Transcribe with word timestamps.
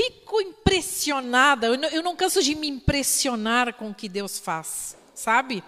fico 0.00 0.40
impressionada, 0.40 1.66
eu 1.66 1.76
não, 1.76 1.88
eu 1.88 2.02
não 2.02 2.16
canso 2.16 2.42
de 2.42 2.54
me 2.54 2.68
impressionar 2.68 3.74
com 3.74 3.90
o 3.90 3.94
que 3.94 4.08
Deus 4.08 4.38
faz, 4.38 4.96
sabe? 5.14 5.62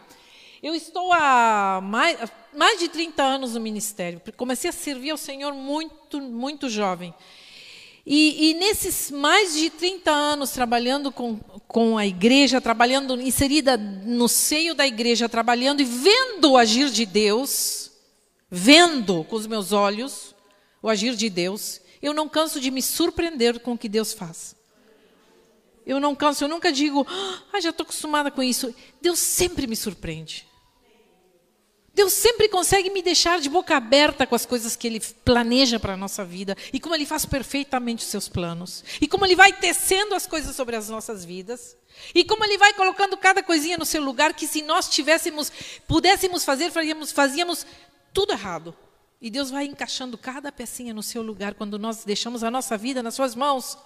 Eu 0.62 0.74
estou 0.74 1.12
há 1.12 1.80
mais, 1.82 2.18
mais 2.54 2.78
de 2.78 2.88
30 2.88 3.22
anos 3.22 3.54
no 3.54 3.60
ministério. 3.60 4.22
Comecei 4.36 4.70
a 4.70 4.72
servir 4.72 5.10
ao 5.10 5.18
Senhor 5.18 5.52
muito, 5.52 6.20
muito 6.20 6.70
jovem. 6.70 7.12
E, 8.06 8.50
e, 8.50 8.54
nesses 8.54 9.10
mais 9.10 9.54
de 9.54 9.70
30 9.70 10.10
anos 10.10 10.50
trabalhando 10.50 11.12
com, 11.12 11.36
com 11.68 11.98
a 11.98 12.06
igreja, 12.06 12.60
trabalhando 12.60 13.20
inserida 13.20 13.76
no 13.76 14.28
seio 14.28 14.74
da 14.74 14.86
igreja, 14.86 15.28
trabalhando 15.28 15.82
e 15.82 15.84
vendo 15.84 16.52
o 16.52 16.56
agir 16.56 16.90
de 16.90 17.06
Deus, 17.06 17.92
vendo 18.50 19.24
com 19.24 19.36
os 19.36 19.46
meus 19.46 19.72
olhos 19.72 20.34
o 20.82 20.88
agir 20.88 21.14
de 21.14 21.30
Deus, 21.30 21.81
eu 22.02 22.12
não 22.12 22.28
canso 22.28 22.60
de 22.60 22.70
me 22.70 22.82
surpreender 22.82 23.60
com 23.60 23.72
o 23.72 23.78
que 23.78 23.88
Deus 23.88 24.12
faz. 24.12 24.56
Eu 25.86 26.00
não 26.00 26.14
canso, 26.14 26.44
eu 26.44 26.48
nunca 26.48 26.72
digo, 26.72 27.06
ah, 27.52 27.60
já 27.60 27.70
estou 27.70 27.84
acostumada 27.84 28.30
com 28.30 28.42
isso. 28.42 28.74
Deus 29.00 29.18
sempre 29.18 29.66
me 29.66 29.76
surpreende. 29.76 30.46
Deus 31.94 32.12
sempre 32.14 32.48
consegue 32.48 32.88
me 32.88 33.02
deixar 33.02 33.38
de 33.38 33.50
boca 33.50 33.76
aberta 33.76 34.26
com 34.26 34.34
as 34.34 34.46
coisas 34.46 34.74
que 34.74 34.86
Ele 34.86 35.00
planeja 35.24 35.78
para 35.78 35.92
a 35.92 35.96
nossa 35.96 36.24
vida 36.24 36.56
e 36.72 36.80
como 36.80 36.94
Ele 36.94 37.04
faz 37.04 37.26
perfeitamente 37.26 38.02
os 38.02 38.10
seus 38.10 38.28
planos 38.28 38.82
e 38.98 39.06
como 39.06 39.26
Ele 39.26 39.36
vai 39.36 39.52
tecendo 39.52 40.14
as 40.14 40.26
coisas 40.26 40.56
sobre 40.56 40.74
as 40.74 40.88
nossas 40.88 41.22
vidas 41.22 41.76
e 42.14 42.24
como 42.24 42.44
Ele 42.44 42.56
vai 42.56 42.72
colocando 42.72 43.16
cada 43.18 43.42
coisinha 43.42 43.76
no 43.76 43.84
seu 43.84 44.02
lugar 44.02 44.32
que 44.32 44.46
se 44.46 44.62
nós 44.62 44.88
tivéssemos, 44.88 45.52
pudéssemos 45.86 46.44
fazer, 46.44 46.70
fazíamos, 46.70 47.12
fazíamos 47.12 47.66
tudo 48.14 48.32
errado. 48.32 48.74
E 49.22 49.30
Deus 49.30 49.52
vai 49.52 49.66
encaixando 49.66 50.18
cada 50.18 50.50
pecinha 50.50 50.92
no 50.92 51.00
seu 51.00 51.22
lugar 51.22 51.54
quando 51.54 51.78
nós 51.78 52.04
deixamos 52.04 52.42
a 52.42 52.50
nossa 52.50 52.76
vida 52.76 53.04
nas 53.04 53.14
Suas 53.14 53.36
mãos. 53.36 53.78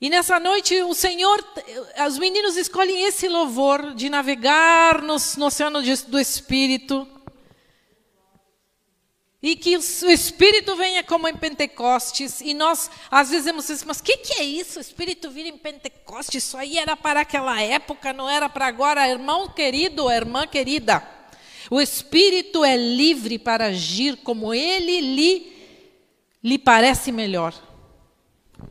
E 0.00 0.08
nessa 0.08 0.40
noite 0.40 0.74
o 0.80 0.94
Senhor, 0.94 1.44
os 2.08 2.18
meninos 2.18 2.56
escolhem 2.56 3.04
esse 3.04 3.28
louvor 3.28 3.94
de 3.94 4.08
navegar 4.08 5.02
no, 5.02 5.16
no 5.36 5.46
oceano 5.46 5.82
de, 5.82 5.94
do 6.04 6.18
Espírito. 6.18 7.06
E 9.42 9.54
que 9.54 9.76
o 9.76 10.10
Espírito 10.10 10.74
venha 10.74 11.04
como 11.04 11.28
em 11.28 11.36
Pentecostes. 11.36 12.40
E 12.40 12.54
nós, 12.54 12.90
às 13.10 13.28
vezes, 13.28 13.44
dizemos 13.44 13.70
assim, 13.70 13.84
mas 13.86 13.98
o 13.98 14.02
que, 14.02 14.16
que 14.16 14.40
é 14.40 14.44
isso? 14.44 14.78
O 14.78 14.82
Espírito 14.82 15.30
vir 15.30 15.44
em 15.44 15.58
Pentecostes? 15.58 16.42
Isso 16.42 16.56
aí 16.56 16.78
era 16.78 16.96
para 16.96 17.20
aquela 17.20 17.60
época, 17.60 18.14
não 18.14 18.30
era 18.30 18.48
para 18.48 18.66
agora. 18.66 19.06
Irmão 19.06 19.46
querido, 19.50 20.10
irmã 20.10 20.46
querida. 20.46 21.15
O 21.70 21.80
Espírito 21.80 22.64
é 22.64 22.76
livre 22.76 23.38
para 23.38 23.66
agir 23.66 24.16
como 24.18 24.54
ele 24.54 25.00
lhe, 25.00 25.52
lhe 26.42 26.58
parece 26.58 27.10
melhor. 27.10 27.54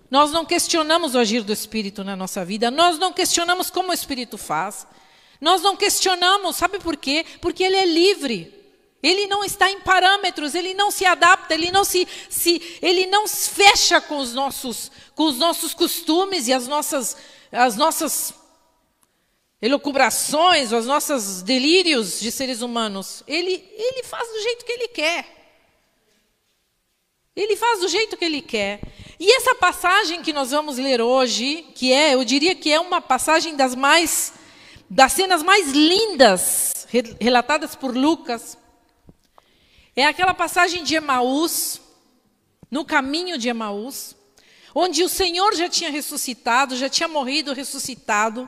Nós 0.09 0.31
não 0.31 0.45
questionamos 0.45 1.13
o 1.13 1.19
agir 1.19 1.43
do 1.43 1.53
Espírito 1.53 2.03
na 2.03 2.15
nossa 2.15 2.45
vida, 2.45 2.71
nós 2.71 2.97
não 2.97 3.11
questionamos 3.11 3.69
como 3.69 3.89
o 3.89 3.93
Espírito 3.93 4.37
faz, 4.37 4.87
nós 5.41 5.61
não 5.61 5.75
questionamos, 5.75 6.55
sabe 6.55 6.79
por 6.79 6.95
quê? 6.95 7.25
Porque 7.41 7.63
ele 7.63 7.75
é 7.75 7.85
livre. 7.85 8.55
Ele 9.03 9.27
não 9.27 9.43
está 9.43 9.69
em 9.69 9.79
parâmetros, 9.81 10.55
ele 10.55 10.73
não 10.73 10.89
se 10.89 11.05
adapta, 11.05 11.53
ele 11.53 11.69
não 11.69 11.83
se, 11.83 12.07
se 12.27 12.79
ele 12.81 13.05
não 13.05 13.27
se 13.27 13.51
fecha 13.51 14.01
com 14.01 14.17
os 14.17 14.33
nossos 14.33 14.91
com 15.13 15.25
os 15.25 15.37
nossos 15.37 15.75
costumes 15.75 16.47
e 16.47 16.53
as 16.53 16.67
nossas 16.67 17.15
as 17.51 17.75
nossas 17.75 18.33
elucubrações, 19.65 20.71
os 20.71 20.85
nossos 20.85 21.41
delírios 21.41 22.19
de 22.19 22.31
seres 22.31 22.61
humanos. 22.61 23.23
Ele 23.27 23.67
ele 23.75 24.03
faz 24.03 24.27
do 24.27 24.41
jeito 24.43 24.63
que 24.63 24.71
ele 24.71 24.87
quer. 24.89 25.25
Ele 27.35 27.55
faz 27.55 27.79
do 27.79 27.87
jeito 27.87 28.15
que 28.15 28.23
ele 28.23 28.41
quer. 28.41 28.79
E 29.19 29.35
essa 29.35 29.55
passagem 29.55 30.21
que 30.21 30.31
nós 30.31 30.51
vamos 30.51 30.77
ler 30.77 31.01
hoje, 31.01 31.65
que 31.73 31.91
é, 31.91 32.13
eu 32.13 32.23
diria 32.23 32.53
que 32.53 32.71
é 32.71 32.79
uma 32.79 33.01
passagem 33.01 33.55
das 33.55 33.73
mais 33.73 34.33
das 34.87 35.13
cenas 35.13 35.41
mais 35.41 35.71
lindas 35.71 36.87
relatadas 37.19 37.73
por 37.75 37.97
Lucas, 37.97 38.55
é 39.95 40.05
aquela 40.05 40.35
passagem 40.35 40.83
de 40.83 40.93
Emaús, 40.93 41.81
no 42.69 42.85
caminho 42.85 43.35
de 43.35 43.49
Emaús, 43.49 44.15
onde 44.75 45.03
o 45.03 45.09
Senhor 45.09 45.55
já 45.55 45.67
tinha 45.67 45.89
ressuscitado, 45.89 46.77
já 46.77 46.87
tinha 46.87 47.07
morrido, 47.07 47.51
ressuscitado, 47.51 48.47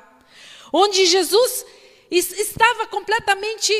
onde 0.78 1.06
Jesus 1.06 1.66
estava 2.10 2.88
completamente 2.88 3.74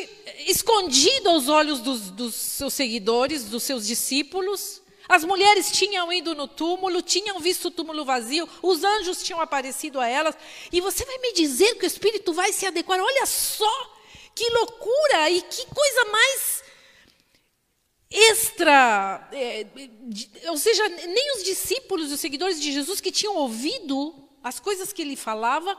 escondido 0.48 1.30
aos 1.30 1.48
olhos 1.48 1.80
dos, 1.80 2.10
dos 2.10 2.34
seus 2.34 2.74
seguidores, 2.74 3.46
dos 3.46 3.64
seus 3.64 3.86
discípulos, 3.86 4.82
as 5.08 5.24
mulheres 5.24 5.72
tinham 5.72 6.12
ido 6.12 6.36
no 6.36 6.48
túmulo, 6.48 7.02
tinham 7.02 7.40
visto 7.40 7.66
o 7.66 7.72
túmulo 7.72 8.04
vazio, 8.04 8.50
os 8.62 8.84
anjos 8.84 9.24
tinham 9.24 9.40
aparecido 9.40 10.00
a 10.00 10.08
elas. 10.08 10.36
E 10.72 10.82
você 10.82 11.06
vai 11.06 11.18
me 11.20 11.34
dizer 11.34 11.76
que 11.76 11.86
o 11.86 11.88
Espírito 11.88 12.34
vai 12.34 12.52
se 12.52 12.66
adequar? 12.66 13.00
Olha 13.00 13.26
só 13.26 13.96
que 14.36 14.50
loucura 14.50 15.30
e 15.30 15.42
que 15.42 15.66
coisa 15.68 16.06
mais 16.06 16.64
extra. 18.10 19.30
É, 19.32 19.66
ou 20.50 20.58
seja, 20.58 20.90
nem 20.90 21.38
os 21.38 21.44
discípulos, 21.44 22.12
os 22.12 22.20
seguidores 22.20 22.60
de 22.60 22.72
Jesus 22.74 23.00
que 23.00 23.12
tinham 23.12 23.36
ouvido 23.38 24.14
as 24.44 24.60
coisas 24.60 24.92
que 24.92 25.02
ele 25.02 25.16
falava, 25.16 25.78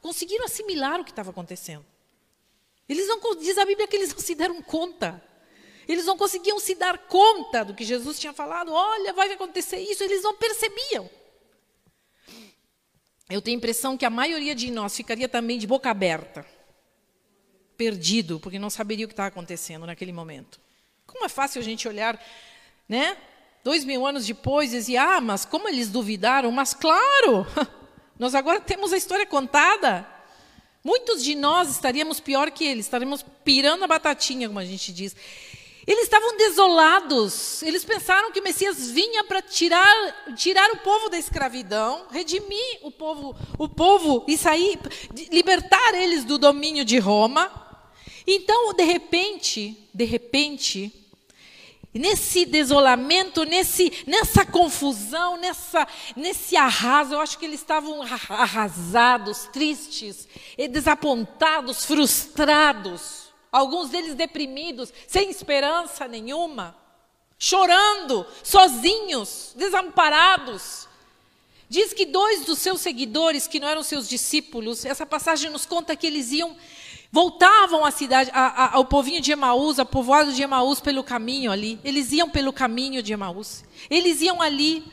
conseguiram 0.00 0.44
assimilar 0.44 1.00
o 1.00 1.04
que 1.04 1.10
estava 1.10 1.30
acontecendo. 1.30 1.84
Eles 2.88 3.06
não, 3.06 3.20
diz 3.36 3.58
a 3.58 3.64
Bíblia 3.64 3.86
que 3.86 3.96
eles 3.96 4.12
não 4.12 4.20
se 4.20 4.34
deram 4.34 4.62
conta. 4.62 5.22
Eles 5.86 6.06
não 6.06 6.16
conseguiam 6.16 6.58
se 6.58 6.74
dar 6.74 6.98
conta 7.06 7.64
do 7.64 7.74
que 7.74 7.84
Jesus 7.84 8.18
tinha 8.18 8.32
falado. 8.32 8.72
Olha, 8.72 9.12
vai 9.12 9.30
acontecer 9.32 9.78
isso. 9.78 10.02
Eles 10.02 10.22
não 10.22 10.34
percebiam. 10.34 11.08
Eu 13.28 13.42
tenho 13.42 13.56
a 13.56 13.58
impressão 13.58 13.96
que 13.96 14.06
a 14.06 14.10
maioria 14.10 14.54
de 14.54 14.70
nós 14.70 14.96
ficaria 14.96 15.28
também 15.28 15.58
de 15.58 15.66
boca 15.66 15.90
aberta, 15.90 16.46
perdido, 17.76 18.40
porque 18.40 18.58
não 18.58 18.70
saberia 18.70 19.04
o 19.04 19.08
que 19.08 19.12
estava 19.12 19.28
acontecendo 19.28 19.84
naquele 19.84 20.12
momento. 20.12 20.58
Como 21.06 21.24
é 21.24 21.28
fácil 21.28 21.60
a 21.60 21.64
gente 21.64 21.86
olhar, 21.86 22.18
né? 22.88 23.18
Dois 23.62 23.84
mil 23.84 24.06
anos 24.06 24.26
depois 24.26 24.72
e 24.72 24.76
dizer, 24.76 24.96
ah, 24.96 25.20
mas 25.20 25.44
como 25.44 25.68
eles 25.68 25.90
duvidaram? 25.90 26.50
Mas 26.50 26.72
claro, 26.72 27.46
nós 28.18 28.34
agora 28.34 28.60
temos 28.60 28.92
a 28.92 28.96
história 28.96 29.26
contada. 29.26 30.06
Muitos 30.82 31.22
de 31.22 31.34
nós 31.34 31.70
estaríamos 31.70 32.20
pior 32.20 32.50
que 32.50 32.64
eles, 32.64 32.86
estaríamos 32.86 33.24
pirando 33.44 33.84
a 33.84 33.86
batatinha, 33.86 34.48
como 34.48 34.58
a 34.58 34.64
gente 34.64 34.92
diz. 34.92 35.14
Eles 35.86 36.04
estavam 36.04 36.36
desolados. 36.36 37.62
Eles 37.62 37.84
pensaram 37.84 38.30
que 38.30 38.40
o 38.40 38.42
Messias 38.42 38.90
vinha 38.90 39.24
para 39.24 39.40
tirar, 39.40 40.34
tirar 40.36 40.70
o 40.72 40.78
povo 40.78 41.08
da 41.08 41.18
escravidão, 41.18 42.06
redimir 42.10 42.78
o 42.82 42.90
povo, 42.90 43.34
o 43.58 43.68
povo 43.68 44.24
e 44.28 44.36
sair, 44.36 44.78
libertar 45.32 45.94
eles 45.94 46.24
do 46.24 46.36
domínio 46.36 46.84
de 46.84 46.98
Roma. 46.98 47.50
Então, 48.26 48.74
de 48.74 48.84
repente, 48.84 49.88
de 49.94 50.04
repente, 50.04 51.07
nesse 51.94 52.44
desolamento, 52.44 53.44
nesse, 53.44 54.04
nessa 54.06 54.44
confusão, 54.44 55.36
nessa, 55.36 55.86
nesse 56.14 56.56
arraso, 56.56 57.14
eu 57.14 57.20
acho 57.20 57.38
que 57.38 57.44
eles 57.44 57.60
estavam 57.60 58.02
arrasados, 58.02 59.48
tristes, 59.52 60.28
desapontados, 60.70 61.84
frustrados 61.84 63.28
alguns 63.50 63.90
deles 63.90 64.14
deprimidos, 64.14 64.92
sem 65.06 65.30
esperança 65.30 66.06
nenhuma, 66.06 66.76
chorando, 67.38 68.26
sozinhos, 68.42 69.52
desamparados. 69.56 70.86
Diz 71.68 71.92
que 71.92 72.06
dois 72.06 72.44
dos 72.46 72.58
seus 72.58 72.80
seguidores, 72.80 73.46
que 73.46 73.60
não 73.60 73.68
eram 73.68 73.82
seus 73.82 74.08
discípulos, 74.08 74.84
essa 74.84 75.04
passagem 75.04 75.50
nos 75.50 75.66
conta 75.66 75.94
que 75.94 76.06
eles 76.06 76.32
iam, 76.32 76.56
voltavam 77.10 77.84
à 77.84 77.90
cidade, 77.90 78.30
a, 78.32 78.64
a, 78.64 78.76
ao 78.76 78.84
povinho 78.84 79.20
de 79.20 79.32
Emaús, 79.32 79.78
ao 79.78 79.86
povoado 79.86 80.32
de 80.32 80.42
Emaús, 80.42 80.80
pelo 80.80 81.02
caminho 81.02 81.50
ali. 81.50 81.80
Eles 81.82 82.12
iam 82.12 82.28
pelo 82.28 82.52
caminho 82.52 83.02
de 83.02 83.12
Emaús. 83.12 83.64
Eles 83.88 84.20
iam 84.20 84.42
ali. 84.42 84.84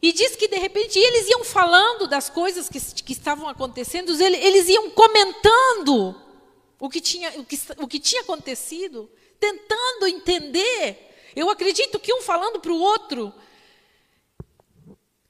E 0.00 0.12
diz 0.12 0.36
que 0.36 0.46
de 0.46 0.56
repente 0.58 0.98
eles 0.98 1.28
iam 1.28 1.44
falando 1.44 2.06
das 2.06 2.30
coisas 2.30 2.68
que, 2.68 2.80
que 3.02 3.12
estavam 3.12 3.48
acontecendo, 3.48 4.12
eles, 4.12 4.44
eles 4.44 4.68
iam 4.68 4.90
comentando 4.90 6.14
o 6.78 6.88
que 6.88 7.00
tinha, 7.00 7.30
o 7.36 7.44
que, 7.44 7.58
o 7.78 7.88
que 7.88 7.98
tinha 7.98 8.22
acontecido, 8.22 9.10
tentando 9.40 10.06
entender. 10.06 11.06
Eu 11.34 11.50
acredito 11.50 11.98
que 11.98 12.14
um 12.14 12.22
falando 12.22 12.60
para 12.60 12.72
o 12.72 12.78
outro, 12.78 13.34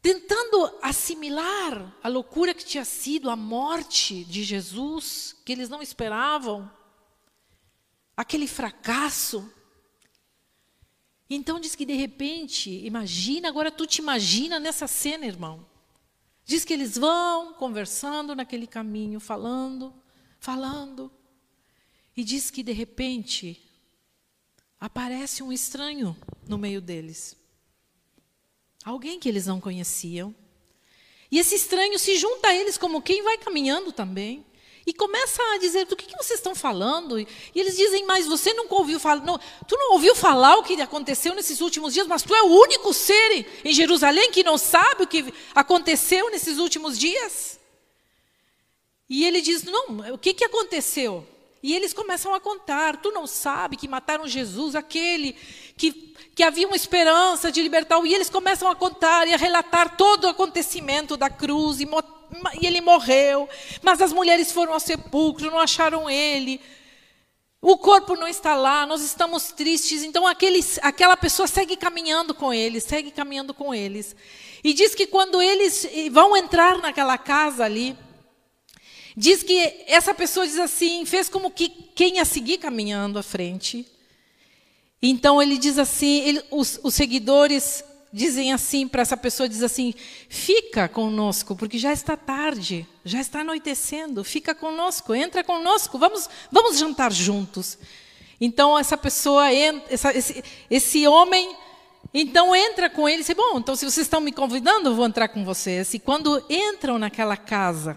tentando 0.08 0.74
assimilar 0.80 1.94
a 2.02 2.08
loucura 2.08 2.54
que 2.54 2.64
tinha 2.64 2.84
sido 2.86 3.28
a 3.28 3.36
morte 3.36 4.24
de 4.24 4.42
Jesus, 4.42 5.36
que 5.44 5.52
eles 5.52 5.68
não 5.68 5.82
esperavam, 5.82 6.70
aquele 8.16 8.48
fracasso. 8.48 9.52
Então 11.28 11.60
diz 11.60 11.74
que 11.74 11.84
de 11.84 11.92
repente, 11.92 12.70
imagina, 12.86 13.50
agora 13.50 13.70
tu 13.70 13.86
te 13.86 13.98
imagina 13.98 14.58
nessa 14.58 14.86
cena, 14.86 15.26
irmão. 15.26 15.68
Diz 16.42 16.64
que 16.64 16.72
eles 16.72 16.96
vão 16.96 17.52
conversando 17.52 18.34
naquele 18.34 18.66
caminho, 18.66 19.20
falando, 19.20 19.92
falando. 20.40 21.12
E 22.16 22.24
diz 22.24 22.50
que 22.50 22.62
de 22.62 22.72
repente 22.72 23.62
aparece 24.80 25.42
um 25.42 25.52
estranho 25.52 26.16
no 26.48 26.56
meio 26.56 26.80
deles. 26.80 27.37
Alguém 28.84 29.18
que 29.18 29.28
eles 29.28 29.46
não 29.46 29.60
conheciam. 29.60 30.34
E 31.30 31.38
esse 31.38 31.54
estranho 31.54 31.98
se 31.98 32.16
junta 32.16 32.48
a 32.48 32.54
eles 32.54 32.78
como 32.78 33.02
quem 33.02 33.22
vai 33.22 33.36
caminhando 33.38 33.92
também. 33.92 34.44
E 34.86 34.92
começa 34.94 35.42
a 35.52 35.58
dizer, 35.58 35.84
do 35.84 35.94
que, 35.94 36.06
que 36.06 36.16
vocês 36.16 36.38
estão 36.38 36.54
falando? 36.54 37.20
E 37.20 37.28
eles 37.54 37.76
dizem, 37.76 38.06
mas 38.06 38.26
você 38.26 38.54
nunca 38.54 38.74
ouviu 38.74 38.98
falar, 38.98 39.22
não, 39.22 39.38
tu 39.66 39.76
não 39.76 39.92
ouviu 39.92 40.14
falar 40.14 40.56
o 40.56 40.62
que 40.62 40.80
aconteceu 40.80 41.34
nesses 41.34 41.60
últimos 41.60 41.92
dias, 41.92 42.06
mas 42.06 42.22
tu 42.22 42.34
é 42.34 42.40
o 42.40 42.46
único 42.46 42.94
ser 42.94 43.46
em 43.62 43.72
Jerusalém 43.74 44.30
que 44.30 44.42
não 44.42 44.56
sabe 44.56 45.02
o 45.02 45.06
que 45.06 45.32
aconteceu 45.54 46.30
nesses 46.30 46.56
últimos 46.56 46.98
dias? 46.98 47.60
E 49.10 49.26
ele 49.26 49.42
diz, 49.42 49.62
não, 49.62 50.14
o 50.14 50.16
que, 50.16 50.32
que 50.32 50.44
aconteceu? 50.44 51.26
E 51.62 51.74
eles 51.74 51.92
começam 51.92 52.34
a 52.34 52.40
contar, 52.40 52.96
tu 52.96 53.10
não 53.10 53.26
sabe 53.26 53.76
que 53.76 53.88
mataram 53.88 54.26
Jesus, 54.26 54.74
aquele 54.74 55.36
que, 55.76 55.92
que 56.38 56.44
havia 56.44 56.68
uma 56.68 56.76
esperança 56.76 57.50
de 57.50 57.60
libertar. 57.60 58.00
E 58.06 58.14
eles 58.14 58.30
começam 58.30 58.70
a 58.70 58.76
contar 58.76 59.26
e 59.26 59.34
a 59.34 59.36
relatar 59.36 59.96
todo 59.96 60.22
o 60.22 60.28
acontecimento 60.28 61.16
da 61.16 61.28
cruz 61.28 61.80
e 61.80 61.88
e 62.60 62.64
ele 62.64 62.80
morreu, 62.80 63.48
mas 63.82 64.00
as 64.00 64.12
mulheres 64.12 64.52
foram 64.52 64.72
ao 64.72 64.78
sepulcro, 64.78 65.50
não 65.50 65.58
acharam 65.58 66.08
ele. 66.08 66.60
O 67.60 67.76
corpo 67.76 68.14
não 68.14 68.28
está 68.28 68.54
lá, 68.54 68.86
nós 68.86 69.02
estamos 69.02 69.50
tristes. 69.50 70.04
Então 70.04 70.28
aquele, 70.28 70.64
aquela 70.80 71.16
pessoa 71.16 71.48
segue 71.48 71.76
caminhando 71.76 72.32
com 72.32 72.54
eles, 72.54 72.84
segue 72.84 73.10
caminhando 73.10 73.52
com 73.52 73.74
eles. 73.74 74.14
E 74.62 74.72
diz 74.72 74.94
que 74.94 75.08
quando 75.08 75.42
eles 75.42 75.88
vão 76.12 76.36
entrar 76.36 76.78
naquela 76.78 77.18
casa 77.18 77.64
ali, 77.64 77.96
diz 79.16 79.42
que 79.42 79.58
essa 79.88 80.14
pessoa 80.14 80.46
diz 80.46 80.60
assim, 80.60 81.04
fez 81.04 81.28
como 81.28 81.50
que 81.50 81.68
quem 81.68 82.18
ia 82.18 82.24
seguir 82.24 82.58
caminhando 82.58 83.18
à 83.18 83.24
frente. 83.24 83.97
Então 85.00 85.40
ele 85.40 85.58
diz 85.58 85.78
assim, 85.78 86.20
ele, 86.20 86.42
os, 86.50 86.80
os 86.82 86.94
seguidores 86.94 87.84
dizem 88.12 88.52
assim 88.52 88.88
para 88.88 89.02
essa 89.02 89.16
pessoa, 89.16 89.48
diz 89.48 89.62
assim: 89.62 89.94
fica 90.28 90.88
conosco, 90.88 91.54
porque 91.54 91.78
já 91.78 91.92
está 91.92 92.16
tarde, 92.16 92.86
já 93.04 93.20
está 93.20 93.40
anoitecendo, 93.40 94.24
fica 94.24 94.54
conosco, 94.54 95.14
entra 95.14 95.44
conosco, 95.44 95.98
vamos, 95.98 96.28
vamos 96.50 96.78
jantar 96.78 97.12
juntos. 97.12 97.78
Então 98.40 98.78
essa 98.78 98.96
pessoa, 98.96 99.52
essa, 99.52 100.16
esse, 100.16 100.42
esse 100.70 101.06
homem, 101.06 101.56
então 102.12 102.54
entra 102.54 102.88
com 102.88 103.08
ele 103.08 103.22
e 103.22 103.24
diz: 103.24 103.36
bom, 103.36 103.58
então 103.58 103.76
se 103.76 103.84
vocês 103.84 104.06
estão 104.06 104.20
me 104.20 104.32
convidando, 104.32 104.90
eu 104.90 104.94
vou 104.94 105.06
entrar 105.06 105.28
com 105.28 105.44
vocês. 105.44 105.94
E 105.94 105.98
quando 105.98 106.42
entram 106.48 106.98
naquela 106.98 107.36
casa, 107.36 107.96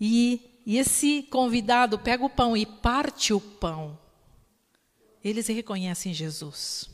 e, 0.00 0.60
e 0.64 0.78
esse 0.78 1.22
convidado 1.30 1.98
pega 1.98 2.24
o 2.24 2.30
pão 2.30 2.56
e 2.56 2.66
parte 2.66 3.32
o 3.32 3.40
pão, 3.40 3.98
eles 5.28 5.48
reconhecem 5.48 6.14
Jesus 6.14 6.88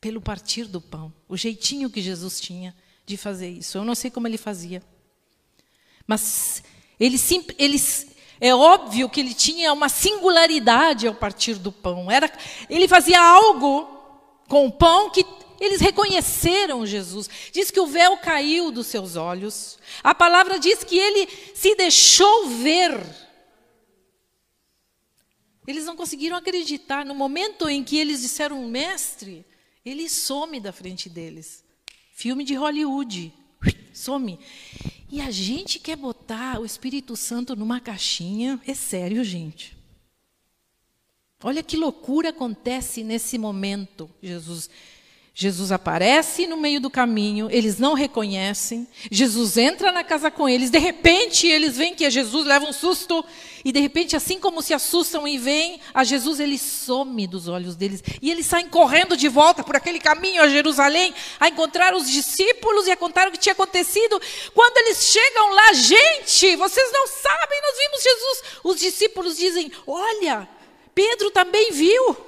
pelo 0.00 0.22
partir 0.22 0.64
do 0.64 0.80
pão, 0.80 1.12
o 1.28 1.36
jeitinho 1.36 1.90
que 1.90 2.00
Jesus 2.00 2.40
tinha 2.40 2.74
de 3.04 3.16
fazer 3.16 3.50
isso. 3.50 3.76
Eu 3.76 3.84
não 3.84 3.94
sei 3.94 4.10
como 4.10 4.26
ele 4.26 4.38
fazia. 4.38 4.82
Mas 6.06 6.62
ele, 6.98 7.18
ele 7.58 7.78
é 8.40 8.54
óbvio 8.54 9.10
que 9.10 9.20
ele 9.20 9.34
tinha 9.34 9.70
uma 9.72 9.90
singularidade 9.90 11.06
ao 11.06 11.14
partir 11.14 11.56
do 11.56 11.70
pão. 11.70 12.10
Era, 12.10 12.32
ele 12.70 12.88
fazia 12.88 13.20
algo 13.20 13.86
com 14.48 14.66
o 14.66 14.72
pão 14.72 15.10
que 15.10 15.26
eles 15.60 15.80
reconheceram 15.80 16.86
Jesus. 16.86 17.28
Diz 17.52 17.70
que 17.70 17.80
o 17.80 17.86
véu 17.86 18.16
caiu 18.16 18.70
dos 18.70 18.86
seus 18.86 19.14
olhos. 19.14 19.78
A 20.02 20.14
palavra 20.14 20.58
diz 20.58 20.82
que 20.84 20.96
ele 20.96 21.28
se 21.54 21.74
deixou 21.74 22.48
ver. 22.48 23.25
Eles 25.66 25.84
não 25.84 25.96
conseguiram 25.96 26.36
acreditar. 26.36 27.04
No 27.04 27.14
momento 27.14 27.68
em 27.68 27.82
que 27.82 27.96
eles 27.96 28.20
disseram, 28.20 28.68
mestre, 28.68 29.44
ele 29.84 30.08
some 30.08 30.60
da 30.60 30.72
frente 30.72 31.08
deles. 31.08 31.64
Filme 32.12 32.44
de 32.44 32.54
Hollywood. 32.54 33.32
Some. 33.92 34.38
E 35.10 35.20
a 35.20 35.30
gente 35.30 35.78
quer 35.78 35.96
botar 35.96 36.60
o 36.60 36.64
Espírito 36.64 37.16
Santo 37.16 37.54
numa 37.56 37.80
caixinha. 37.80 38.60
É 38.66 38.74
sério, 38.74 39.22
gente. 39.22 39.76
Olha 41.42 41.62
que 41.62 41.76
loucura 41.76 42.30
acontece 42.30 43.04
nesse 43.04 43.38
momento. 43.38 44.10
Jesus 44.22 44.70
Jesus 45.38 45.70
aparece 45.70 46.46
no 46.46 46.56
meio 46.56 46.80
do 46.80 46.88
caminho, 46.88 47.46
eles 47.50 47.78
não 47.78 47.92
reconhecem. 47.92 48.88
Jesus 49.10 49.58
entra 49.58 49.92
na 49.92 50.02
casa 50.02 50.30
com 50.30 50.48
eles, 50.48 50.70
de 50.70 50.78
repente 50.78 51.46
eles 51.46 51.76
veem 51.76 51.94
que 51.94 52.06
é 52.06 52.10
Jesus, 52.10 52.46
levam 52.46 52.70
um 52.70 52.72
susto, 52.72 53.22
e 53.62 53.70
de 53.70 53.78
repente, 53.78 54.16
assim 54.16 54.40
como 54.40 54.62
se 54.62 54.72
assustam 54.72 55.28
e 55.28 55.36
veem 55.36 55.78
a 55.92 56.04
Jesus, 56.04 56.40
ele 56.40 56.56
some 56.56 57.26
dos 57.26 57.48
olhos 57.48 57.76
deles. 57.76 58.02
E 58.22 58.30
eles 58.30 58.46
saem 58.46 58.66
correndo 58.66 59.14
de 59.14 59.28
volta 59.28 59.62
por 59.62 59.76
aquele 59.76 59.98
caminho 59.98 60.40
a 60.40 60.48
Jerusalém, 60.48 61.12
a 61.38 61.48
encontrar 61.48 61.94
os 61.94 62.10
discípulos 62.10 62.86
e 62.86 62.92
a 62.92 62.96
contar 62.96 63.28
o 63.28 63.30
que 63.30 63.38
tinha 63.38 63.52
acontecido. 63.52 64.18
Quando 64.54 64.78
eles 64.78 65.02
chegam 65.02 65.52
lá, 65.52 65.72
gente, 65.74 66.56
vocês 66.56 66.92
não 66.94 67.06
sabem, 67.08 67.60
nós 67.60 67.76
vimos 67.76 68.02
Jesus. 68.02 68.42
Os 68.64 68.80
discípulos 68.80 69.36
dizem: 69.36 69.70
Olha, 69.86 70.48
Pedro 70.94 71.30
também 71.30 71.72
viu. 71.72 72.25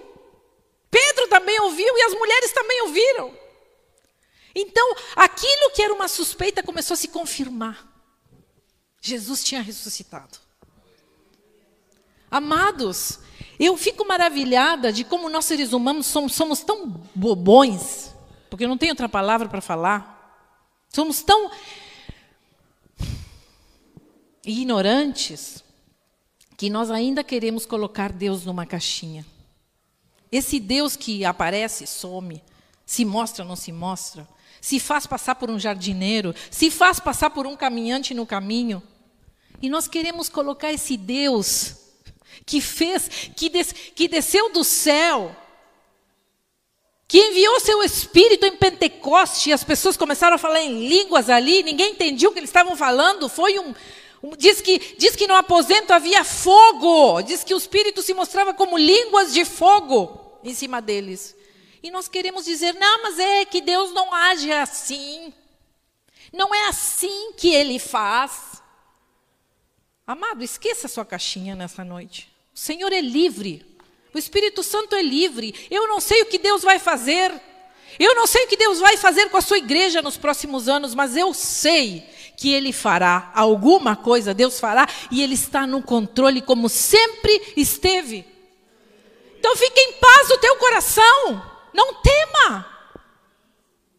Pedro 0.91 1.29
também 1.29 1.61
ouviu 1.61 1.97
e 1.97 2.03
as 2.03 2.15
mulheres 2.15 2.53
também 2.53 2.83
ouviram. 2.83 3.35
Então, 4.55 4.95
aquilo 5.15 5.71
que 5.75 5.83
era 5.83 5.95
uma 5.95 6.09
suspeita 6.09 6.63
começou 6.63 6.95
a 6.95 6.97
se 6.97 7.09
confirmar. 7.09 7.87
Jesus 9.01 9.45
tinha 9.45 9.63
ressuscitado. 9.63 10.39
Amados, 12.31 13.21
eu 13.59 13.77
fico 13.77 14.05
maravilhada 14.07 14.93
de 14.93 15.05
como 15.05 15.29
nós 15.29 15.45
seres 15.45 15.73
humanos 15.73 16.07
somos, 16.07 16.35
somos 16.35 16.61
tão 16.61 16.89
bobões, 17.15 18.15
porque 18.51 18.65
eu 18.65 18.69
não 18.69 18.79
tenho 18.79 18.93
outra 18.93 19.09
palavra 19.09 19.49
para 19.49 19.61
falar. 19.61 20.17
Somos 20.89 21.23
tão 21.23 21.51
ignorantes 24.45 25.63
que 26.57 26.69
nós 26.69 26.91
ainda 26.91 27.23
queremos 27.23 27.65
colocar 27.65 28.13
Deus 28.13 28.45
numa 28.45 28.67
caixinha. 28.67 29.25
Esse 30.31 30.61
Deus 30.61 30.97
que 30.97 31.25
aparece, 31.25 31.87
some, 31.87 32.43
se 32.85 33.05
mostra, 33.05 33.45
não 33.45 33.57
se 33.57 33.73
mostra, 33.73 34.29
se 34.61 34.79
faz 34.79 35.07
passar 35.07 35.35
por 35.37 35.51
um 35.51 35.59
jardineiro, 35.59 36.35
se 36.51 36.71
faz 36.71 37.01
passar 37.01 37.31
por 37.31 37.47
um 37.47 37.57
caminhante 37.57 38.15
no 38.15 38.27
caminho. 38.27 38.83
E 39.61 39.69
nós 39.69 39.89
queremos 39.89 40.29
colocar 40.29 40.73
esse 40.73 40.97
Deus 40.97 41.77
que 42.45 42.61
fez, 42.61 43.09
que, 43.37 43.49
des, 43.49 43.73
que 43.73 44.09
desceu 44.09 44.53
do 44.53 44.63
céu, 44.63 45.35
que 47.07 47.19
enviou 47.19 47.59
seu 47.61 47.83
Espírito 47.83 48.45
em 48.45 48.57
Pentecoste, 48.57 49.51
e 49.51 49.53
as 49.53 49.65
pessoas 49.65 49.97
começaram 49.97 50.37
a 50.37 50.39
falar 50.39 50.61
em 50.61 50.89
línguas 50.89 51.31
ali, 51.31 51.63
ninguém 51.63 51.93
entendia 51.93 52.29
o 52.29 52.33
que 52.33 52.39
eles 52.39 52.51
estavam 52.51 52.77
falando, 52.77 53.29
foi 53.29 53.59
um, 53.59 53.75
Diz 54.37 54.61
que, 54.61 54.79
diz 54.99 55.15
que 55.15 55.27
no 55.27 55.35
aposento 55.35 55.93
havia 55.93 56.25
fogo. 56.25 57.23
Diz 57.23 57.45
que 57.45 57.55
o 57.55 57.59
Espírito 57.59 58.03
se 58.03 58.13
mostrava 58.13 58.53
como 58.53 58.77
línguas 58.77 59.33
de 59.33 59.45
fogo 59.45 60.39
em 60.43 60.55
cima 60.55 60.83
deles. 60.83 61.37
E 61.83 61.91
nós 61.91 62.09
queremos 62.09 62.45
dizer, 62.45 62.75
não, 62.75 63.03
mas 63.03 63.19
é 63.19 63.45
que 63.45 63.61
Deus 63.61 63.93
não 63.93 64.13
age 64.13 64.51
assim. 64.51 65.33
Não 66.33 66.55
é 66.55 66.67
assim 66.67 67.33
que 67.37 67.49
ele 67.49 67.79
faz. 67.79 68.61
Amado, 70.07 70.43
esqueça 70.43 70.87
a 70.87 70.91
sua 70.91 71.05
caixinha 71.05 71.55
nessa 71.55 71.85
noite. 71.85 72.29
O 72.55 72.59
Senhor 72.59 72.93
é 72.93 73.01
livre. 73.01 73.65
O 74.13 74.19
Espírito 74.19 74.63
Santo 74.63 74.97
é 74.97 75.03
livre. 75.03 75.55
Eu 75.71 75.87
não 75.87 76.01
sei 76.01 76.23
o 76.23 76.27
que 76.27 76.39
Deus 76.39 76.63
vai 76.63 76.79
fazer. 76.79 77.33
Eu 77.99 78.15
não 78.15 78.27
sei 78.27 78.45
o 78.45 78.49
que 78.49 78.57
Deus 78.57 78.81
vai 78.81 78.97
fazer 78.97 79.29
com 79.29 79.37
a 79.37 79.41
sua 79.41 79.59
igreja 79.59 80.03
nos 80.03 80.17
próximos 80.17 80.69
anos, 80.69 80.95
mas 80.95 81.17
eu 81.17 81.33
sei 81.33 82.09
que 82.39 82.55
Ele 82.55 82.73
fará 82.73 83.33
alguma 83.35 83.97
coisa, 83.97 84.33
Deus 84.33 84.61
fará, 84.61 84.87
e 85.11 85.21
Ele 85.21 85.35
está 85.35 85.67
no 85.67 85.83
controle 85.83 86.41
como 86.41 86.69
sempre 86.69 87.53
esteve. 87.57 88.25
Então 89.37 89.57
fique 89.57 89.81
em 89.81 89.95
paz 89.95 90.31
o 90.31 90.39
teu 90.39 90.55
coração, 90.55 91.45
não 91.75 91.95
tema. 91.95 92.65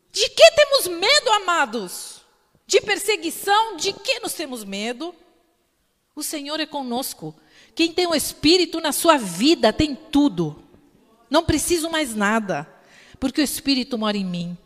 De 0.10 0.30
que 0.30 0.52
temos 0.52 0.88
medo, 0.88 1.30
amados? 1.32 2.22
De 2.66 2.80
perseguição? 2.80 3.76
De 3.76 3.92
que 3.92 4.22
nós 4.22 4.34
temos 4.34 4.64
medo? 4.64 5.14
O 6.16 6.24
Senhor 6.24 6.62
é 6.62 6.66
conosco. 6.66 7.36
Quem 7.76 7.92
tem 7.92 8.08
o 8.08 8.16
Espírito 8.16 8.80
na 8.80 8.94
sua 8.94 9.18
vida 9.18 9.74
tem 9.74 9.94
tudo. 9.94 10.64
Não 11.30 11.44
preciso 11.44 11.90
mais 11.90 12.16
nada, 12.16 12.66
porque 13.20 13.42
o 13.42 13.44
Espírito 13.44 13.98
mora 13.98 14.16
em 14.16 14.26
mim. 14.26 14.58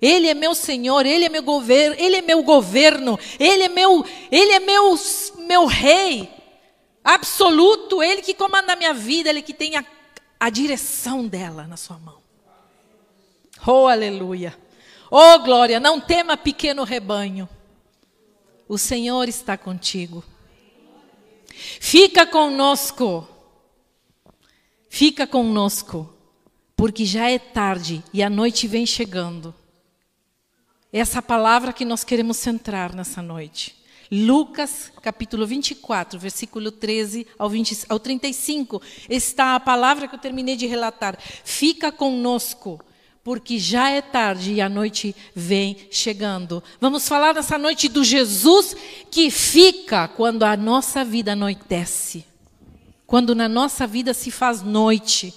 Ele 0.00 0.28
é 0.28 0.34
meu 0.34 0.54
Senhor, 0.54 1.06
Ele 1.06 1.24
é 1.24 1.28
meu 1.28 1.42
governo, 1.42 1.96
Ele 1.98 2.16
é 2.16 2.22
meu 2.22 2.42
governo, 2.42 3.18
Ele 3.38 3.62
é 3.62 3.68
meu, 3.68 4.04
Ele 4.30 4.52
é 4.52 4.60
meu, 4.60 4.94
meu 5.46 5.66
rei 5.66 6.30
absoluto, 7.02 8.02
Ele 8.02 8.20
que 8.20 8.34
comanda 8.34 8.72
a 8.72 8.76
minha 8.76 8.92
vida, 8.92 9.30
Ele 9.30 9.40
que 9.40 9.54
tem 9.54 9.76
a, 9.76 9.84
a 10.38 10.50
direção 10.50 11.26
dela 11.26 11.66
na 11.66 11.76
sua 11.76 11.98
mão. 11.98 12.18
Oh, 13.66 13.86
aleluia. 13.86 14.56
Oh, 15.10 15.38
glória, 15.38 15.80
não 15.80 16.00
tema 16.00 16.36
pequeno 16.36 16.84
rebanho. 16.84 17.48
O 18.68 18.76
Senhor 18.76 19.28
está 19.28 19.56
contigo. 19.56 20.24
Fica 21.80 22.26
conosco. 22.26 23.26
Fica 24.88 25.26
conosco 25.26 26.12
porque 26.76 27.06
já 27.06 27.30
é 27.30 27.38
tarde 27.38 28.04
e 28.12 28.22
a 28.22 28.28
noite 28.28 28.66
vem 28.68 28.84
chegando. 28.84 29.54
Essa 30.98 31.20
palavra 31.20 31.74
que 31.74 31.84
nós 31.84 32.02
queremos 32.02 32.38
centrar 32.38 32.94
nessa 32.94 33.20
noite. 33.20 33.76
Lucas, 34.10 34.90
capítulo 35.02 35.46
24, 35.46 36.18
versículo 36.18 36.72
13 36.72 37.26
ao, 37.38 37.50
20, 37.50 37.84
ao 37.90 38.00
35, 38.00 38.80
está 39.06 39.54
a 39.54 39.60
palavra 39.60 40.08
que 40.08 40.14
eu 40.14 40.18
terminei 40.18 40.56
de 40.56 40.66
relatar. 40.66 41.18
Fica 41.44 41.92
conosco, 41.92 42.80
porque 43.22 43.58
já 43.58 43.90
é 43.90 44.00
tarde 44.00 44.54
e 44.54 44.60
a 44.62 44.70
noite 44.70 45.14
vem 45.34 45.76
chegando. 45.90 46.64
Vamos 46.80 47.06
falar 47.06 47.34
nessa 47.34 47.58
noite 47.58 47.90
do 47.90 48.02
Jesus 48.02 48.74
que 49.10 49.30
fica 49.30 50.08
quando 50.08 50.44
a 50.44 50.56
nossa 50.56 51.04
vida 51.04 51.32
anoitece. 51.32 52.24
Quando 53.06 53.34
na 53.34 53.50
nossa 53.50 53.86
vida 53.86 54.14
se 54.14 54.30
faz 54.30 54.62
noite. 54.62 55.34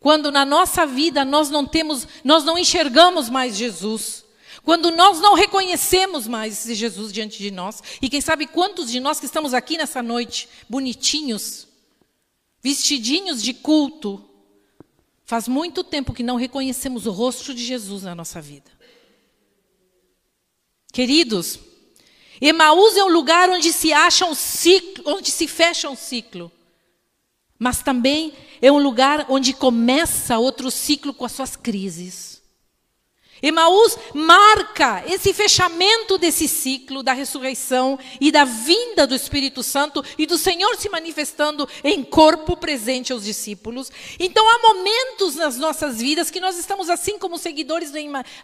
Quando 0.00 0.32
na 0.32 0.44
nossa 0.44 0.84
vida 0.84 1.24
nós 1.24 1.48
não 1.48 1.64
temos, 1.64 2.08
nós 2.24 2.42
não 2.42 2.58
enxergamos 2.58 3.30
mais 3.30 3.56
Jesus. 3.56 4.28
Quando 4.62 4.90
nós 4.90 5.20
não 5.20 5.34
reconhecemos 5.34 6.26
mais 6.26 6.64
Jesus 6.64 7.12
diante 7.12 7.38
de 7.38 7.50
nós, 7.50 7.82
e 8.00 8.08
quem 8.08 8.20
sabe 8.20 8.46
quantos 8.46 8.90
de 8.90 9.00
nós 9.00 9.18
que 9.18 9.26
estamos 9.26 9.54
aqui 9.54 9.76
nessa 9.76 10.02
noite, 10.02 10.48
bonitinhos, 10.68 11.66
vestidinhos 12.62 13.42
de 13.42 13.54
culto, 13.54 14.22
faz 15.24 15.48
muito 15.48 15.82
tempo 15.82 16.12
que 16.12 16.22
não 16.22 16.36
reconhecemos 16.36 17.06
o 17.06 17.10
rosto 17.10 17.54
de 17.54 17.64
Jesus 17.64 18.02
na 18.02 18.14
nossa 18.14 18.40
vida. 18.40 18.70
Queridos, 20.92 21.58
Emaús 22.40 22.96
é 22.96 23.04
um 23.04 23.08
lugar 23.08 23.48
onde 23.48 23.72
se 23.72 23.92
acha 23.92 24.26
um 24.26 24.34
ciclo, 24.34 25.04
onde 25.06 25.30
se 25.30 25.46
fecha 25.46 25.88
um 25.88 25.96
ciclo. 25.96 26.50
Mas 27.58 27.82
também 27.82 28.32
é 28.62 28.72
um 28.72 28.78
lugar 28.78 29.26
onde 29.28 29.52
começa 29.52 30.38
outro 30.38 30.70
ciclo 30.70 31.12
com 31.12 31.24
as 31.24 31.32
suas 31.32 31.56
crises. 31.56 32.29
Emaús 33.42 33.96
marca 34.14 35.02
esse 35.06 35.32
fechamento 35.32 36.18
desse 36.18 36.46
ciclo 36.46 37.02
da 37.02 37.12
ressurreição 37.12 37.98
e 38.20 38.30
da 38.30 38.44
vinda 38.44 39.06
do 39.06 39.14
Espírito 39.14 39.62
Santo 39.62 40.04
e 40.18 40.26
do 40.26 40.36
Senhor 40.36 40.76
se 40.76 40.88
manifestando 40.88 41.68
em 41.82 42.02
corpo 42.02 42.56
presente 42.56 43.12
aos 43.12 43.24
discípulos. 43.24 43.90
Então 44.18 44.46
há 44.48 44.74
momentos 44.74 45.36
nas 45.36 45.56
nossas 45.56 46.00
vidas 46.00 46.30
que 46.30 46.40
nós 46.40 46.58
estamos 46.58 46.90
assim 46.90 47.18
como 47.18 47.38
seguidores 47.38 47.92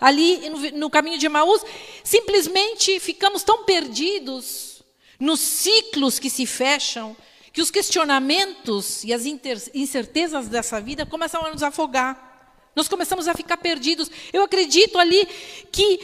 ali 0.00 0.50
no, 0.74 0.90
caminho 0.90 1.18
de 1.18 1.26
Emaús, 1.26 1.62
simplesmente 2.02 2.98
ficamos 3.00 3.42
tão 3.42 3.64
perdidos 3.64 4.82
nos 5.18 5.40
ciclos 5.40 6.18
que 6.18 6.30
se 6.30 6.46
fecham 6.46 7.16
que 7.52 7.62
os 7.62 7.70
questionamentos 7.70 9.02
e 9.02 9.14
as 9.14 9.24
incertezas 9.24 10.46
dessa 10.46 10.78
vida 10.78 11.06
começam 11.06 11.42
a 11.44 11.50
nos 11.50 11.62
afogar. 11.62 12.35
Nós 12.76 12.88
começamos 12.88 13.26
a 13.26 13.34
ficar 13.34 13.56
perdidos. 13.56 14.10
Eu 14.30 14.42
acredito 14.42 14.98
ali 14.98 15.26
que, 15.72 15.98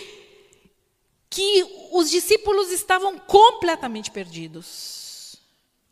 que 1.28 1.64
os 1.92 2.10
discípulos 2.10 2.72
estavam 2.72 3.18
completamente 3.18 4.10
perdidos. 4.10 5.36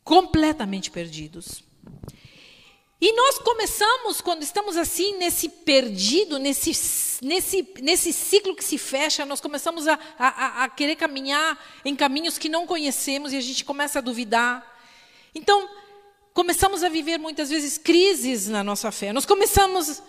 Completamente 0.03 0.91
perdidos. 0.91 1.63
E 2.99 3.13
nós 3.13 3.39
começamos, 3.39 4.23
quando 4.23 4.43
estamos 4.43 4.79
assim, 4.79 5.17
nesse 5.19 5.51
perdido, 5.51 6.39
nesse, 6.39 6.71
nesse, 7.23 7.67
nesse 7.83 8.13
ciclo 8.13 8.57
que 8.57 8.65
se 8.65 8.79
fecha, 8.79 9.25
nós 9.27 9.41
começamos 9.41 9.87
a, 9.87 9.99
a, 10.19 10.65
a 10.65 10.69
querer 10.69 10.97
caminhar 10.97 11.59
em 11.85 11.95
caminhos 11.95 12.39
que 12.39 12.49
não 12.49 12.67
conhecemos 12.67 13.33
e 13.33 13.37
a 13.37 13.41
gente 13.41 13.67
começa 13.67 13.99
a 13.99 14.03
duvidar. 14.03 14.67
Então, 15.35 15.69
começamos 16.33 16.83
a 16.83 16.89
viver 16.89 17.19
muitas 17.19 17.51
vezes 17.51 17.77
crises 17.77 18.49
na 18.49 18.65
nossa 18.65 18.91
fé. 18.91 19.13
Nós 19.13 19.27
começamos 19.27 20.03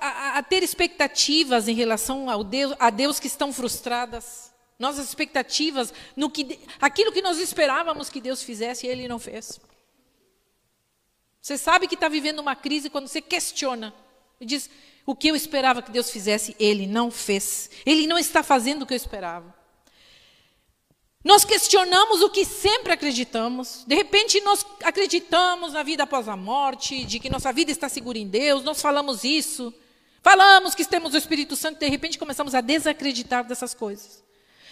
a, 0.00 0.38
a, 0.38 0.42
ter 0.42 0.62
expectativas 0.62 1.68
em 1.68 1.74
relação 1.74 2.30
ao 2.30 2.42
Deus, 2.42 2.74
a 2.78 2.88
Deus 2.88 3.20
que 3.20 3.26
estão 3.26 3.52
frustradas. 3.52 4.50
Nossas 4.78 5.06
expectativas 5.06 5.92
no 6.16 6.30
que 6.30 6.58
aquilo 6.80 7.12
que 7.12 7.22
nós 7.22 7.38
esperávamos 7.38 8.08
que 8.08 8.20
Deus 8.20 8.42
fizesse, 8.42 8.86
Ele 8.86 9.06
não 9.06 9.18
fez. 9.18 9.60
Você 11.40 11.58
sabe 11.58 11.86
que 11.86 11.94
está 11.94 12.08
vivendo 12.08 12.38
uma 12.38 12.56
crise 12.56 12.88
quando 12.88 13.06
você 13.06 13.20
questiona 13.20 13.94
e 14.40 14.46
diz: 14.46 14.70
o 15.04 15.14
que 15.14 15.28
eu 15.28 15.36
esperava 15.36 15.82
que 15.82 15.90
Deus 15.90 16.10
fizesse, 16.10 16.56
Ele 16.58 16.86
não 16.86 17.10
fez. 17.10 17.70
Ele 17.84 18.06
não 18.06 18.18
está 18.18 18.42
fazendo 18.42 18.82
o 18.82 18.86
que 18.86 18.94
eu 18.94 18.96
esperava. 18.96 19.61
Nós 21.24 21.44
questionamos 21.44 22.20
o 22.20 22.30
que 22.30 22.44
sempre 22.44 22.92
acreditamos. 22.92 23.84
De 23.86 23.94
repente, 23.94 24.40
nós 24.40 24.66
acreditamos 24.82 25.72
na 25.72 25.82
vida 25.82 26.02
após 26.02 26.28
a 26.28 26.36
morte, 26.36 27.04
de 27.04 27.20
que 27.20 27.30
nossa 27.30 27.52
vida 27.52 27.70
está 27.70 27.88
segura 27.88 28.18
em 28.18 28.26
Deus, 28.26 28.64
nós 28.64 28.82
falamos 28.82 29.22
isso. 29.22 29.72
Falamos 30.20 30.74
que 30.74 30.84
temos 30.84 31.14
o 31.14 31.16
Espírito 31.16 31.56
Santo, 31.56 31.80
de 31.80 31.88
repente 31.88 32.18
começamos 32.18 32.54
a 32.54 32.60
desacreditar 32.60 33.44
dessas 33.44 33.74
coisas. 33.74 34.22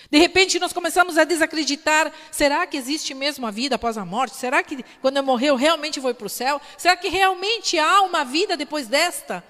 De 0.08 0.18
repente 0.18 0.58
nós 0.58 0.72
começamos 0.72 1.18
a 1.18 1.24
desacreditar: 1.24 2.12
será 2.30 2.66
que 2.66 2.76
existe 2.76 3.14
mesmo 3.14 3.46
a 3.46 3.50
vida 3.50 3.76
após 3.76 3.96
a 3.96 4.04
morte? 4.04 4.36
Será 4.36 4.62
que 4.62 4.84
quando 5.00 5.16
eu 5.16 5.22
morrer 5.22 5.50
eu 5.50 5.56
realmente 5.56 6.00
vou 6.00 6.14
para 6.14 6.26
o 6.26 6.30
céu? 6.30 6.60
Será 6.76 6.96
que 6.96 7.08
realmente 7.08 7.78
há 7.78 8.02
uma 8.02 8.24
vida 8.24 8.56
depois 8.56 8.86
desta? 8.88 9.44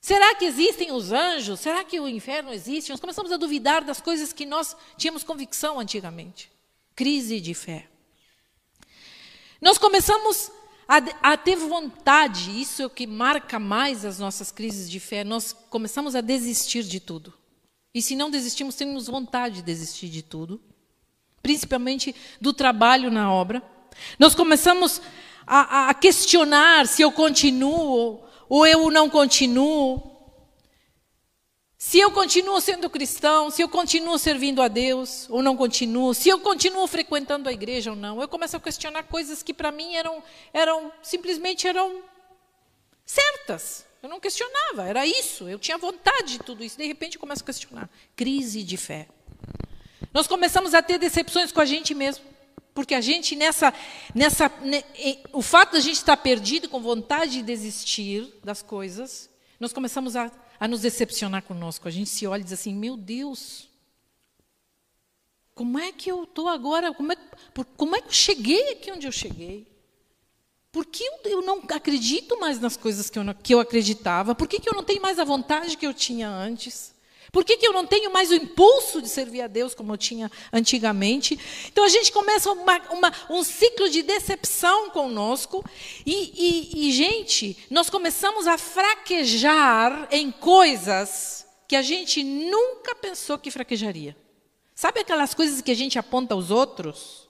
Será 0.00 0.34
que 0.34 0.44
existem 0.44 0.92
os 0.92 1.12
anjos? 1.12 1.60
Será 1.60 1.84
que 1.84 1.98
o 1.98 2.08
inferno 2.08 2.52
existe? 2.52 2.90
Nós 2.90 3.00
começamos 3.00 3.32
a 3.32 3.36
duvidar 3.36 3.84
das 3.84 4.00
coisas 4.00 4.32
que 4.32 4.46
nós 4.46 4.76
tínhamos 4.96 5.24
convicção 5.24 5.78
antigamente. 5.80 6.50
Crise 6.94 7.40
de 7.40 7.54
fé. 7.54 7.88
Nós 9.60 9.76
começamos 9.76 10.52
a, 10.86 11.32
a, 11.32 11.36
ter 11.36 11.56
vontade, 11.56 12.60
isso 12.60 12.80
é 12.80 12.86
o 12.86 12.90
que 12.90 13.06
marca 13.06 13.58
mais 13.58 14.04
as 14.04 14.18
nossas 14.18 14.52
crises 14.52 14.88
de 14.88 15.00
fé. 15.00 15.24
Nós 15.24 15.52
começamos 15.68 16.14
a 16.14 16.20
desistir 16.20 16.84
de 16.84 17.00
tudo. 17.00 17.34
E 17.92 18.00
se 18.00 18.14
não 18.14 18.30
desistimos, 18.30 18.76
temos 18.76 19.08
vontade 19.08 19.56
de 19.56 19.62
desistir 19.62 20.08
de 20.08 20.22
tudo, 20.22 20.60
principalmente 21.42 22.14
do 22.40 22.52
trabalho 22.52 23.10
na 23.10 23.32
obra. 23.32 23.62
Nós 24.18 24.34
começamos 24.34 25.02
a, 25.44 25.88
a 25.88 25.94
questionar 25.94 26.86
se 26.86 27.02
eu 27.02 27.10
continuo 27.10 28.22
ou 28.48 28.66
eu 28.66 28.90
não 28.90 29.10
continuo? 29.10 30.16
Se 31.76 32.00
eu 32.00 32.10
continuo 32.10 32.60
sendo 32.60 32.90
cristão, 32.90 33.50
se 33.50 33.62
eu 33.62 33.68
continuo 33.68 34.18
servindo 34.18 34.60
a 34.60 34.66
Deus 34.66 35.26
ou 35.30 35.42
não 35.42 35.56
continuo, 35.56 36.12
se 36.12 36.28
eu 36.28 36.40
continuo 36.40 36.86
frequentando 36.88 37.48
a 37.48 37.52
igreja 37.52 37.90
ou 37.90 37.96
não, 37.96 38.20
eu 38.20 38.26
começo 38.26 38.56
a 38.56 38.60
questionar 38.60 39.04
coisas 39.04 39.44
que 39.44 39.54
para 39.54 39.70
mim 39.70 39.94
eram, 39.94 40.22
eram 40.52 40.92
simplesmente 41.02 41.68
eram 41.68 42.02
certas. 43.06 43.86
Eu 44.02 44.08
não 44.08 44.18
questionava, 44.18 44.86
era 44.88 45.06
isso, 45.06 45.48
eu 45.48 45.58
tinha 45.58 45.78
vontade 45.78 46.32
de 46.32 46.38
tudo 46.40 46.64
isso. 46.64 46.76
De 46.76 46.86
repente 46.86 47.14
eu 47.14 47.20
começo 47.20 47.42
a 47.42 47.46
questionar. 47.46 47.88
Crise 48.16 48.64
de 48.64 48.76
fé. 48.76 49.08
Nós 50.12 50.26
começamos 50.26 50.74
a 50.74 50.82
ter 50.82 50.98
decepções 50.98 51.52
com 51.52 51.60
a 51.60 51.64
gente 51.64 51.94
mesmo. 51.94 52.24
Porque 52.78 52.94
a 52.94 53.00
gente 53.00 53.34
nessa, 53.34 53.74
nessa, 54.14 54.48
o 55.32 55.42
fato 55.42 55.72
de 55.72 55.78
a 55.78 55.80
gente 55.80 55.96
estar 55.96 56.16
perdido 56.16 56.68
com 56.68 56.80
vontade 56.80 57.32
de 57.32 57.42
desistir 57.42 58.32
das 58.44 58.62
coisas, 58.62 59.28
nós 59.58 59.72
começamos 59.72 60.14
a, 60.14 60.30
a 60.60 60.68
nos 60.68 60.82
decepcionar 60.82 61.42
conosco. 61.42 61.88
A 61.88 61.90
gente 61.90 62.08
se 62.08 62.24
olha 62.24 62.40
e 62.40 62.44
diz 62.44 62.52
assim: 62.52 62.72
meu 62.72 62.96
Deus, 62.96 63.68
como 65.56 65.76
é 65.76 65.90
que 65.90 66.08
eu 66.08 66.22
estou 66.22 66.46
agora? 66.46 66.94
Como 66.94 67.12
é, 67.12 67.16
como 67.76 67.96
é 67.96 68.00
que 68.00 68.10
eu 68.10 68.12
cheguei 68.12 68.70
aqui 68.70 68.92
onde 68.92 69.08
eu 69.08 69.12
cheguei? 69.12 69.66
Por 70.70 70.86
que 70.86 71.02
eu 71.24 71.42
não 71.42 71.64
acredito 71.70 72.38
mais 72.38 72.60
nas 72.60 72.76
coisas 72.76 73.10
que 73.10 73.18
eu, 73.18 73.34
que 73.42 73.54
eu 73.54 73.58
acreditava? 73.58 74.36
Por 74.36 74.46
que, 74.46 74.60
que 74.60 74.68
eu 74.68 74.74
não 74.74 74.84
tenho 74.84 75.02
mais 75.02 75.18
a 75.18 75.24
vontade 75.24 75.76
que 75.76 75.84
eu 75.84 75.92
tinha 75.92 76.28
antes? 76.28 76.94
Por 77.30 77.44
que, 77.44 77.56
que 77.56 77.66
eu 77.66 77.72
não 77.72 77.86
tenho 77.86 78.12
mais 78.12 78.30
o 78.30 78.34
impulso 78.34 79.02
de 79.02 79.08
servir 79.08 79.42
a 79.42 79.46
Deus 79.46 79.74
como 79.74 79.92
eu 79.92 79.98
tinha 79.98 80.30
antigamente? 80.52 81.38
Então 81.66 81.84
a 81.84 81.88
gente 81.88 82.10
começa 82.10 82.50
uma, 82.50 82.78
uma, 82.90 83.12
um 83.30 83.44
ciclo 83.44 83.88
de 83.88 84.02
decepção 84.02 84.90
conosco 84.90 85.64
e, 86.06 86.32
e, 86.34 86.88
e, 86.88 86.92
gente, 86.92 87.56
nós 87.70 87.90
começamos 87.90 88.46
a 88.46 88.56
fraquejar 88.56 90.08
em 90.10 90.30
coisas 90.30 91.46
que 91.66 91.76
a 91.76 91.82
gente 91.82 92.24
nunca 92.24 92.94
pensou 92.94 93.38
que 93.38 93.50
fraquejaria. 93.50 94.16
Sabe 94.74 95.00
aquelas 95.00 95.34
coisas 95.34 95.60
que 95.60 95.70
a 95.70 95.76
gente 95.76 95.98
aponta 95.98 96.34
aos 96.34 96.50
outros? 96.50 97.28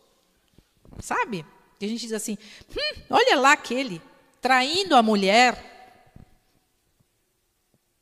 Sabe? 1.00 1.44
Que 1.78 1.86
a 1.86 1.88
gente 1.88 2.02
diz 2.02 2.12
assim: 2.12 2.38
hum, 2.70 3.02
olha 3.10 3.38
lá 3.38 3.52
aquele, 3.52 4.00
traindo 4.40 4.94
a 4.94 5.02
mulher. 5.02 5.66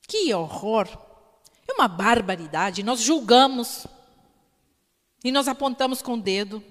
Que 0.06 0.32
horror! 0.34 1.05
É 1.68 1.72
uma 1.72 1.88
barbaridade. 1.88 2.82
Nós 2.82 3.00
julgamos 3.00 3.86
e 5.24 5.32
nós 5.32 5.48
apontamos 5.48 6.00
com 6.02 6.14
o 6.14 6.20
dedo. 6.20 6.62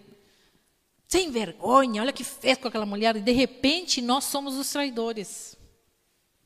Sem 1.08 1.30
vergonha, 1.30 2.02
olha 2.02 2.14
que 2.14 2.24
fez 2.24 2.58
com 2.58 2.68
aquela 2.68 2.86
mulher. 2.86 3.16
E 3.16 3.22
de 3.22 3.32
repente 3.32 4.02
nós 4.02 4.24
somos 4.24 4.56
os 4.56 4.70
traidores. 4.70 5.58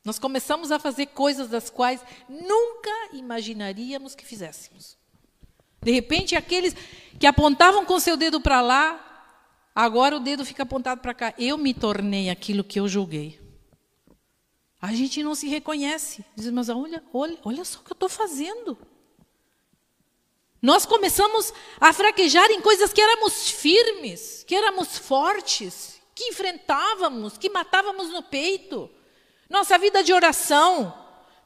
Nós 0.03 0.17
começamos 0.17 0.71
a 0.71 0.79
fazer 0.79 1.07
coisas 1.07 1.49
das 1.49 1.69
quais 1.69 2.01
nunca 2.27 2.89
imaginaríamos 3.13 4.15
que 4.15 4.25
fizéssemos. 4.25 4.97
De 5.81 5.91
repente, 5.91 6.35
aqueles 6.35 6.75
que 7.17 7.27
apontavam 7.27 7.85
com 7.85 7.99
seu 7.99 8.17
dedo 8.17 8.41
para 8.41 8.59
lá, 8.61 8.99
agora 9.73 10.15
o 10.15 10.19
dedo 10.19 10.45
fica 10.45 10.63
apontado 10.63 11.01
para 11.01 11.13
cá. 11.13 11.33
Eu 11.37 11.57
me 11.57 11.73
tornei 11.73 12.29
aquilo 12.29 12.63
que 12.63 12.79
eu 12.79 12.87
julguei. 12.87 13.39
A 14.81 14.93
gente 14.93 15.21
não 15.21 15.35
se 15.35 15.47
reconhece. 15.47 16.23
Diz, 16.35 16.49
mas 16.51 16.69
olha, 16.69 17.03
olha, 17.13 17.37
olha 17.43 17.65
só 17.65 17.79
o 17.79 17.83
que 17.83 17.91
eu 17.91 17.95
estou 17.95 18.09
fazendo. 18.09 18.77
Nós 20.61 20.85
começamos 20.85 21.53
a 21.79 21.91
fraquejar 21.93 22.49
em 22.51 22.61
coisas 22.61 22.91
que 22.91 23.01
éramos 23.01 23.49
firmes, 23.49 24.43
que 24.45 24.55
éramos 24.55 24.97
fortes, 24.97 26.01
que 26.13 26.25
enfrentávamos, 26.25 27.37
que 27.37 27.49
matávamos 27.49 28.09
no 28.09 28.21
peito. 28.21 28.89
Nossa 29.49 29.77
vida 29.77 30.03
de 30.03 30.13
oração. 30.13 30.93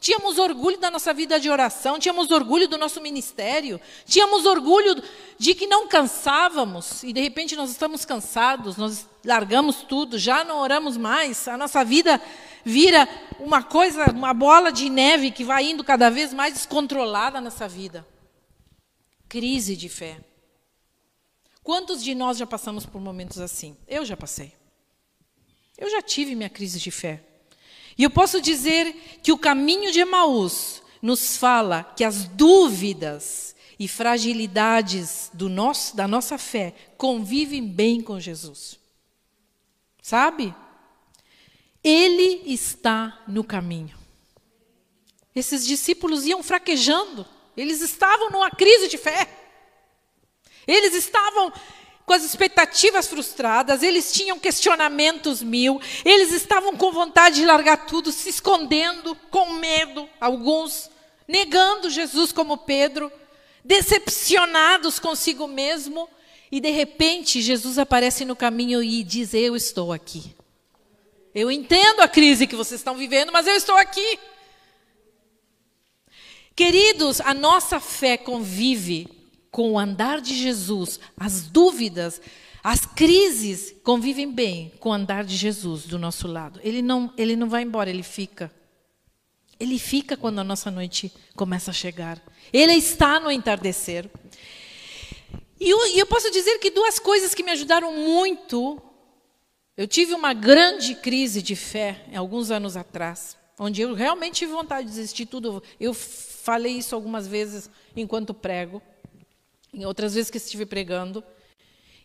Tínhamos 0.04 0.38
orgulho 0.38 0.78
da 0.78 0.92
nossa 0.92 1.14
vida 1.14 1.40
de 1.40 1.50
oração, 1.50 1.98
tínhamos 1.98 2.30
orgulho 2.30 2.68
do 2.68 2.78
nosso 2.78 3.00
ministério, 3.00 3.80
tínhamos 4.06 4.46
orgulho 4.46 5.02
de 5.40 5.56
que 5.56 5.66
não 5.66 5.88
cansávamos 5.88 7.04
e 7.04 7.14
de 7.14 7.22
repente 7.22 7.56
nós 7.56 7.72
estamos 7.72 8.04
cansados, 8.04 8.76
nós 8.76 9.08
largamos 9.24 9.78
tudo, 9.84 10.20
já 10.20 10.44
não 10.44 10.58
oramos 10.58 10.98
mais, 10.98 11.48
a 11.48 11.56
nossa 11.56 11.86
vida 11.86 12.22
vira 12.66 13.08
uma 13.40 13.64
coisa, 13.64 14.12
uma 14.12 14.34
bola 14.34 14.74
de 14.74 14.90
neve 14.90 15.32
que 15.32 15.46
vai 15.46 15.70
indo 15.70 15.86
cada 15.86 16.10
vez 16.10 16.34
mais 16.34 16.56
descontrolada 16.56 17.40
nessa 17.40 17.66
vida. 17.66 18.06
Crise 19.30 19.74
de 19.74 19.88
fé. 19.88 20.20
Quantos 21.64 22.04
de 22.04 22.14
nós 22.14 22.38
já 22.38 22.46
passamos 22.46 22.86
por 22.86 23.00
momentos 23.00 23.40
assim? 23.40 23.78
Eu 23.88 24.04
já 24.04 24.18
passei. 24.18 24.52
Eu 25.78 25.90
já 25.90 26.02
tive 26.02 26.36
minha 26.36 26.50
crise 26.50 26.78
de 26.78 26.92
fé. 26.92 27.24
E 27.98 28.04
eu 28.04 28.10
posso 28.10 28.42
dizer 28.42 29.20
que 29.22 29.32
o 29.32 29.38
caminho 29.38 29.92
de 29.92 30.00
Emaús 30.00 30.82
nos 31.02 31.38
fala 31.38 31.84
que 31.96 32.04
as 32.04 32.26
dúvidas 32.26 33.56
e 33.78 33.88
fragilidades 33.88 35.30
do 35.34 35.50
nosso, 35.50 35.96
da 35.96 36.08
nossa 36.08 36.38
fé 36.38 36.74
convivem 36.98 37.68
bem 37.68 38.02
com 38.02 38.20
Jesus. 38.20 38.80
Sabe? 40.02 40.54
Ele 41.84 42.42
está 42.46 43.22
no 43.28 43.44
caminho. 43.44 43.98
Esses 45.36 45.66
discípulos 45.66 46.26
iam 46.26 46.44
fraquejando, 46.44 47.26
eles 47.58 47.82
estavam 47.82 48.30
numa 48.30 48.52
crise 48.52 48.88
de 48.88 48.98
fé. 48.98 49.28
Eles 50.66 50.94
estavam 50.94 51.52
com 52.06 52.14
as 52.14 52.24
expectativas 52.24 53.08
frustradas, 53.08 53.82
eles 53.82 54.12
tinham 54.12 54.38
questionamentos 54.38 55.42
mil, 55.42 55.80
eles 56.04 56.34
estavam 56.34 56.76
com 56.76 56.92
vontade 56.92 57.38
de 57.38 57.46
largar 57.46 57.86
tudo, 57.86 58.12
se 58.12 58.30
escondendo, 58.30 59.16
com 59.32 59.54
medo, 59.54 60.08
alguns, 60.20 60.90
negando 61.28 61.90
Jesus 61.90 62.32
como 62.32 62.58
Pedro, 62.58 63.12
decepcionados 63.64 65.00
consigo 65.00 65.48
mesmo, 65.48 66.10
e 66.52 66.60
de 66.60 66.72
repente 66.72 67.42
Jesus 67.42 67.80
aparece 67.80 68.26
no 68.26 68.36
caminho 68.36 68.84
e 68.84 69.04
diz: 69.04 69.34
Eu 69.34 69.56
estou 69.56 69.92
aqui. 69.92 70.36
Eu 71.34 71.50
entendo 71.50 72.02
a 72.02 72.08
crise 72.08 72.46
que 72.46 72.56
vocês 72.56 72.80
estão 72.80 72.96
vivendo, 72.96 73.32
mas 73.32 73.48
eu 73.48 73.56
estou 73.56 73.76
aqui. 73.76 74.20
Queridos, 76.56 77.20
a 77.22 77.34
nossa 77.34 77.80
fé 77.80 78.18
convive 78.18 79.08
com 79.54 79.74
o 79.74 79.80
andar 79.80 80.20
de 80.20 80.36
Jesus, 80.36 81.00
as 81.16 81.44
dúvidas, 81.44 82.20
as 82.64 82.88
crises 82.88 83.76
convivem 83.84 84.32
bem 84.32 84.72
com 84.80 84.90
o 84.90 84.94
andar 84.94 85.24
de 85.24 85.38
Jesus 85.38 85.86
do 85.86 86.00
nosso 86.00 86.28
lado. 86.28 86.60
Ele 86.64 86.82
não, 86.82 87.14
ele 87.16 87.36
não 87.36 87.48
vai 87.48 87.62
embora, 87.62 87.88
ele 87.88 88.02
fica. 88.02 88.52
Ele 89.60 89.78
fica 89.78 90.18
quando 90.18 90.40
a 90.40 90.44
nossa 90.44 90.72
noite 90.72 91.14
começa 91.36 91.70
a 91.70 91.74
chegar. 91.74 92.20
Ele 92.52 92.74
está 92.74 93.20
no 93.20 93.30
entardecer. 93.30 94.10
E 95.60 95.70
eu, 95.70 95.98
eu 95.98 96.08
posso 96.08 96.32
dizer 96.32 96.58
que 96.58 96.72
duas 96.72 96.98
coisas 96.98 97.36
que 97.36 97.44
me 97.44 97.52
ajudaram 97.52 97.94
muito. 97.96 98.82
Eu 99.78 99.88
tive 99.88 100.16
uma 100.16 100.34
grande 100.34 100.96
crise 100.96 101.44
de 101.44 101.56
fé 101.56 102.08
alguns 102.16 102.50
anos 102.50 102.76
atrás, 102.76 103.38
onde 103.60 103.84
eu 103.84 103.94
realmente 103.94 104.38
tive 104.38 104.52
vontade 104.52 104.88
de 104.88 104.96
desistir 104.96 105.28
tudo. 105.28 105.62
Eu 105.80 105.94
falei 105.94 106.76
isso 106.76 106.96
algumas 106.96 107.28
vezes 107.28 107.70
enquanto 107.96 108.34
prego 108.34 108.82
em 109.74 109.86
outras 109.86 110.14
vezes 110.14 110.30
que 110.30 110.38
estive 110.38 110.66
pregando. 110.66 111.24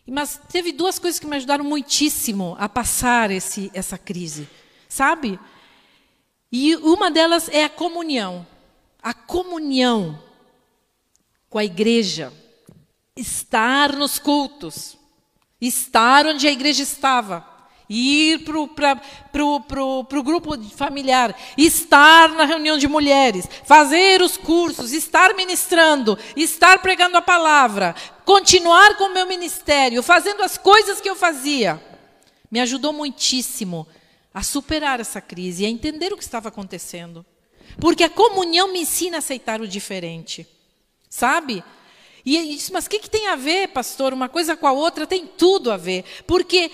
Mas 0.07 0.41
teve 0.51 0.71
duas 0.71 0.97
coisas 0.97 1.19
que 1.19 1.27
me 1.27 1.35
ajudaram 1.35 1.63
muitíssimo 1.63 2.55
a 2.57 2.67
passar 2.67 3.29
esse, 3.29 3.69
essa 3.73 3.97
crise, 3.97 4.49
sabe? 4.87 5.39
E 6.51 6.75
uma 6.77 7.11
delas 7.11 7.47
é 7.49 7.63
a 7.63 7.69
comunhão. 7.69 8.45
A 9.01 9.13
comunhão 9.13 10.21
com 11.49 11.59
a 11.59 11.63
igreja. 11.63 12.33
Estar 13.15 13.95
nos 13.95 14.17
cultos. 14.17 14.97
Estar 15.61 16.25
onde 16.25 16.47
a 16.47 16.51
igreja 16.51 16.81
estava 16.81 17.48
ir 17.89 18.43
para 18.43 18.59
o 20.19 20.23
grupo 20.23 20.55
familiar, 20.69 21.35
estar 21.57 22.29
na 22.29 22.45
reunião 22.45 22.77
de 22.77 22.87
mulheres, 22.87 23.49
fazer 23.65 24.21
os 24.21 24.37
cursos, 24.37 24.93
estar 24.93 25.33
ministrando, 25.33 26.17
estar 26.35 26.79
pregando 26.79 27.17
a 27.17 27.21
palavra, 27.21 27.95
continuar 28.23 28.95
com 28.95 29.05
o 29.05 29.13
meu 29.13 29.25
ministério, 29.25 30.03
fazendo 30.03 30.43
as 30.43 30.57
coisas 30.57 31.01
que 31.01 31.09
eu 31.09 31.15
fazia, 31.15 31.83
me 32.51 32.59
ajudou 32.59 32.93
muitíssimo 32.93 33.87
a 34.31 34.43
superar 34.43 34.99
essa 34.99 35.19
crise 35.19 35.63
e 35.63 35.65
a 35.65 35.69
entender 35.69 36.13
o 36.13 36.17
que 36.17 36.23
estava 36.23 36.49
acontecendo. 36.49 37.25
Porque 37.79 38.03
a 38.03 38.09
comunhão 38.09 38.71
me 38.71 38.81
ensina 38.81 39.17
a 39.17 39.19
aceitar 39.19 39.61
o 39.61 39.67
diferente. 39.67 40.47
Sabe? 41.09 41.63
E 42.25 42.35
ele 42.37 42.55
disse, 42.55 42.71
mas 42.71 42.85
o 42.85 42.89
que, 42.89 42.99
que 42.99 43.09
tem 43.09 43.27
a 43.27 43.35
ver, 43.35 43.69
pastor? 43.69 44.13
Uma 44.13 44.29
coisa 44.29 44.55
com 44.55 44.67
a 44.67 44.71
outra 44.71 45.07
tem 45.07 45.25
tudo 45.25 45.71
a 45.71 45.77
ver. 45.77 46.03
Porque 46.27 46.69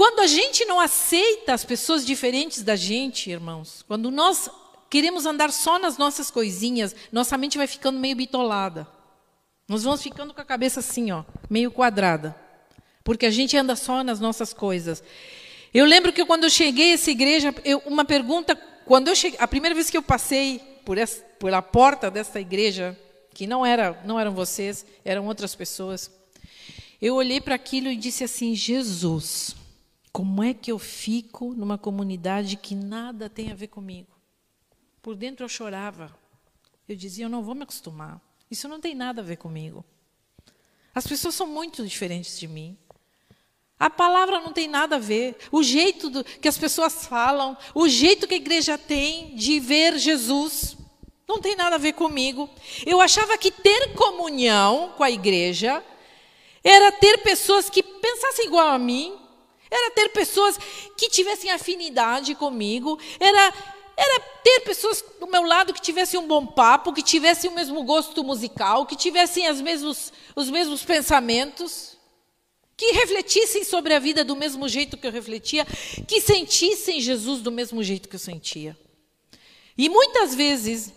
quando 0.00 0.20
a 0.20 0.26
gente 0.26 0.64
não 0.64 0.80
aceita 0.80 1.52
as 1.52 1.62
pessoas 1.62 2.06
diferentes 2.06 2.62
da 2.62 2.74
gente, 2.74 3.30
irmãos, 3.30 3.84
quando 3.86 4.10
nós 4.10 4.48
queremos 4.88 5.26
andar 5.26 5.52
só 5.52 5.78
nas 5.78 5.98
nossas 5.98 6.30
coisinhas, 6.30 6.96
nossa 7.12 7.36
mente 7.36 7.58
vai 7.58 7.66
ficando 7.66 8.00
meio 8.00 8.16
bitolada. 8.16 8.88
Nós 9.68 9.82
vamos 9.82 10.02
ficando 10.02 10.32
com 10.32 10.40
a 10.40 10.44
cabeça 10.44 10.80
assim, 10.80 11.10
ó, 11.10 11.22
meio 11.50 11.70
quadrada. 11.70 12.34
Porque 13.04 13.26
a 13.26 13.30
gente 13.30 13.58
anda 13.58 13.76
só 13.76 14.02
nas 14.02 14.18
nossas 14.18 14.54
coisas. 14.54 15.04
Eu 15.74 15.84
lembro 15.84 16.14
que 16.14 16.24
quando 16.24 16.44
eu 16.44 16.50
cheguei 16.50 16.92
a 16.92 16.94
essa 16.94 17.10
igreja, 17.10 17.54
eu, 17.62 17.82
uma 17.84 18.06
pergunta, 18.06 18.56
quando 18.86 19.08
eu 19.08 19.14
cheguei, 19.14 19.38
a 19.38 19.46
primeira 19.46 19.74
vez 19.74 19.90
que 19.90 19.98
eu 19.98 20.02
passei 20.02 20.60
por 20.82 20.96
essa, 20.96 21.22
por 21.38 21.52
a 21.52 21.60
porta 21.60 22.10
dessa 22.10 22.40
igreja, 22.40 22.98
que 23.34 23.46
não 23.46 23.66
era, 23.66 24.00
não 24.06 24.18
eram 24.18 24.32
vocês, 24.32 24.86
eram 25.04 25.26
outras 25.26 25.54
pessoas, 25.54 26.10
eu 27.02 27.16
olhei 27.16 27.38
para 27.38 27.54
aquilo 27.54 27.88
e 27.88 27.96
disse 27.96 28.24
assim: 28.24 28.54
Jesus, 28.54 29.59
como 30.12 30.42
é 30.42 30.52
que 30.52 30.72
eu 30.72 30.78
fico 30.78 31.54
numa 31.54 31.78
comunidade 31.78 32.56
que 32.56 32.74
nada 32.74 33.30
tem 33.30 33.50
a 33.50 33.54
ver 33.54 33.68
comigo? 33.68 34.08
Por 35.00 35.14
dentro 35.16 35.44
eu 35.44 35.48
chorava. 35.48 36.14
Eu 36.88 36.96
dizia, 36.96 37.24
eu 37.24 37.28
não 37.28 37.42
vou 37.42 37.54
me 37.54 37.62
acostumar. 37.62 38.20
Isso 38.50 38.68
não 38.68 38.80
tem 38.80 38.94
nada 38.94 39.22
a 39.22 39.24
ver 39.24 39.36
comigo. 39.36 39.84
As 40.94 41.06
pessoas 41.06 41.34
são 41.34 41.46
muito 41.46 41.86
diferentes 41.86 42.38
de 42.38 42.48
mim. 42.48 42.76
A 43.78 43.88
palavra 43.88 44.40
não 44.40 44.52
tem 44.52 44.68
nada 44.68 44.96
a 44.96 44.98
ver. 44.98 45.36
O 45.52 45.62
jeito 45.62 46.10
do, 46.10 46.24
que 46.24 46.48
as 46.48 46.58
pessoas 46.58 47.06
falam, 47.06 47.56
o 47.74 47.88
jeito 47.88 48.26
que 48.26 48.34
a 48.34 48.36
igreja 48.36 48.76
tem 48.76 49.34
de 49.36 49.60
ver 49.60 49.96
Jesus, 49.98 50.76
não 51.28 51.40
tem 51.40 51.54
nada 51.54 51.76
a 51.76 51.78
ver 51.78 51.92
comigo. 51.92 52.50
Eu 52.84 53.00
achava 53.00 53.38
que 53.38 53.50
ter 53.50 53.94
comunhão 53.94 54.92
com 54.96 55.04
a 55.04 55.10
igreja 55.10 55.82
era 56.62 56.92
ter 56.92 57.18
pessoas 57.18 57.70
que 57.70 57.82
pensassem 57.82 58.46
igual 58.46 58.68
a 58.68 58.78
mim, 58.78 59.18
era 59.70 59.90
ter 59.92 60.08
pessoas 60.10 60.58
que 60.96 61.08
tivessem 61.08 61.50
afinidade 61.50 62.34
comigo, 62.34 62.98
era, 63.18 63.54
era 63.96 64.20
ter 64.42 64.60
pessoas 64.60 65.04
do 65.20 65.26
meu 65.26 65.42
lado 65.42 65.72
que 65.72 65.80
tivessem 65.80 66.18
um 66.18 66.26
bom 66.26 66.46
papo, 66.46 66.92
que 66.92 67.02
tivessem 67.02 67.50
o 67.50 67.54
mesmo 67.54 67.82
gosto 67.84 68.24
musical, 68.24 68.84
que 68.84 68.96
tivessem 68.96 69.46
as 69.46 69.60
mesmos, 69.60 70.12
os 70.34 70.50
mesmos 70.50 70.82
pensamentos, 70.82 71.96
que 72.76 72.92
refletissem 72.92 73.62
sobre 73.62 73.94
a 73.94 73.98
vida 73.98 74.24
do 74.24 74.34
mesmo 74.34 74.66
jeito 74.66 74.96
que 74.96 75.06
eu 75.06 75.12
refletia, 75.12 75.66
que 76.08 76.20
sentissem 76.20 77.00
Jesus 77.00 77.42
do 77.42 77.52
mesmo 77.52 77.82
jeito 77.82 78.08
que 78.08 78.16
eu 78.16 78.20
sentia. 78.20 78.76
E 79.76 79.88
muitas 79.88 80.34
vezes 80.34 80.92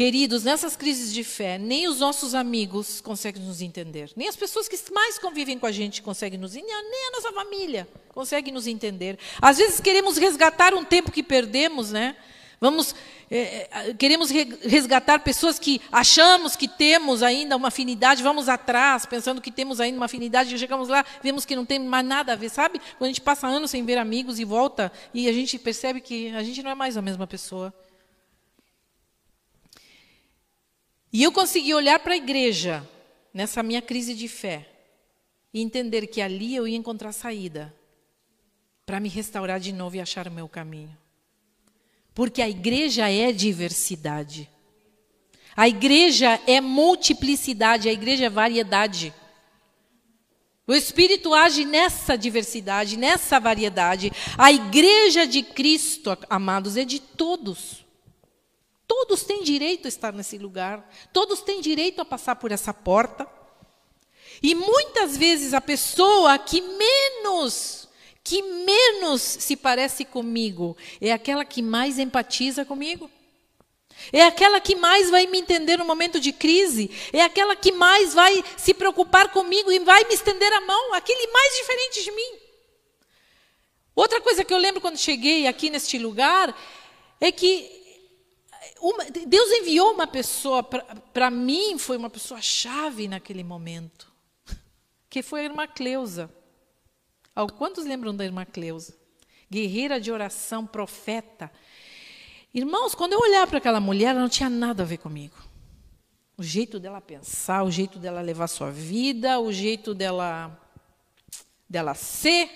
Queridos, 0.00 0.44
nessas 0.44 0.76
crises 0.76 1.12
de 1.12 1.22
fé, 1.22 1.58
nem 1.58 1.86
os 1.86 2.00
nossos 2.00 2.34
amigos 2.34 3.02
conseguem 3.02 3.42
nos 3.42 3.60
entender, 3.60 4.10
nem 4.16 4.28
as 4.28 4.34
pessoas 4.34 4.66
que 4.66 4.74
mais 4.90 5.18
convivem 5.18 5.58
com 5.58 5.66
a 5.66 5.70
gente 5.70 6.00
conseguem 6.00 6.38
nos 6.38 6.56
entender, 6.56 6.72
nem 6.72 7.08
a 7.08 7.10
nossa 7.10 7.30
família 7.34 7.86
consegue 8.08 8.50
nos 8.50 8.66
entender. 8.66 9.18
Às 9.42 9.58
vezes 9.58 9.78
queremos 9.78 10.16
resgatar 10.16 10.72
um 10.72 10.82
tempo 10.82 11.12
que 11.12 11.22
perdemos, 11.22 11.90
né? 11.90 12.16
Vamos, 12.58 12.94
é 13.30 13.92
queremos 13.98 14.30
resgatar 14.30 15.18
pessoas 15.18 15.58
que 15.58 15.82
achamos 15.92 16.56
que 16.56 16.66
temos 16.66 17.22
ainda 17.22 17.54
uma 17.54 17.68
afinidade, 17.68 18.22
vamos 18.22 18.48
atrás, 18.48 19.04
pensando 19.04 19.38
que 19.38 19.52
temos 19.52 19.82
ainda 19.82 19.98
uma 19.98 20.06
afinidade, 20.06 20.54
e 20.54 20.58
chegamos 20.58 20.88
lá, 20.88 21.04
vemos 21.22 21.44
que 21.44 21.54
não 21.54 21.66
tem 21.66 21.78
mais 21.78 22.06
nada 22.06 22.32
a 22.32 22.36
ver, 22.36 22.48
sabe? 22.48 22.80
Quando 22.96 23.04
a 23.04 23.08
gente 23.08 23.20
passa 23.20 23.46
anos 23.46 23.70
sem 23.70 23.84
ver 23.84 23.98
amigos 23.98 24.38
e 24.38 24.46
volta, 24.46 24.90
e 25.12 25.28
a 25.28 25.32
gente 25.34 25.58
percebe 25.58 26.00
que 26.00 26.30
a 26.30 26.42
gente 26.42 26.62
não 26.62 26.70
é 26.70 26.74
mais 26.74 26.96
a 26.96 27.02
mesma 27.02 27.26
pessoa. 27.26 27.70
E 31.12 31.22
eu 31.22 31.32
consegui 31.32 31.74
olhar 31.74 31.98
para 31.98 32.14
a 32.14 32.16
igreja 32.16 32.86
nessa 33.34 33.62
minha 33.62 33.82
crise 33.82 34.14
de 34.14 34.28
fé 34.28 34.68
e 35.52 35.60
entender 35.60 36.06
que 36.06 36.20
ali 36.20 36.54
eu 36.54 36.68
ia 36.68 36.76
encontrar 36.76 37.12
saída 37.12 37.74
para 38.86 39.00
me 39.00 39.08
restaurar 39.08 39.58
de 39.58 39.72
novo 39.72 39.96
e 39.96 40.00
achar 40.00 40.28
o 40.28 40.32
meu 40.32 40.48
caminho. 40.48 40.96
Porque 42.14 42.42
a 42.42 42.48
igreja 42.48 43.08
é 43.10 43.32
diversidade. 43.32 44.48
A 45.56 45.68
igreja 45.68 46.40
é 46.46 46.60
multiplicidade, 46.60 47.88
a 47.88 47.92
igreja 47.92 48.26
é 48.26 48.30
variedade. 48.30 49.12
O 50.66 50.74
Espírito 50.74 51.34
age 51.34 51.64
nessa 51.64 52.16
diversidade, 52.16 52.96
nessa 52.96 53.40
variedade. 53.40 54.12
A 54.38 54.52
igreja 54.52 55.26
de 55.26 55.42
Cristo, 55.42 56.16
amados, 56.28 56.76
é 56.76 56.84
de 56.84 57.00
todos. 57.00 57.79
Todos 58.90 59.22
têm 59.22 59.44
direito 59.44 59.86
a 59.86 59.88
estar 59.88 60.12
nesse 60.12 60.36
lugar. 60.36 60.84
Todos 61.12 61.42
têm 61.42 61.60
direito 61.60 62.00
a 62.00 62.04
passar 62.04 62.34
por 62.34 62.50
essa 62.50 62.74
porta. 62.74 63.24
E 64.42 64.52
muitas 64.52 65.16
vezes 65.16 65.54
a 65.54 65.60
pessoa 65.60 66.36
que 66.36 66.60
menos, 66.60 67.88
que 68.24 68.42
menos 68.42 69.22
se 69.22 69.54
parece 69.54 70.04
comigo, 70.04 70.76
é 71.00 71.12
aquela 71.12 71.44
que 71.44 71.62
mais 71.62 72.00
empatiza 72.00 72.64
comigo. 72.64 73.08
É 74.12 74.24
aquela 74.24 74.58
que 74.58 74.74
mais 74.74 75.08
vai 75.08 75.24
me 75.28 75.38
entender 75.38 75.78
no 75.78 75.84
momento 75.84 76.18
de 76.18 76.32
crise. 76.32 76.90
É 77.12 77.22
aquela 77.22 77.54
que 77.54 77.70
mais 77.70 78.12
vai 78.12 78.44
se 78.56 78.74
preocupar 78.74 79.30
comigo 79.30 79.70
e 79.70 79.78
vai 79.78 80.02
me 80.02 80.14
estender 80.14 80.52
a 80.52 80.62
mão. 80.62 80.94
Aquele 80.94 81.30
mais 81.30 81.54
diferente 81.58 82.02
de 82.02 82.10
mim. 82.10 82.32
Outra 83.94 84.20
coisa 84.20 84.44
que 84.44 84.52
eu 84.52 84.58
lembro 84.58 84.80
quando 84.80 84.98
cheguei 84.98 85.46
aqui 85.46 85.70
neste 85.70 85.96
lugar 85.96 86.52
é 87.20 87.30
que 87.30 87.79
uma, 88.80 89.04
Deus 89.04 89.50
enviou 89.50 89.92
uma 89.92 90.06
pessoa 90.06 90.62
para 90.62 91.30
mim, 91.30 91.78
foi 91.78 91.96
uma 91.96 92.10
pessoa 92.10 92.40
chave 92.40 93.06
naquele 93.06 93.44
momento, 93.44 94.10
que 95.08 95.22
foi 95.22 95.42
a 95.42 95.44
irmã 95.44 95.66
Cleusa. 95.66 96.30
Quantos 97.56 97.84
lembram 97.84 98.14
da 98.14 98.24
irmã 98.24 98.44
Cleusa? 98.44 98.94
Guerreira 99.50 100.00
de 100.00 100.12
oração, 100.12 100.66
profeta. 100.66 101.50
Irmãos, 102.52 102.94
quando 102.94 103.12
eu 103.12 103.20
olhar 103.20 103.46
para 103.46 103.58
aquela 103.58 103.80
mulher, 103.80 104.10
ela 104.10 104.20
não 104.20 104.28
tinha 104.28 104.50
nada 104.50 104.82
a 104.82 104.86
ver 104.86 104.98
comigo. 104.98 105.36
O 106.36 106.42
jeito 106.42 106.80
dela 106.80 107.00
pensar, 107.00 107.62
o 107.62 107.70
jeito 107.70 107.98
dela 107.98 108.20
levar 108.20 108.48
sua 108.48 108.70
vida, 108.70 109.38
o 109.38 109.52
jeito 109.52 109.94
dela 109.94 110.58
dela 111.68 111.94
ser. 111.94 112.50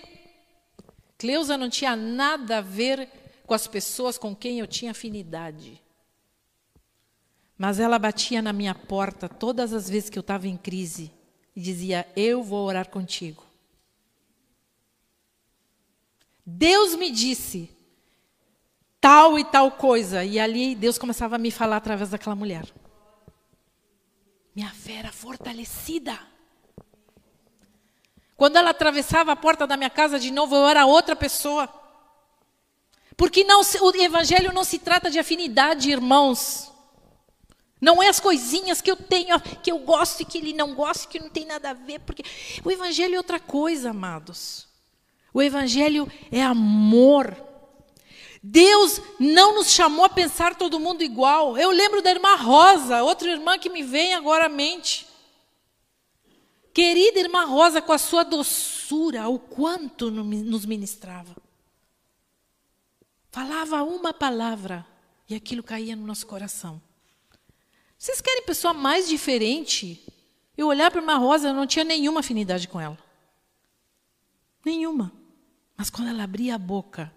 Cleusa 1.16 1.56
não 1.56 1.70
tinha 1.70 1.94
nada 1.94 2.58
a 2.58 2.60
ver 2.60 3.08
com 3.46 3.54
as 3.54 3.66
pessoas 3.66 4.18
com 4.18 4.34
quem 4.34 4.58
eu 4.58 4.66
tinha 4.66 4.90
afinidade. 4.90 5.83
Mas 7.56 7.78
ela 7.78 7.98
batia 7.98 8.42
na 8.42 8.52
minha 8.52 8.74
porta 8.74 9.28
todas 9.28 9.72
as 9.72 9.88
vezes 9.88 10.10
que 10.10 10.18
eu 10.18 10.22
estava 10.22 10.48
em 10.48 10.56
crise 10.56 11.12
e 11.54 11.60
dizia: 11.60 12.06
Eu 12.16 12.42
vou 12.42 12.66
orar 12.66 12.88
contigo. 12.88 13.44
Deus 16.44 16.94
me 16.94 17.10
disse: 17.10 17.74
tal 19.04 19.38
e 19.38 19.44
tal 19.44 19.70
coisa. 19.72 20.24
E 20.24 20.40
ali 20.40 20.74
Deus 20.74 20.96
começava 20.96 21.36
a 21.36 21.38
me 21.38 21.50
falar 21.50 21.76
através 21.76 22.08
daquela 22.08 22.34
mulher. 22.34 22.64
Minha 24.56 24.70
fé 24.70 24.94
era 24.94 25.12
fortalecida. 25.12 26.18
Quando 28.34 28.56
ela 28.56 28.70
atravessava 28.70 29.30
a 29.30 29.36
porta 29.36 29.66
da 29.66 29.76
minha 29.76 29.90
casa 29.90 30.18
de 30.18 30.30
novo, 30.30 30.56
eu 30.56 30.66
era 30.66 30.86
outra 30.86 31.14
pessoa. 31.14 31.68
Porque 33.14 33.44
não, 33.44 33.60
o 33.60 33.96
evangelho 33.96 34.54
não 34.54 34.64
se 34.64 34.78
trata 34.78 35.10
de 35.10 35.18
afinidade, 35.18 35.90
irmãos. 35.90 36.72
Não 37.84 38.02
é 38.02 38.08
as 38.08 38.18
coisinhas 38.18 38.80
que 38.80 38.90
eu 38.90 38.96
tenho, 38.96 39.38
que 39.62 39.70
eu 39.70 39.78
gosto 39.80 40.22
e 40.22 40.24
que 40.24 40.38
ele 40.38 40.54
não 40.54 40.74
gosta, 40.74 41.06
que 41.06 41.20
não 41.20 41.28
tem 41.28 41.44
nada 41.44 41.68
a 41.68 41.74
ver, 41.74 42.00
porque 42.00 42.22
o 42.64 42.70
evangelho 42.70 43.14
é 43.14 43.18
outra 43.18 43.38
coisa, 43.38 43.90
amados. 43.90 44.66
O 45.34 45.42
evangelho 45.42 46.10
é 46.32 46.42
amor. 46.42 47.36
Deus 48.42 49.02
não 49.20 49.56
nos 49.56 49.70
chamou 49.70 50.06
a 50.06 50.08
pensar 50.08 50.54
todo 50.54 50.80
mundo 50.80 51.04
igual. 51.04 51.58
Eu 51.58 51.70
lembro 51.72 52.00
da 52.00 52.10
irmã 52.10 52.36
Rosa, 52.36 53.02
outra 53.02 53.30
irmã 53.30 53.58
que 53.58 53.68
me 53.68 53.82
vem 53.82 54.14
agora 54.14 54.46
à 54.46 54.48
mente. 54.48 55.06
Querida 56.72 57.20
irmã 57.20 57.44
Rosa, 57.44 57.82
com 57.82 57.92
a 57.92 57.98
sua 57.98 58.22
doçura, 58.22 59.28
o 59.28 59.38
quanto 59.38 60.10
nos 60.10 60.64
ministrava. 60.64 61.36
Falava 63.30 63.82
uma 63.82 64.14
palavra 64.14 64.86
e 65.28 65.34
aquilo 65.34 65.62
caía 65.62 65.94
no 65.94 66.06
nosso 66.06 66.26
coração. 66.26 66.80
Vocês 68.04 68.20
querem 68.20 68.42
pessoa 68.42 68.74
mais 68.74 69.08
diferente? 69.08 69.98
Eu 70.58 70.66
olhar 70.66 70.90
para 70.90 71.00
a 71.00 71.02
irmã 71.02 71.16
Rosa, 71.16 71.48
eu 71.48 71.54
não 71.54 71.66
tinha 71.66 71.86
nenhuma 71.86 72.20
afinidade 72.20 72.68
com 72.68 72.78
ela. 72.78 72.98
Nenhuma. 74.62 75.10
Mas 75.74 75.88
quando 75.88 76.08
ela 76.08 76.22
abria 76.22 76.56
a 76.56 76.58
boca, 76.58 77.10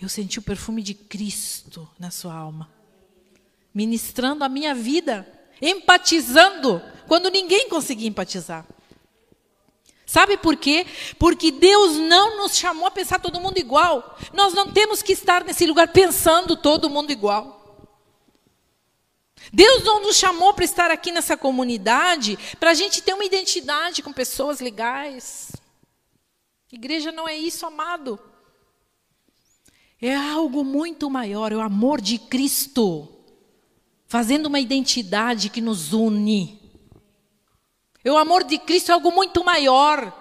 eu 0.00 0.08
senti 0.08 0.40
o 0.40 0.42
perfume 0.42 0.82
de 0.82 0.94
Cristo 0.94 1.88
na 1.96 2.10
sua 2.10 2.34
alma, 2.34 2.68
ministrando 3.72 4.42
a 4.42 4.48
minha 4.48 4.74
vida, 4.74 5.24
empatizando 5.60 6.82
quando 7.06 7.30
ninguém 7.30 7.68
conseguia 7.68 8.08
empatizar. 8.08 8.66
Sabe 10.04 10.36
por 10.36 10.56
quê? 10.56 10.84
Porque 11.20 11.52
Deus 11.52 11.98
não 11.98 12.38
nos 12.38 12.56
chamou 12.56 12.88
a 12.88 12.90
pensar 12.90 13.20
todo 13.20 13.38
mundo 13.38 13.58
igual. 13.58 14.18
Nós 14.32 14.52
não 14.54 14.72
temos 14.72 15.04
que 15.04 15.12
estar 15.12 15.44
nesse 15.44 15.66
lugar 15.66 15.92
pensando 15.92 16.56
todo 16.56 16.90
mundo 16.90 17.12
igual. 17.12 17.61
Deus 19.52 19.84
não 19.84 20.00
nos 20.00 20.16
chamou 20.16 20.54
para 20.54 20.64
estar 20.64 20.90
aqui 20.90 21.12
nessa 21.12 21.36
comunidade 21.36 22.38
para 22.58 22.70
a 22.70 22.74
gente 22.74 23.02
ter 23.02 23.12
uma 23.12 23.24
identidade 23.24 24.02
com 24.02 24.12
pessoas 24.12 24.60
legais. 24.60 25.52
Igreja 26.72 27.12
não 27.12 27.28
é 27.28 27.36
isso, 27.36 27.66
amado. 27.66 28.18
É 30.00 30.16
algo 30.16 30.64
muito 30.64 31.10
maior, 31.10 31.52
é 31.52 31.56
o 31.56 31.60
amor 31.60 32.00
de 32.00 32.18
Cristo, 32.18 33.06
fazendo 34.06 34.46
uma 34.46 34.58
identidade 34.58 35.50
que 35.50 35.60
nos 35.60 35.92
une. 35.92 36.58
É 38.02 38.10
o 38.10 38.16
amor 38.16 38.42
de 38.42 38.58
Cristo 38.58 38.90
é 38.90 38.94
algo 38.94 39.12
muito 39.12 39.44
maior 39.44 40.12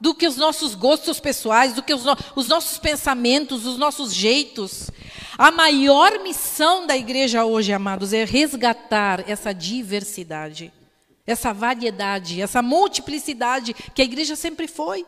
do 0.00 0.14
que 0.14 0.26
os 0.26 0.36
nossos 0.36 0.74
gostos 0.74 1.20
pessoais, 1.20 1.74
do 1.74 1.82
que 1.82 1.94
os, 1.94 2.04
no 2.04 2.16
os 2.34 2.48
nossos 2.48 2.76
pensamentos, 2.78 3.64
os 3.64 3.78
nossos 3.78 4.12
jeitos. 4.12 4.90
A 5.38 5.50
maior 5.50 6.18
missão 6.20 6.86
da 6.86 6.96
igreja 6.96 7.44
hoje, 7.44 7.72
amados, 7.72 8.12
é 8.12 8.24
resgatar 8.24 9.28
essa 9.28 9.52
diversidade, 9.52 10.72
essa 11.26 11.52
variedade, 11.52 12.42
essa 12.42 12.60
multiplicidade 12.62 13.72
que 13.72 14.02
a 14.02 14.04
igreja 14.04 14.34
sempre 14.34 14.66
foi. 14.66 15.06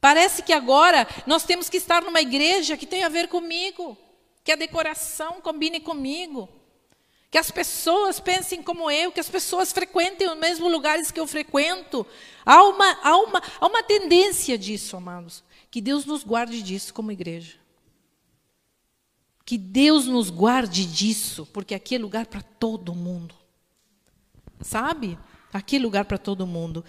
Parece 0.00 0.42
que 0.42 0.52
agora 0.52 1.06
nós 1.26 1.44
temos 1.44 1.68
que 1.68 1.76
estar 1.78 2.02
numa 2.02 2.20
igreja 2.20 2.76
que 2.76 2.86
tem 2.86 3.02
a 3.02 3.08
ver 3.08 3.28
comigo, 3.28 3.96
que 4.44 4.52
a 4.52 4.56
decoração 4.56 5.40
combine 5.40 5.80
comigo, 5.80 6.48
que 7.30 7.38
as 7.38 7.50
pessoas 7.50 8.20
pensem 8.20 8.62
como 8.62 8.90
eu, 8.90 9.10
que 9.10 9.20
as 9.20 9.28
pessoas 9.28 9.72
frequentem 9.72 10.28
os 10.28 10.38
mesmos 10.38 10.70
lugares 10.70 11.10
que 11.10 11.18
eu 11.18 11.26
frequento. 11.26 12.06
Há 12.44 12.62
uma, 12.62 12.98
há 13.02 13.16
uma, 13.16 13.42
há 13.60 13.66
uma 13.66 13.82
tendência 13.82 14.56
disso, 14.56 14.96
amados. 14.96 15.42
Que 15.70 15.80
Deus 15.80 16.06
nos 16.06 16.22
guarde 16.22 16.62
disso 16.62 16.94
como 16.94 17.10
igreja. 17.10 17.65
Que 19.46 19.56
Deus 19.56 20.06
nos 20.06 20.28
guarde 20.28 20.84
disso, 20.84 21.46
porque 21.52 21.72
aqui 21.72 21.94
é 21.94 21.98
lugar 21.98 22.26
para 22.26 22.42
todo 22.42 22.92
mundo. 22.92 23.32
Sabe? 24.60 25.16
Aqui 25.52 25.76
é 25.76 25.78
lugar 25.78 26.04
para 26.04 26.18
todo 26.18 26.44
mundo. 26.48 26.84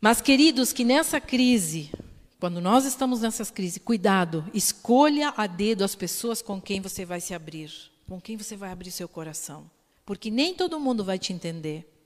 Mas, 0.00 0.22
queridos, 0.22 0.72
que 0.72 0.84
nessa 0.84 1.20
crise, 1.20 1.90
quando 2.40 2.62
nós 2.62 2.86
estamos 2.86 3.20
nessas 3.20 3.50
crises, 3.50 3.78
cuidado, 3.84 4.48
escolha 4.54 5.34
a 5.36 5.46
dedo 5.46 5.84
as 5.84 5.94
pessoas 5.94 6.40
com 6.40 6.58
quem 6.58 6.80
você 6.80 7.04
vai 7.04 7.20
se 7.20 7.34
abrir, 7.34 7.70
com 8.08 8.18
quem 8.18 8.38
você 8.38 8.56
vai 8.56 8.72
abrir 8.72 8.90
seu 8.90 9.06
coração. 9.06 9.70
Porque 10.06 10.30
nem 10.30 10.54
todo 10.54 10.80
mundo 10.80 11.04
vai 11.04 11.18
te 11.18 11.34
entender. 11.34 11.97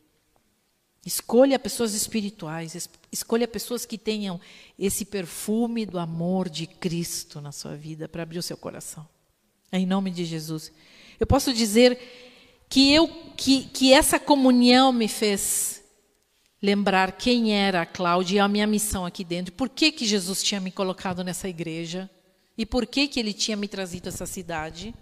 Escolha 1.05 1.59
pessoas 1.59 1.95
espirituais, 1.95 2.88
escolha 3.11 3.49
pessoas 3.49 3.85
que 3.85 3.99
tenham 3.99 4.41
esse 4.79 5.05
perfume 5.05 5.85
do 5.85 5.99
amor 5.99 6.49
de 6.49 6.67
Cristo 6.67 7.41
na 7.41 7.51
sua 7.51 7.77
vida 7.77 8.09
para 8.09 8.23
abrir 8.23 8.38
o 8.38 8.43
seu 8.43 8.57
coração. 8.57 9.07
Em 9.73 9.85
nome 9.85 10.12
de 10.12 10.25
Jesus. 10.25 10.71
Eu 11.19 11.27
posso 11.27 11.53
dizer 11.53 11.99
que 12.69 12.93
eu 12.93 13.09
que, 13.37 13.65
que 13.65 13.93
essa 13.93 14.21
comunhão 14.21 14.93
me 14.93 15.09
fez 15.09 15.83
lembrar 16.62 17.12
quem 17.12 17.53
era 17.53 17.83
a 17.83 17.87
Cláudia 17.87 18.37
e 18.37 18.38
a 18.38 18.47
minha 18.47 18.67
missão 18.67 19.05
aqui 19.05 19.25
dentro. 19.25 19.53
Por 19.53 19.69
que, 19.69 19.91
que 19.91 20.07
Jesus 20.07 20.43
tinha 20.43 20.61
me 20.61 20.71
colocado 20.71 21.25
nessa 21.25 21.49
igreja? 21.49 22.09
E 22.57 22.65
por 22.65 22.87
que, 22.87 23.09
que 23.09 23.19
ele 23.19 23.33
tinha 23.33 23.57
me 23.57 23.67
trazido 23.67 24.09
essa 24.09 24.25
cidade? 24.25 24.95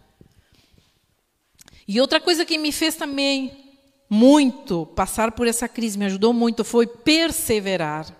E 1.86 2.00
outra 2.00 2.20
coisa 2.20 2.46
que 2.46 2.56
me 2.56 2.72
fez 2.72 2.94
também 2.94 3.69
muito 4.12 4.86
passar 4.86 5.30
por 5.30 5.46
essa 5.46 5.68
crise, 5.68 5.96
me 5.96 6.06
ajudou 6.06 6.32
muito, 6.32 6.64
foi 6.64 6.84
perseverar. 6.84 8.12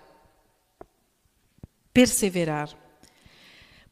Perseverar. 1.93 2.69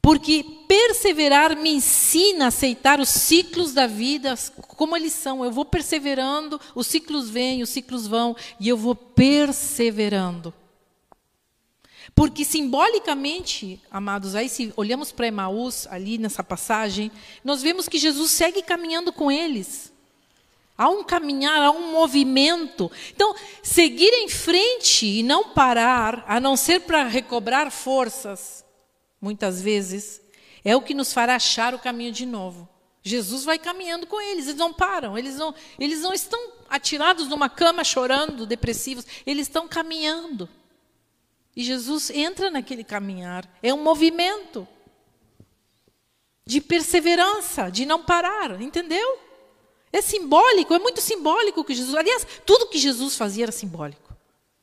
Porque 0.01 0.45
perseverar 0.65 1.57
me 1.57 1.71
ensina 1.71 2.45
a 2.45 2.47
aceitar 2.47 3.01
os 3.01 3.09
ciclos 3.09 3.73
da 3.73 3.85
vida 3.85 4.33
como 4.77 4.95
eles 4.95 5.12
são. 5.12 5.43
Eu 5.43 5.51
vou 5.51 5.65
perseverando, 5.65 6.59
os 6.73 6.88
ciclos 6.88 7.29
vêm, 7.29 7.62
os 7.62 7.69
ciclos 7.69 8.07
vão, 8.07 8.33
e 8.62 8.69
eu 8.69 8.77
vou 8.77 8.95
perseverando. 8.95 10.53
Porque 12.15 12.45
simbolicamente, 12.45 13.81
amados, 13.91 14.35
aí 14.35 14.47
se 14.47 14.73
olhamos 14.77 15.12
para 15.12 15.27
Emaús, 15.27 15.85
ali 15.88 16.17
nessa 16.17 16.43
passagem, 16.43 17.12
nós 17.43 17.62
vemos 17.62 17.89
que 17.89 17.99
Jesus 17.99 18.31
segue 18.31 18.62
caminhando 18.62 19.12
com 19.12 19.29
eles. 19.29 19.91
Há 20.79 20.87
um 20.87 21.03
caminhar, 21.03 21.61
há 21.61 21.71
um 21.71 21.91
movimento. 21.91 22.89
Então, 23.11 23.35
seguir 23.61 24.13
em 24.13 24.29
frente 24.29 25.05
e 25.05 25.21
não 25.23 25.49
parar, 25.49 26.23
a 26.25 26.39
não 26.39 26.55
ser 26.55 26.79
para 26.79 27.03
recobrar 27.03 27.69
forças, 27.69 28.63
muitas 29.19 29.61
vezes, 29.61 30.21
é 30.63 30.77
o 30.77 30.81
que 30.81 30.93
nos 30.93 31.11
fará 31.11 31.35
achar 31.35 31.75
o 31.75 31.79
caminho 31.79 32.13
de 32.13 32.25
novo. 32.25 32.65
Jesus 33.03 33.43
vai 33.43 33.59
caminhando 33.59 34.07
com 34.07 34.21
eles, 34.21 34.45
eles 34.45 34.57
não 34.57 34.71
param, 34.71 35.17
eles 35.17 35.35
não, 35.35 35.53
eles 35.77 35.99
não 35.99 36.13
estão 36.13 36.39
atirados 36.69 37.27
numa 37.27 37.49
cama 37.49 37.83
chorando, 37.83 38.45
depressivos, 38.45 39.05
eles 39.25 39.47
estão 39.47 39.67
caminhando. 39.67 40.47
E 41.57 41.61
Jesus 41.61 42.09
entra 42.09 42.49
naquele 42.49 42.85
caminhar, 42.85 43.45
é 43.61 43.73
um 43.73 43.83
movimento 43.83 44.65
de 46.45 46.61
perseverança, 46.61 47.69
de 47.69 47.85
não 47.85 48.01
parar, 48.01 48.61
entendeu? 48.61 49.27
É 49.91 50.02
simbólico, 50.02 50.73
é 50.73 50.80
muito 50.80 51.02
simbólico 51.02 51.63
que 51.63 51.73
Jesus. 51.73 51.95
Aliás, 51.95 52.25
tudo 52.45 52.67
que 52.67 52.78
Jesus 52.78 53.15
fazia 53.15 53.45
era 53.45 53.52
simbólico. 53.52 54.15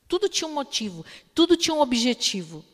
Tudo 0.08 0.28
tinha 0.28 0.46
um 0.46 0.52
motivo, 0.52 1.04
tudo 1.34 1.56
tinha 1.56 1.74
um 1.74 1.80
objetivo. 1.80 2.64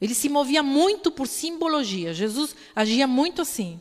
Ele 0.00 0.14
se 0.14 0.28
movia 0.28 0.62
muito 0.62 1.10
por 1.10 1.26
simbologia. 1.26 2.14
Jesus 2.14 2.56
agia 2.74 3.06
muito 3.06 3.42
assim. 3.42 3.78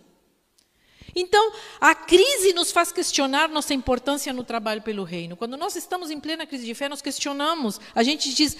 Então, 1.15 1.51
a 1.79 1.95
crise 1.95 2.53
nos 2.53 2.71
faz 2.71 2.91
questionar 2.91 3.49
nossa 3.49 3.73
importância 3.73 4.31
no 4.33 4.43
trabalho 4.43 4.81
pelo 4.81 5.03
reino. 5.03 5.35
Quando 5.35 5.57
nós 5.57 5.75
estamos 5.75 6.11
em 6.11 6.19
plena 6.19 6.45
crise 6.45 6.65
de 6.65 6.73
fé, 6.75 6.89
nós 6.89 7.01
questionamos. 7.01 7.79
A 7.95 8.03
gente 8.03 8.33
diz, 8.33 8.55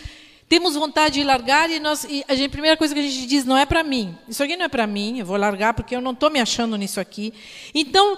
temos 0.48 0.74
vontade 0.74 1.16
de 1.16 1.24
largar 1.24 1.70
e, 1.70 1.80
nós, 1.80 2.06
e 2.06 2.24
a, 2.28 2.34
gente, 2.34 2.48
a 2.48 2.52
primeira 2.52 2.78
coisa 2.78 2.94
que 2.94 3.00
a 3.00 3.04
gente 3.04 3.28
diz, 3.28 3.46
não 3.46 3.58
é 3.58 3.66
para 3.66 3.84
mim. 3.84 4.18
Isso 4.28 4.44
aqui 4.44 4.56
não 4.56 4.66
é 4.66 4.70
para 4.70 4.88
mim, 4.88 5.20
eu 5.20 5.26
vou 5.26 5.38
largar 5.38 5.74
porque 5.74 5.96
eu 5.96 6.02
não 6.02 6.12
estou 6.12 6.30
me 6.30 6.40
achando 6.40 6.76
nisso 6.76 7.00
aqui. 7.00 7.34
Então, 7.74 8.18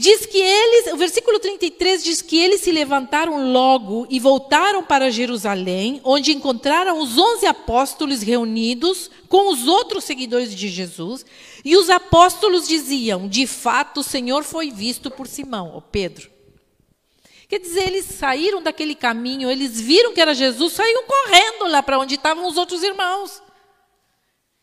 Diz 0.00 0.24
que 0.26 0.38
eles, 0.38 0.92
o 0.92 0.96
versículo 0.96 1.40
33 1.40 2.04
diz 2.04 2.22
que 2.22 2.38
eles 2.38 2.60
se 2.60 2.70
levantaram 2.70 3.50
logo 3.52 4.06
e 4.08 4.20
voltaram 4.20 4.80
para 4.80 5.10
Jerusalém, 5.10 6.00
onde 6.04 6.30
encontraram 6.30 7.00
os 7.00 7.18
onze 7.18 7.46
apóstolos 7.46 8.22
reunidos 8.22 9.10
com 9.28 9.52
os 9.52 9.66
outros 9.66 10.04
seguidores 10.04 10.54
de 10.54 10.68
Jesus. 10.68 11.26
E 11.64 11.76
os 11.76 11.90
apóstolos 11.90 12.68
diziam: 12.68 13.26
De 13.26 13.44
fato, 13.44 13.98
o 13.98 14.04
Senhor 14.04 14.44
foi 14.44 14.70
visto 14.70 15.10
por 15.10 15.26
Simão, 15.26 15.72
ou 15.74 15.82
Pedro. 15.82 16.30
Quer 17.48 17.58
dizer, 17.58 17.88
eles 17.88 18.04
saíram 18.04 18.62
daquele 18.62 18.94
caminho, 18.94 19.50
eles 19.50 19.80
viram 19.80 20.14
que 20.14 20.20
era 20.20 20.32
Jesus, 20.32 20.74
saíram 20.74 21.02
correndo 21.08 21.66
lá 21.66 21.82
para 21.82 21.98
onde 21.98 22.14
estavam 22.14 22.46
os 22.46 22.56
outros 22.56 22.84
irmãos. 22.84 23.42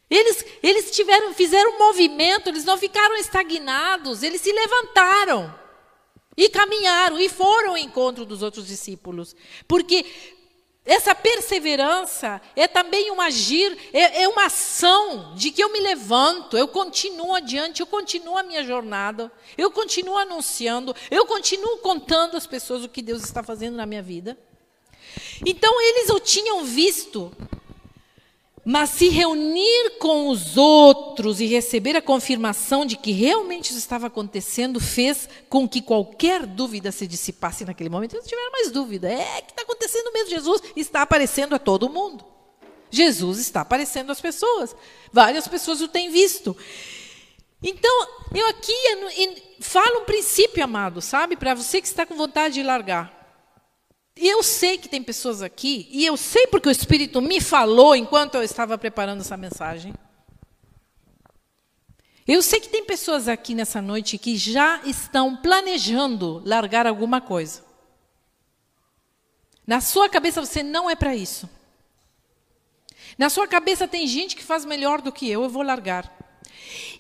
Eles, 0.10 0.46
eles 0.62 0.92
tiveram, 0.92 1.34
fizeram 1.34 1.76
um 1.76 1.80
movimento, 1.80 2.50
eles 2.50 2.64
não 2.64 2.78
ficaram 2.78 3.16
estagnados, 3.18 4.22
eles 4.22 4.42
se 4.42 4.52
levantaram 4.52 5.54
e 6.38 6.50
caminharam 6.50 7.20
e 7.20 7.30
foram 7.30 7.72
ao 7.72 7.78
encontro 7.78 8.26
dos 8.26 8.44
outros 8.44 8.68
discípulos. 8.68 9.36
Porque 9.68 10.06
essa 10.86 11.16
perseverança 11.16 12.40
é 12.56 12.68
também 12.68 13.10
um 13.10 13.20
agir, 13.20 13.76
é, 13.92 14.22
é, 14.22 14.28
uma 14.30 14.46
ação 14.46 15.34
de 15.34 15.50
que 15.50 15.64
eu 15.64 15.72
me 15.74 15.80
levanto, 15.80 16.56
eu 16.56 16.68
continuo 16.68 17.34
adiante, 17.34 17.82
eu 17.82 17.88
continuo 17.88 18.38
a 18.38 18.44
minha 18.44 18.64
jornada, 18.64 19.32
eu 19.58 19.72
continuo 19.72 20.16
anunciando, 20.16 20.96
eu 21.10 21.26
continuo 21.26 21.80
contando 21.80 22.38
às 22.38 22.46
pessoas 22.46 22.84
o 22.84 22.90
que 22.90 23.02
Deus 23.02 23.24
está 23.24 23.42
fazendo 23.42 23.76
na 23.76 23.88
minha 23.88 24.04
vida. 24.04 24.38
Então 25.44 25.82
eles 25.82 26.12
o 26.12 26.20
tinham 26.20 26.64
visto 26.64 27.36
mas 28.66 28.90
se 28.90 29.10
reunir 29.10 30.00
com 30.00 30.28
os 30.28 30.58
outros 30.58 31.40
e 31.40 31.46
receber 31.46 31.96
a 31.96 32.02
confirmação 32.02 32.84
de 32.84 32.98
que 32.98 33.12
realmente 33.12 33.70
isso 33.70 33.78
estava 33.78 34.08
acontecendo 34.08 34.80
fez 34.80 35.30
com 35.48 35.70
que 35.70 35.84
qualquer 35.84 36.48
dúvida 36.48 36.92
se 36.92 37.06
dissipasse 37.06 37.64
naquele 37.64 37.92
momento. 37.92 38.16
Eles 38.16 38.24
não 38.24 38.30
tiveram 38.30 38.52
mais 38.52 38.72
dúvida. 38.72 39.08
É 39.08 39.42
que 39.44 39.52
está 39.52 39.62
acontecendo 39.62 40.12
mesmo. 40.12 40.32
Jesus 40.32 40.64
está 40.76 41.04
aparecendo 41.04 41.54
a 41.54 41.60
todo 41.60 41.88
mundo. 41.88 42.26
Jesus 42.90 43.38
está 43.38 43.62
aparecendo 43.62 44.12
às 44.12 44.20
pessoas. 44.20 44.76
Várias 45.14 45.48
pessoas 45.48 45.82
o 45.82 45.88
têm 45.88 46.10
visto. 46.10 46.58
Então, 47.62 48.08
eu 48.34 48.48
aqui 48.48 48.74
falo 49.60 50.02
um 50.02 50.06
princípio, 50.06 50.64
amado, 50.64 51.02
sabe? 51.02 51.36
Para 51.36 51.54
você 51.54 51.80
que 51.80 51.88
está 51.88 52.04
com 52.04 52.16
vontade 52.16 52.56
de 52.56 52.64
largar. 52.64 53.25
Eu 54.16 54.42
sei 54.42 54.78
que 54.78 54.88
tem 54.88 55.04
pessoas 55.04 55.42
aqui, 55.42 55.90
e 55.92 56.06
eu 56.06 56.16
sei 56.16 56.48
porque 56.48 56.70
o 56.70 56.72
Espírito 56.72 57.22
me 57.22 57.42
falou 57.42 57.96
enquanto 57.96 58.36
eu 58.36 58.44
estava 58.44 58.78
preparando 58.78 59.20
essa 59.22 59.36
mensagem. 59.36 59.94
Eu 62.28 62.42
sei 62.42 62.60
que 62.60 62.70
tem 62.70 62.84
pessoas 62.84 63.28
aqui 63.28 63.54
nessa 63.54 63.82
noite 63.82 64.18
que 64.18 64.36
já 64.36 64.82
estão 64.84 65.36
planejando 65.36 66.42
largar 66.46 66.88
alguma 66.88 67.22
coisa. 67.22 67.64
Na 69.68 69.82
sua 69.82 70.10
cabeça 70.10 70.44
você 70.44 70.64
não 70.64 70.90
é 70.90 70.96
para 70.96 71.16
isso. 71.16 71.50
Na 73.18 73.30
sua 73.30 73.48
cabeça 73.48 73.88
tem 73.88 74.08
gente 74.08 74.36
que 74.36 74.44
faz 74.44 74.66
melhor 74.66 75.02
do 75.02 75.12
que 75.12 75.30
eu, 75.30 75.44
eu 75.44 75.50
vou 75.50 75.62
largar. 75.62 76.12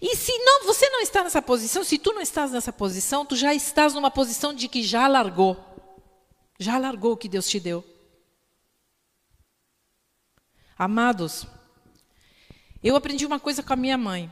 E 0.01 0.15
se 0.15 0.37
não, 0.39 0.65
você 0.65 0.89
não 0.89 1.01
está 1.01 1.23
nessa 1.23 1.41
posição, 1.41 1.83
se 1.83 1.97
tu 1.97 2.13
não 2.13 2.21
estás 2.21 2.51
nessa 2.51 2.71
posição, 2.71 3.25
tu 3.25 3.35
já 3.35 3.53
estás 3.53 3.93
numa 3.93 4.11
posição 4.11 4.53
de 4.53 4.67
que 4.67 4.83
já 4.83 5.07
largou. 5.07 5.74
Já 6.57 6.77
largou 6.77 7.13
o 7.13 7.17
que 7.17 7.27
Deus 7.27 7.47
te 7.47 7.59
deu. 7.59 7.83
Amados, 10.77 11.47
eu 12.83 12.95
aprendi 12.95 13.25
uma 13.25 13.39
coisa 13.39 13.63
com 13.63 13.73
a 13.73 13.77
minha 13.77 13.97
mãe. 13.97 14.31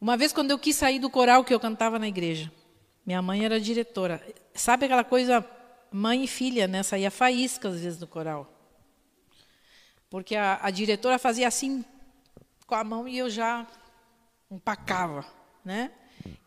Uma 0.00 0.16
vez, 0.16 0.32
quando 0.32 0.50
eu 0.50 0.58
quis 0.58 0.76
sair 0.76 0.98
do 0.98 1.10
coral 1.10 1.44
que 1.44 1.52
eu 1.52 1.60
cantava 1.60 1.98
na 1.98 2.06
igreja, 2.06 2.52
minha 3.04 3.20
mãe 3.20 3.44
era 3.44 3.60
diretora. 3.60 4.24
Sabe 4.54 4.86
aquela 4.86 5.04
coisa, 5.04 5.44
mãe 5.90 6.24
e 6.24 6.26
filha, 6.26 6.66
né? 6.66 6.82
Saía 6.82 7.10
faísca 7.10 7.68
às 7.68 7.80
vezes 7.80 7.98
do 7.98 8.06
coral. 8.06 8.52
Porque 10.08 10.36
a, 10.36 10.58
a 10.62 10.70
diretora 10.70 11.18
fazia 11.18 11.48
assim 11.48 11.84
com 12.66 12.74
a 12.74 12.84
mão 12.84 13.06
e 13.06 13.18
eu 13.18 13.28
já 13.30 13.66
empacava, 14.50 15.24
né? 15.64 15.90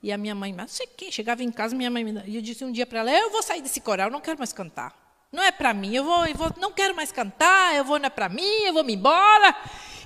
E 0.01 0.11
a 0.11 0.17
minha 0.17 0.33
mãe, 0.33 0.53
mas 0.53 0.71
sei 0.71 0.87
que, 0.87 1.11
chegava 1.11 1.43
em 1.43 1.51
casa, 1.51 1.75
minha 1.75 1.89
mãe 1.89 2.03
me 2.03 2.23
e 2.25 2.35
eu 2.35 2.41
disse 2.41 2.63
um 2.63 2.71
dia 2.71 2.85
para 2.85 2.99
ela, 2.99 3.11
eu 3.11 3.29
vou 3.31 3.43
sair 3.43 3.61
desse 3.61 3.81
coral, 3.81 4.09
não 4.09 4.21
quero 4.21 4.37
mais 4.37 4.53
cantar. 4.53 4.93
Não 5.31 5.43
é 5.43 5.51
para 5.51 5.73
mim, 5.73 5.93
eu 5.93 6.03
vou, 6.03 6.25
eu 6.25 6.35
vou, 6.35 6.51
não 6.57 6.71
quero 6.71 6.95
mais 6.95 7.11
cantar, 7.11 7.75
eu 7.75 7.83
vou 7.83 7.99
não 7.99 8.07
é 8.07 8.09
para 8.09 8.29
mim, 8.29 8.63
eu 8.63 8.73
vou 8.73 8.83
me 8.83 8.95
embora. 8.95 9.55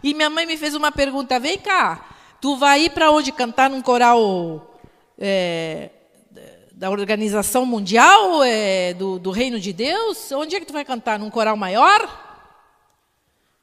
E 0.04 0.14
minha 0.14 0.30
mãe 0.30 0.46
me 0.46 0.58
fez 0.58 0.76
uma 0.76 0.92
pergunta, 0.92 1.40
vem 1.40 1.58
cá, 1.58 2.16
tu 2.42 2.58
vai 2.58 2.84
ir 2.84 2.90
para 2.90 3.10
onde 3.10 3.32
cantar 3.32 3.70
num 3.70 3.82
coral 3.82 4.78
é, 5.18 5.90
da 6.74 6.90
organização 6.90 7.66
mundial 7.66 8.44
é, 8.44 8.94
do, 8.94 9.18
do 9.18 9.32
reino 9.32 9.60
de 9.60 9.72
Deus? 9.72 10.32
Onde 10.34 10.56
é 10.56 10.60
que 10.60 10.66
tu 10.66 10.74
vai 10.74 10.84
cantar? 10.84 11.18
Num 11.18 11.30
coral 11.30 11.56
maior? 11.56 12.22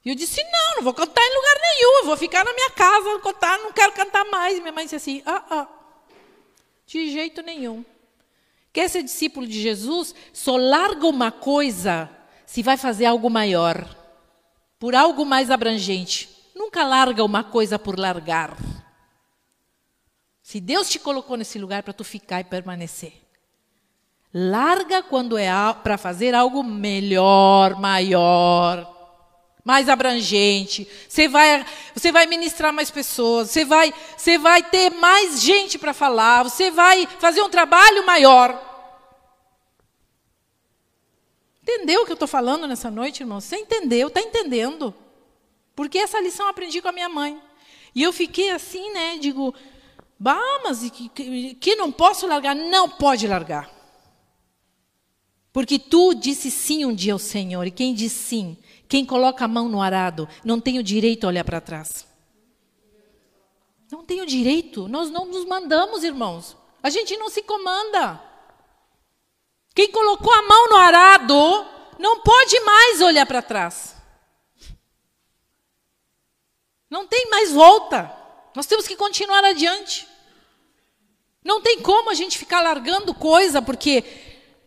E 0.03 0.09
eu 0.09 0.15
disse, 0.15 0.43
não, 0.43 0.77
não 0.77 0.83
vou 0.83 0.95
cantar 0.95 1.21
em 1.21 1.35
lugar 1.35 1.57
nenhum, 1.61 1.99
eu 1.99 2.05
vou 2.07 2.17
ficar 2.17 2.43
na 2.43 2.55
minha 2.55 2.71
casa, 2.71 3.19
cantar, 3.19 3.59
não 3.59 3.73
quero 3.73 3.93
cantar 3.93 4.25
mais. 4.25 4.57
E 4.57 4.61
minha 4.61 4.73
mãe 4.73 4.85
disse 4.85 4.97
assim, 4.97 5.23
ah, 5.27 5.43
ah, 5.51 5.69
de 6.91 7.09
jeito 7.13 7.41
nenhum. 7.41 7.85
Quer 8.73 8.89
ser 8.91 9.05
discípulo 9.05 9.47
de 9.47 9.61
Jesus? 9.61 10.13
Só 10.33 10.57
larga 10.57 11.07
uma 11.07 11.31
coisa 11.31 12.11
se 12.45 12.63
vai 12.63 12.77
fazer 12.77 13.07
algo 13.07 13.31
maior, 13.31 13.89
por 14.79 14.95
algo 14.95 15.25
mais 15.25 15.51
abrangente. 15.51 16.29
Nunca 16.55 16.85
larga 16.85 17.25
uma 17.25 17.45
coisa 17.45 17.79
por 17.79 17.97
largar. 17.97 18.57
Se 20.43 20.61
Deus 20.61 20.91
te 20.91 20.99
colocou 20.99 21.37
nesse 21.37 21.61
lugar 21.61 21.85
para 21.85 21.93
tu 21.93 22.03
ficar 22.03 22.41
e 22.41 22.45
permanecer. 22.45 23.13
Larga 24.35 25.01
quando 25.01 25.39
é 25.39 25.49
para 25.85 25.97
fazer 25.97 26.35
algo 26.35 26.63
melhor, 26.63 27.79
maior 27.79 29.00
mais 29.65 29.89
abrangente. 29.89 30.89
Você 31.09 31.29
vai, 31.29 31.65
você 31.95 32.11
vai 32.11 32.27
ministrar 32.27 32.73
mais 32.73 32.91
pessoas. 32.91 33.51
Você 33.51 33.65
vai, 33.65 33.93
você 34.17 34.39
vai 34.39 34.63
ter 34.63 34.91
mais 34.91 35.41
gente 35.41 35.79
para 35.79 35.93
falar. 35.93 36.45
Você 36.45 36.71
vai 36.71 37.07
fazer 37.19 37.43
um 37.43 37.51
trabalho 37.51 38.05
maior. 38.07 38.69
Entendeu 41.63 42.03
o 42.03 42.07
que 42.07 42.13
eu 42.13 42.15
estou 42.15 42.29
falando 42.29 42.67
nessa 42.67 42.91
noite, 42.91 43.21
irmão? 43.21 43.41
Você 43.41 43.57
entendeu? 43.57 44.09
Está 44.09 44.21
entendendo? 44.21 44.95
Porque 45.77 45.99
essa 45.99 46.21
lição 46.21 46.47
eu 46.47 46.51
aprendi 46.51 46.81
com 46.83 46.89
a 46.89 46.93
minha 46.93 47.09
mãe. 47.09 47.41
E 47.95 48.03
eu 48.03 48.13
fiquei 48.13 48.51
assim, 48.51 48.93
né? 48.93 49.19
Digo, 49.19 49.55
bah, 50.19 50.61
mas 50.65 50.91
que, 50.91 51.55
que, 51.55 51.77
não 51.77 51.93
posso 51.93 52.27
largar? 52.27 52.55
Não 52.55 52.89
pode 52.89 53.27
largar. 53.27 53.71
Porque 55.53 55.79
tu 55.79 56.15
disse 56.15 56.51
sim 56.51 56.85
um 56.85 56.95
dia 56.95 57.13
ao 57.13 57.19
Senhor. 57.19 57.67
E 57.67 57.71
quem 57.71 57.95
diz 57.95 58.13
sim 58.13 58.57
quem 58.91 59.07
coloca 59.07 59.45
a 59.45 59.49
mão 59.49 59.69
no 59.69 59.81
arado 59.81 60.29
não 60.45 60.61
tem 60.61 60.81
o 60.81 60.83
direito 60.83 61.23
a 61.23 61.29
olhar 61.29 61.45
para 61.45 61.61
trás. 61.61 62.05
Não 63.89 64.05
tem 64.05 64.21
o 64.21 64.27
direito. 64.27 64.89
Nós 64.89 65.09
não 65.09 65.27
nos 65.27 65.45
mandamos, 65.45 66.03
irmãos. 66.03 66.57
A 66.83 66.91
gente 66.91 67.17
não 67.17 67.31
se 67.31 67.41
comanda. 67.41 68.21
Quem 69.77 69.93
colocou 69.93 70.33
a 70.33 70.43
mão 70.43 70.71
no 70.71 70.77
arado 70.77 71.67
não 72.01 72.19
pode 72.19 72.59
mais 72.63 73.01
olhar 73.01 73.25
para 73.27 73.41
trás. 73.41 73.95
Não 76.91 77.07
tem 77.07 77.31
mais 77.31 77.53
volta. 77.53 78.13
Nós 78.57 78.67
temos 78.67 78.89
que 78.89 78.97
continuar 78.97 79.45
adiante. 79.45 80.09
Não 81.45 81.61
tem 81.61 81.81
como 81.81 82.11
a 82.11 82.15
gente 82.15 82.37
ficar 82.37 82.61
largando 82.61 83.15
coisa 83.15 83.63
porque 83.63 84.03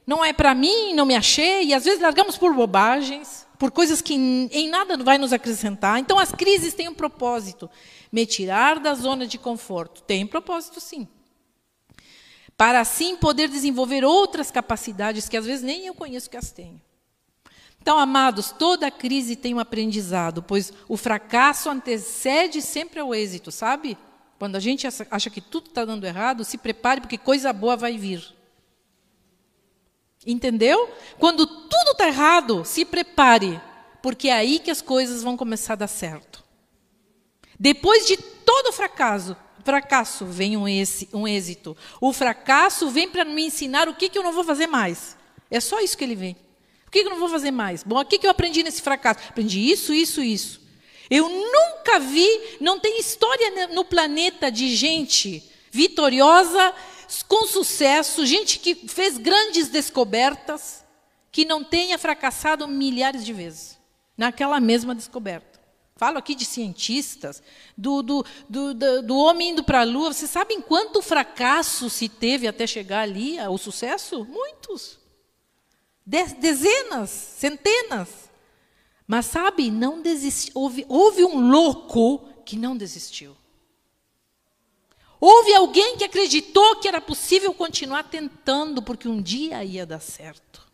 não 0.08 0.24
é 0.24 0.32
para 0.32 0.56
mim, 0.56 0.94
não 0.94 1.06
me 1.06 1.14
achei, 1.14 1.66
e 1.66 1.74
às 1.74 1.84
vezes 1.84 2.00
largamos 2.00 2.38
por 2.38 2.54
bobagens, 2.54 3.43
por 3.58 3.72
coisas 3.72 4.02
que 4.02 4.14
em 4.14 4.70
nada 4.70 4.98
vai 4.98 5.18
nos 5.18 5.34
acrescentar. 5.34 6.00
Então 6.00 6.20
as 6.20 6.32
crises 6.32 6.74
têm 6.74 6.90
um 6.90 6.94
propósito, 6.94 7.70
me 8.12 8.26
tirar 8.26 8.80
da 8.80 8.94
zona 8.94 9.26
de 9.26 9.38
conforto. 9.38 10.02
Tem 10.04 10.24
um 10.24 10.28
propósito 10.28 10.80
sim. 10.80 11.08
Para 12.56 12.80
assim 12.80 13.16
poder 13.16 13.50
desenvolver 13.50 14.04
outras 14.04 14.52
capacidades 14.52 15.28
que 15.28 15.38
às 15.38 15.46
vezes 15.46 15.64
nem 15.64 15.88
eu 15.88 15.94
conheço 15.94 16.30
que 16.30 16.38
as 16.38 16.52
tenho. 16.52 16.82
Então, 17.82 18.00
amados, 18.00 18.52
toda 18.52 18.90
crise 18.90 19.36
tem 19.36 19.54
um 19.54 19.60
aprendizado, 19.60 20.42
pois 20.42 20.72
o 20.88 20.96
fracasso 20.96 21.70
antecede 21.70 22.62
sempre 22.62 23.02
ao 23.02 23.14
êxito, 23.14 23.52
sabe? 23.52 23.98
Quando 24.40 24.56
a 24.56 24.60
gente 24.60 24.88
acha 24.88 25.30
que 25.30 25.42
tudo 25.42 25.68
está 25.68 25.84
dando 25.84 26.06
errado, 26.06 26.46
se 26.46 26.58
prepare, 26.58 27.02
porque 27.02 27.18
coisa 27.18 27.52
boa 27.52 27.76
vai 27.76 27.98
vir. 27.98 28.24
Entendeu? 30.26 30.90
Quando 31.20 31.46
tudo 31.46 31.92
está 31.92 32.08
errado, 32.08 32.64
se 32.64 32.86
prepare, 32.86 33.60
porque 34.02 34.30
é 34.30 34.34
aí 34.34 34.60
que 34.60 34.72
as 34.72 34.82
coisas 34.82 35.22
vão 35.22 35.36
começar 35.36 35.74
a 35.74 35.78
dar 35.78 35.88
certo. 35.88 36.44
Depois 37.60 38.06
de 38.08 38.18
todo 38.18 38.72
fracasso, 38.72 39.36
fracasso 39.64 40.26
vem 40.26 40.58
um, 40.58 40.66
um 41.14 41.28
êxito. 41.28 41.76
O 42.00 42.12
fracasso 42.14 42.90
vem 42.90 43.10
para 43.10 43.26
me 43.26 43.46
ensinar 43.46 43.88
o 43.88 43.94
que, 43.94 44.10
que 44.10 44.18
eu 44.18 44.24
não 44.24 44.34
vou 44.34 44.44
fazer 44.44 44.68
mais. 44.68 45.18
É 45.52 45.60
só 45.60 45.80
isso 45.80 45.98
que 45.98 46.04
ele 46.04 46.16
vem 46.16 46.36
que 47.02 47.08
eu 47.08 47.10
não 47.10 47.20
vou 47.20 47.30
fazer 47.30 47.52
mais? 47.52 47.84
Bom, 47.84 48.00
o 48.00 48.06
que 48.06 48.26
eu 48.26 48.30
aprendi 48.30 48.62
nesse 48.62 48.82
fracasso? 48.82 49.20
Aprendi 49.28 49.60
isso, 49.60 49.94
isso, 49.94 50.22
isso. 50.22 50.62
Eu 51.10 51.28
nunca 51.28 52.00
vi, 52.00 52.58
não 52.62 52.80
tem 52.80 53.00
história 53.00 53.68
no 53.68 53.84
planeta 53.84 54.52
de 54.52 54.76
gente 54.76 55.44
vitoriosa, 55.72 56.74
com 57.28 57.48
sucesso, 57.48 58.26
gente 58.26 58.60
que 58.60 58.76
fez 58.88 59.18
grandes 59.18 59.70
descobertas, 59.70 60.84
que 61.32 61.46
não 61.46 61.64
tenha 61.64 61.98
fracassado 61.98 62.68
milhares 62.68 63.26
de 63.26 63.34
vezes 63.34 63.80
naquela 64.18 64.60
mesma 64.60 64.94
descoberta. 64.94 65.60
Falo 65.96 66.18
aqui 66.18 66.36
de 66.36 66.46
cientistas, 66.46 67.42
do, 67.78 68.02
do, 68.02 68.26
do, 68.50 69.02
do, 69.04 69.18
homem 69.18 69.52
indo 69.52 69.64
para 69.64 69.82
a 69.82 69.84
lua. 69.84 70.12
Vocês 70.12 70.30
sabem 70.30 70.60
quanto 70.60 71.02
fracasso 71.02 71.90
se 71.90 72.10
teve 72.10 72.48
até 72.48 72.66
chegar 72.66 73.02
ali 73.02 73.38
ao 73.40 73.58
sucesso? 73.58 74.26
Muitos 74.26 75.00
dezenas, 76.06 77.10
centenas. 77.10 78.10
Mas 79.08 79.28
sabe, 79.28 79.70
não 79.70 80.02
desistiu. 80.02 80.52
Houve, 80.56 80.86
houve 80.90 81.24
um 81.24 81.50
louco 81.50 82.20
que 82.46 82.58
não 82.58 82.76
desistiu. 82.76 83.36
Houve 85.26 85.56
alguém 85.56 85.96
que 85.96 86.04
acreditou 86.04 86.76
que 86.82 86.88
era 86.90 87.00
possível 87.00 87.54
continuar 87.54 88.04
tentando, 88.04 88.84
porque 88.84 89.08
um 89.08 89.22
dia 89.22 89.64
ia 89.64 89.86
dar 89.86 90.02
certo. 90.02 90.68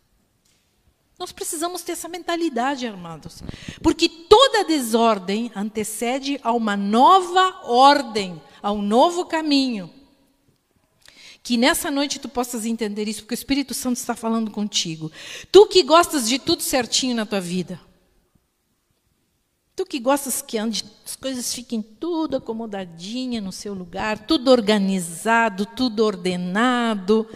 Nós 1.16 1.30
precisamos 1.30 1.82
ter 1.82 1.92
essa 1.92 2.08
mentalidade, 2.08 2.84
amados. 2.84 3.44
Porque 3.80 4.08
toda 4.08 4.64
desordem 4.64 5.52
antecede 5.54 6.40
a 6.42 6.50
uma 6.50 6.76
nova 6.76 7.60
ordem, 7.62 8.42
a 8.60 8.72
um 8.72 8.82
novo 8.82 9.24
caminho. 9.24 9.88
Que 11.44 11.56
nessa 11.56 11.88
noite 11.88 12.18
tu 12.18 12.28
possas 12.28 12.66
entender 12.66 13.06
isso, 13.06 13.22
porque 13.22 13.34
o 13.34 13.36
Espírito 13.36 13.72
Santo 13.72 13.98
está 13.98 14.16
falando 14.16 14.50
contigo. 14.50 15.12
Tu 15.52 15.64
que 15.68 15.84
gostas 15.84 16.28
de 16.28 16.40
tudo 16.40 16.60
certinho 16.60 17.14
na 17.14 17.24
tua 17.24 17.40
vida. 17.40 17.80
Tu 19.80 19.86
que 19.86 19.98
gostas 19.98 20.42
que 20.42 20.58
as 20.58 21.16
coisas 21.18 21.54
fiquem 21.54 21.80
tudo 21.80 22.36
acomodadinha 22.36 23.40
no 23.40 23.50
seu 23.50 23.72
lugar, 23.72 24.18
tudo 24.26 24.50
organizado, 24.50 25.64
tudo 25.64 26.04
ordenado. 26.04 27.26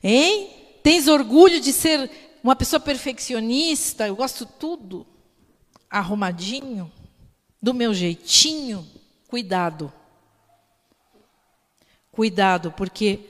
Hein? 0.00 0.78
Tens 0.80 1.08
orgulho 1.08 1.60
de 1.60 1.72
ser 1.72 2.08
uma 2.40 2.54
pessoa 2.54 2.78
perfeccionista, 2.78 4.06
eu 4.06 4.14
gosto 4.14 4.46
tudo 4.46 5.04
arrumadinho, 5.90 6.88
do 7.60 7.74
meu 7.74 7.92
jeitinho. 7.92 8.86
Cuidado. 9.26 9.92
Cuidado, 12.12 12.70
porque 12.70 13.28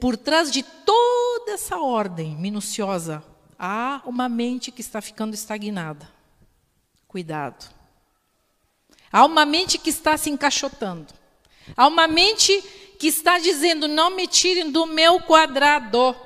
por 0.00 0.16
trás 0.16 0.50
de 0.50 0.62
toda 0.62 1.52
essa 1.52 1.76
ordem 1.76 2.34
minuciosa, 2.34 3.22
há 3.58 4.00
uma 4.06 4.26
mente 4.26 4.72
que 4.72 4.80
está 4.80 5.02
ficando 5.02 5.34
estagnada. 5.34 6.13
Cuidado. 7.14 7.72
Há 9.12 9.24
uma 9.24 9.46
mente 9.46 9.78
que 9.78 9.88
está 9.88 10.16
se 10.16 10.30
encaixotando. 10.30 11.14
Há 11.76 11.86
uma 11.86 12.08
mente 12.08 12.60
que 12.98 13.06
está 13.06 13.38
dizendo: 13.38 13.86
não 13.86 14.10
me 14.10 14.26
tirem 14.26 14.68
do 14.72 14.84
meu 14.84 15.20
quadrado, 15.20 16.16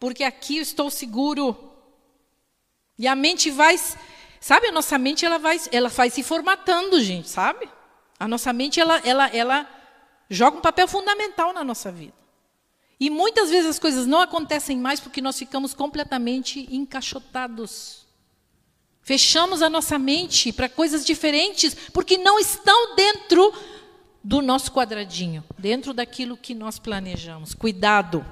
porque 0.00 0.24
aqui 0.24 0.56
eu 0.56 0.62
estou 0.62 0.90
seguro. 0.90 1.56
E 2.98 3.06
a 3.06 3.14
mente 3.14 3.52
vai, 3.52 3.78
sabe, 4.40 4.66
a 4.66 4.72
nossa 4.72 4.98
mente 4.98 5.24
ela 5.24 5.38
vai, 5.38 5.60
ela 5.70 5.88
vai 5.88 6.10
se 6.10 6.24
formatando, 6.24 7.00
gente, 7.00 7.28
sabe? 7.28 7.68
A 8.18 8.26
nossa 8.26 8.52
mente 8.52 8.80
ela, 8.80 8.98
ela, 9.04 9.28
ela 9.28 9.70
joga 10.28 10.58
um 10.58 10.60
papel 10.60 10.88
fundamental 10.88 11.52
na 11.52 11.62
nossa 11.62 11.92
vida. 11.92 12.14
E 12.98 13.10
muitas 13.10 13.48
vezes 13.48 13.70
as 13.70 13.78
coisas 13.78 14.08
não 14.08 14.20
acontecem 14.20 14.76
mais 14.76 14.98
porque 14.98 15.22
nós 15.22 15.38
ficamos 15.38 15.72
completamente 15.72 16.66
encaixotados. 16.74 17.99
Fechamos 19.10 19.60
a 19.60 19.68
nossa 19.68 19.98
mente 19.98 20.52
para 20.52 20.68
coisas 20.68 21.04
diferentes 21.04 21.74
porque 21.92 22.16
não 22.16 22.38
estão 22.38 22.94
dentro 22.94 23.52
do 24.22 24.40
nosso 24.40 24.70
quadradinho, 24.70 25.42
dentro 25.58 25.92
daquilo 25.92 26.36
que 26.36 26.54
nós 26.54 26.78
planejamos. 26.78 27.52
Cuidado, 27.52 28.24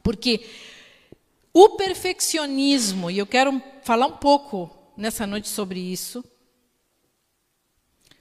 porque 0.00 0.48
o 1.52 1.70
perfeccionismo, 1.70 3.10
e 3.10 3.18
eu 3.18 3.26
quero 3.26 3.60
falar 3.82 4.06
um 4.06 4.12
pouco 4.12 4.70
nessa 4.96 5.26
noite 5.26 5.48
sobre 5.48 5.80
isso. 5.80 6.24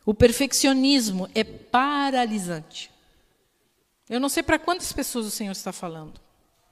O 0.03 0.15
perfeccionismo 0.15 1.29
é 1.35 1.43
paralisante. 1.43 2.89
Eu 4.09 4.19
não 4.19 4.29
sei 4.29 4.41
para 4.41 4.57
quantas 4.57 4.91
pessoas 4.91 5.27
o 5.27 5.31
Senhor 5.31 5.51
está 5.51 5.71
falando, 5.71 6.19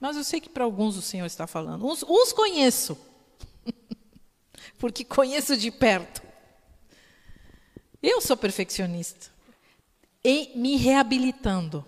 mas 0.00 0.16
eu 0.16 0.24
sei 0.24 0.40
que 0.40 0.48
para 0.48 0.64
alguns 0.64 0.96
o 0.96 1.02
Senhor 1.02 1.26
está 1.26 1.46
falando. 1.46 1.86
Uns, 1.86 2.02
uns 2.02 2.32
conheço, 2.32 2.98
porque 4.86 5.04
conheço 5.04 5.56
de 5.56 5.68
perto. 5.72 6.22
Eu 8.00 8.20
sou 8.20 8.36
perfeccionista. 8.36 9.32
Em 10.22 10.56
me 10.56 10.76
reabilitando. 10.76 11.84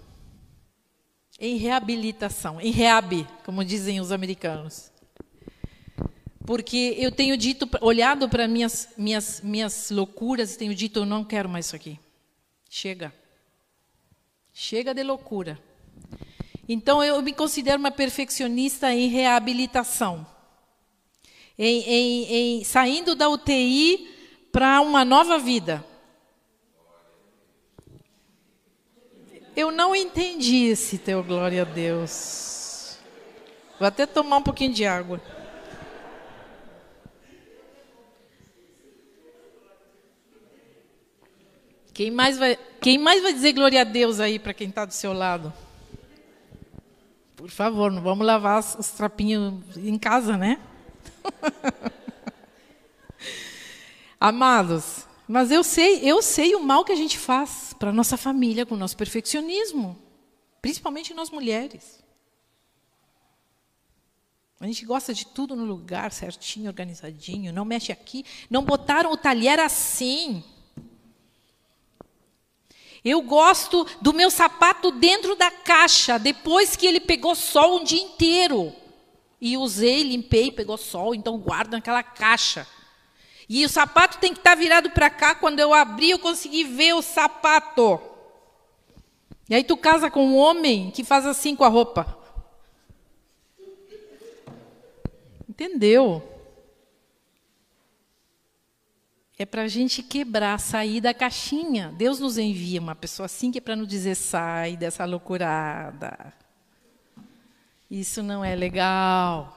Em 1.38 1.56
reabilitação, 1.56 2.60
em 2.60 2.72
rehab, 2.72 3.24
como 3.44 3.64
dizem 3.64 4.00
os 4.00 4.10
americanos. 4.10 4.90
Porque 6.44 6.96
eu 6.98 7.12
tenho 7.12 7.36
dito, 7.36 7.68
olhado 7.80 8.28
para 8.28 8.48
minhas, 8.48 8.88
minhas, 8.98 9.40
minhas 9.42 9.92
loucuras 9.92 10.56
tenho 10.56 10.74
dito, 10.74 10.98
eu 10.98 11.06
não 11.06 11.24
quero 11.24 11.48
mais 11.48 11.66
isso 11.66 11.76
aqui. 11.76 12.00
Chega. 12.68 13.14
Chega 14.52 14.92
de 14.92 15.04
loucura. 15.04 15.56
Então, 16.68 17.04
eu 17.04 17.22
me 17.22 17.32
considero 17.32 17.78
uma 17.78 17.92
perfeccionista 17.92 18.92
em 18.92 19.06
reabilitação. 19.06 20.26
Em, 21.58 21.80
em, 21.82 22.24
em 22.60 22.64
saindo 22.64 23.14
da 23.14 23.28
UTI 23.28 24.08
para 24.52 24.80
uma 24.80 25.04
nova 25.04 25.38
vida. 25.38 25.84
Eu 29.56 29.72
não 29.72 29.94
entendi 29.94 30.66
esse 30.66 30.98
teu 30.98 31.22
glória 31.24 31.62
a 31.62 31.64
Deus. 31.64 32.96
Vou 33.76 33.88
até 33.88 34.06
tomar 34.06 34.36
um 34.36 34.42
pouquinho 34.42 34.72
de 34.72 34.86
água. 34.86 35.20
Quem 41.92 42.12
mais 42.12 42.38
vai, 42.38 42.56
quem 42.80 42.96
mais 42.96 43.20
vai 43.20 43.32
dizer 43.32 43.52
glória 43.52 43.80
a 43.80 43.84
Deus 43.84 44.20
aí 44.20 44.38
para 44.38 44.54
quem 44.54 44.68
está 44.68 44.84
do 44.84 44.94
seu 44.94 45.12
lado? 45.12 45.52
Por 47.34 47.50
favor, 47.50 47.90
não 47.90 48.00
vamos 48.00 48.24
lavar 48.24 48.60
os 48.60 48.90
trapinhos 48.90 49.54
em 49.76 49.98
casa, 49.98 50.36
né? 50.36 50.60
Amados, 54.20 55.06
mas 55.28 55.50
eu 55.50 55.62
sei, 55.62 56.00
eu 56.02 56.22
sei 56.22 56.54
o 56.54 56.60
mal 56.60 56.84
que 56.84 56.92
a 56.92 56.96
gente 56.96 57.18
faz 57.18 57.74
para 57.78 57.92
nossa 57.92 58.16
família 58.16 58.66
com 58.66 58.74
o 58.74 58.78
nosso 58.78 58.96
perfeccionismo, 58.96 59.96
principalmente 60.60 61.14
nós 61.14 61.30
mulheres. 61.30 62.02
A 64.60 64.66
gente 64.66 64.84
gosta 64.84 65.14
de 65.14 65.24
tudo 65.24 65.54
no 65.54 65.64
lugar 65.64 66.10
certinho, 66.10 66.68
organizadinho, 66.68 67.52
não 67.52 67.64
mexe 67.64 67.92
aqui, 67.92 68.24
não 68.50 68.64
botaram 68.64 69.12
o 69.12 69.16
talher 69.16 69.60
assim. 69.60 70.42
Eu 73.04 73.22
gosto 73.22 73.86
do 74.00 74.12
meu 74.12 74.30
sapato 74.30 74.90
dentro 74.90 75.36
da 75.36 75.50
caixa, 75.50 76.18
depois 76.18 76.74
que 76.74 76.86
ele 76.86 76.98
pegou 76.98 77.36
sol 77.36 77.80
um 77.80 77.84
dia 77.84 78.02
inteiro. 78.02 78.74
E 79.40 79.56
usei, 79.56 80.02
limpei, 80.02 80.50
pegou 80.50 80.76
sol, 80.76 81.14
então 81.14 81.38
guardo 81.38 81.72
naquela 81.72 82.02
caixa. 82.02 82.66
E 83.48 83.64
o 83.64 83.68
sapato 83.68 84.18
tem 84.18 84.32
que 84.32 84.40
estar 84.40 84.50
tá 84.50 84.56
virado 84.56 84.90
para 84.90 85.08
cá. 85.08 85.34
Quando 85.34 85.58
eu 85.60 85.72
abri, 85.72 86.10
eu 86.10 86.18
consegui 86.18 86.64
ver 86.64 86.94
o 86.94 87.02
sapato. 87.02 88.00
E 89.48 89.54
aí 89.54 89.64
tu 89.64 89.76
casa 89.76 90.10
com 90.10 90.26
um 90.26 90.36
homem 90.36 90.90
que 90.90 91.02
faz 91.02 91.24
assim 91.24 91.56
com 91.56 91.64
a 91.64 91.68
roupa. 91.68 92.18
Entendeu? 95.48 96.22
É 99.38 99.46
para 99.46 99.62
a 99.62 99.68
gente 99.68 100.02
quebrar, 100.02 100.58
sair 100.60 101.00
da 101.00 101.14
caixinha. 101.14 101.94
Deus 101.96 102.18
nos 102.20 102.36
envia 102.36 102.80
uma 102.80 102.94
pessoa 102.94 103.26
assim 103.26 103.50
que 103.50 103.58
é 103.58 103.60
para 103.60 103.76
nos 103.76 103.88
dizer: 103.88 104.14
sai 104.14 104.76
dessa 104.76 105.04
loucurada. 105.06 106.34
Isso 107.90 108.22
não 108.22 108.44
é 108.44 108.54
legal. 108.54 109.54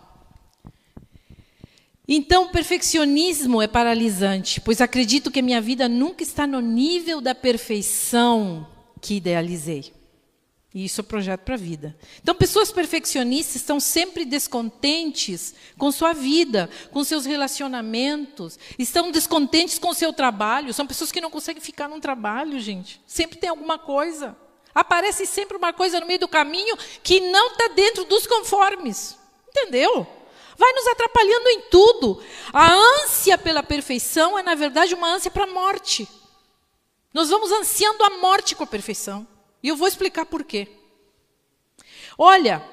Então, 2.08 2.50
perfeccionismo 2.50 3.62
é 3.62 3.68
paralisante, 3.68 4.60
pois 4.60 4.82
acredito 4.82 5.32
que 5.32 5.42
minha 5.42 5.62
vida 5.62 5.88
nunca 5.88 6.24
está 6.24 6.46
no 6.46 6.60
nível 6.60 7.22
da 7.22 7.36
perfeição 7.36 8.68
que 9.00 9.16
idealizei. 9.16 9.94
E 10.74 10.86
isso 10.86 11.02
é 11.02 11.04
projeto 11.04 11.42
para 11.42 11.56
a 11.56 11.58
vida. 11.58 11.98
Então, 12.22 12.34
pessoas 12.34 12.72
perfeccionistas 12.72 13.58
estão 13.58 13.80
sempre 13.80 14.24
descontentes 14.24 15.54
com 15.78 15.92
sua 15.92 16.14
vida, 16.14 16.70
com 16.92 17.04
seus 17.04 17.26
relacionamentos, 17.26 18.58
estão 18.80 19.12
descontentes 19.12 19.78
com 19.78 19.94
seu 19.94 20.14
trabalho. 20.14 20.74
São 20.74 20.88
pessoas 20.88 21.12
que 21.12 21.20
não 21.20 21.30
conseguem 21.30 21.62
ficar 21.62 21.90
num 21.90 22.00
trabalho, 22.00 22.58
gente. 22.60 23.02
Sempre 23.06 23.38
tem 23.38 23.50
alguma 23.50 23.78
coisa. 23.78 24.36
Aparece 24.74 25.26
sempre 25.26 25.58
uma 25.58 25.74
coisa 25.74 26.00
no 26.00 26.06
meio 26.06 26.20
do 26.20 26.28
caminho 26.28 26.78
que 27.04 27.20
não 27.20 27.52
está 27.52 27.68
dentro 27.70 28.06
dos 28.06 28.26
conformes. 28.26 29.18
Entendeu? 29.50 30.08
Vai 30.58 30.72
nos 30.74 30.88
atrapalhando 30.88 31.50
em 31.50 31.62
tudo. 31.62 32.24
A 32.54 32.72
ânsia 32.72 33.38
pela 33.38 33.64
perfeição 33.64 34.38
é, 34.38 34.44
na 34.44 34.56
verdade, 34.56 34.94
uma 34.94 35.08
ânsia 35.08 35.32
para 35.32 35.44
a 35.44 35.48
morte. 35.48 36.08
Nós 37.14 37.30
vamos 37.30 37.52
ansiando 37.52 38.04
a 38.04 38.12
morte 38.18 38.56
com 38.56 38.64
a 38.64 38.68
perfeição. 38.68 39.28
E 39.62 39.68
eu 39.68 39.76
vou 39.76 39.88
explicar 39.88 40.26
por 40.26 40.44
quê. 40.44 40.68
Olha, 42.18 42.64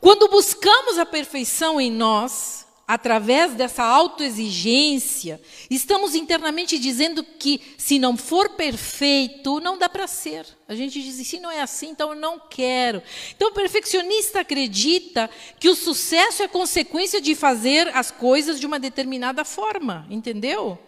quando 0.00 0.28
buscamos 0.28 0.98
a 0.98 1.06
perfeição 1.06 1.80
em 1.80 1.90
nós, 1.90 2.63
através 2.86 3.52
dessa 3.54 3.82
autoexigência, 3.82 5.40
estamos 5.70 6.14
internamente 6.14 6.78
dizendo 6.78 7.24
que 7.24 7.60
se 7.78 7.98
não 7.98 8.16
for 8.16 8.50
perfeito, 8.50 9.60
não 9.60 9.78
dá 9.78 9.88
para 9.88 10.06
ser. 10.06 10.46
A 10.68 10.74
gente 10.74 11.02
diz, 11.02 11.26
se 11.26 11.40
não 11.40 11.50
é 11.50 11.62
assim, 11.62 11.88
então 11.88 12.10
eu 12.10 12.14
não 12.14 12.38
quero. 12.38 13.02
Então 13.34 13.48
o 13.48 13.54
perfeccionista 13.54 14.40
acredita 14.40 15.30
que 15.58 15.68
o 15.68 15.74
sucesso 15.74 16.42
é 16.42 16.48
consequência 16.48 17.20
de 17.20 17.34
fazer 17.34 17.88
as 17.96 18.10
coisas 18.10 18.60
de 18.60 18.66
uma 18.66 18.78
determinada 18.78 19.44
forma, 19.44 20.06
entendeu? 20.10 20.78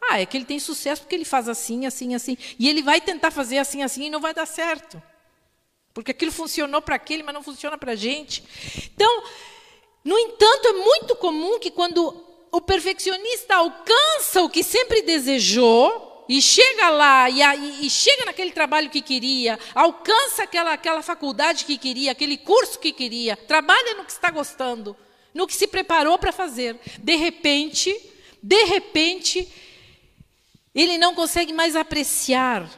Ah, 0.00 0.20
é 0.20 0.26
que 0.26 0.36
ele 0.36 0.46
tem 0.46 0.58
sucesso 0.58 1.02
porque 1.02 1.14
ele 1.14 1.24
faz 1.24 1.48
assim, 1.48 1.84
assim, 1.84 2.14
assim. 2.14 2.38
E 2.58 2.68
ele 2.68 2.82
vai 2.82 3.00
tentar 3.00 3.30
fazer 3.30 3.58
assim, 3.58 3.82
assim 3.82 4.04
e 4.04 4.10
não 4.10 4.20
vai 4.20 4.32
dar 4.32 4.46
certo. 4.46 5.02
Porque 5.92 6.12
aquilo 6.12 6.32
funcionou 6.32 6.80
para 6.80 6.94
aquele, 6.94 7.22
mas 7.22 7.34
não 7.34 7.42
funciona 7.42 7.76
para 7.76 7.92
a 7.92 7.96
gente. 7.96 8.44
Então, 8.94 9.24
no 10.04 10.18
entanto, 10.18 10.68
é 10.68 10.72
muito 10.72 11.14
comum 11.16 11.58
que 11.58 11.70
quando 11.70 12.24
o 12.50 12.60
perfeccionista 12.60 13.54
alcança 13.54 14.42
o 14.42 14.50
que 14.50 14.62
sempre 14.62 15.02
desejou, 15.02 16.10
e 16.28 16.40
chega 16.40 16.90
lá, 16.90 17.28
e, 17.28 17.40
e, 17.84 17.90
chega 17.90 18.24
naquele 18.24 18.52
trabalho 18.52 18.88
que 18.88 19.02
queria, 19.02 19.58
alcança 19.74 20.44
aquela, 20.44 20.72
aquela 20.72 21.02
faculdade 21.02 21.64
que 21.64 21.76
queria, 21.76 22.12
aquele 22.12 22.36
curso 22.36 22.78
que 22.78 22.92
queria, 22.92 23.36
trabalha 23.36 23.94
no 23.94 24.04
que 24.04 24.12
está 24.12 24.30
gostando, 24.30 24.96
no 25.34 25.44
que 25.44 25.54
se 25.56 25.66
preparou 25.66 26.16
para 26.18 26.30
fazer. 26.30 26.78
De 27.00 27.16
repente, 27.16 27.92
de 28.40 28.62
repente, 28.62 29.52
ele 30.72 30.98
não 30.98 31.16
consegue 31.16 31.52
mais 31.52 31.74
apreciar, 31.74 32.70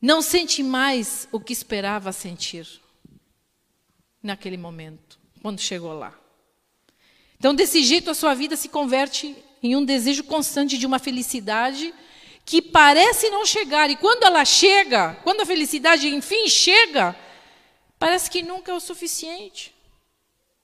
não 0.00 0.22
sente 0.22 0.62
mais 0.62 1.26
o 1.32 1.40
que 1.40 1.52
esperava 1.52 2.12
sentir 2.12 2.68
naquele 4.22 4.56
momento 4.56 5.03
quando 5.44 5.60
chegou 5.60 5.92
lá. 5.92 6.14
Então, 7.36 7.54
desse 7.54 7.82
jeito, 7.84 8.10
a 8.10 8.14
sua 8.14 8.32
vida 8.32 8.56
se 8.56 8.66
converte 8.66 9.36
em 9.62 9.76
um 9.76 9.84
desejo 9.84 10.24
constante 10.24 10.78
de 10.78 10.86
uma 10.86 10.98
felicidade 10.98 11.92
que 12.46 12.62
parece 12.62 13.28
não 13.28 13.44
chegar. 13.44 13.90
E 13.90 13.96
quando 13.96 14.22
ela 14.22 14.42
chega, 14.46 15.18
quando 15.22 15.42
a 15.42 15.44
felicidade 15.44 16.08
enfim 16.08 16.48
chega, 16.48 17.14
parece 17.98 18.30
que 18.30 18.40
nunca 18.40 18.72
é 18.72 18.74
o 18.74 18.80
suficiente. 18.80 19.74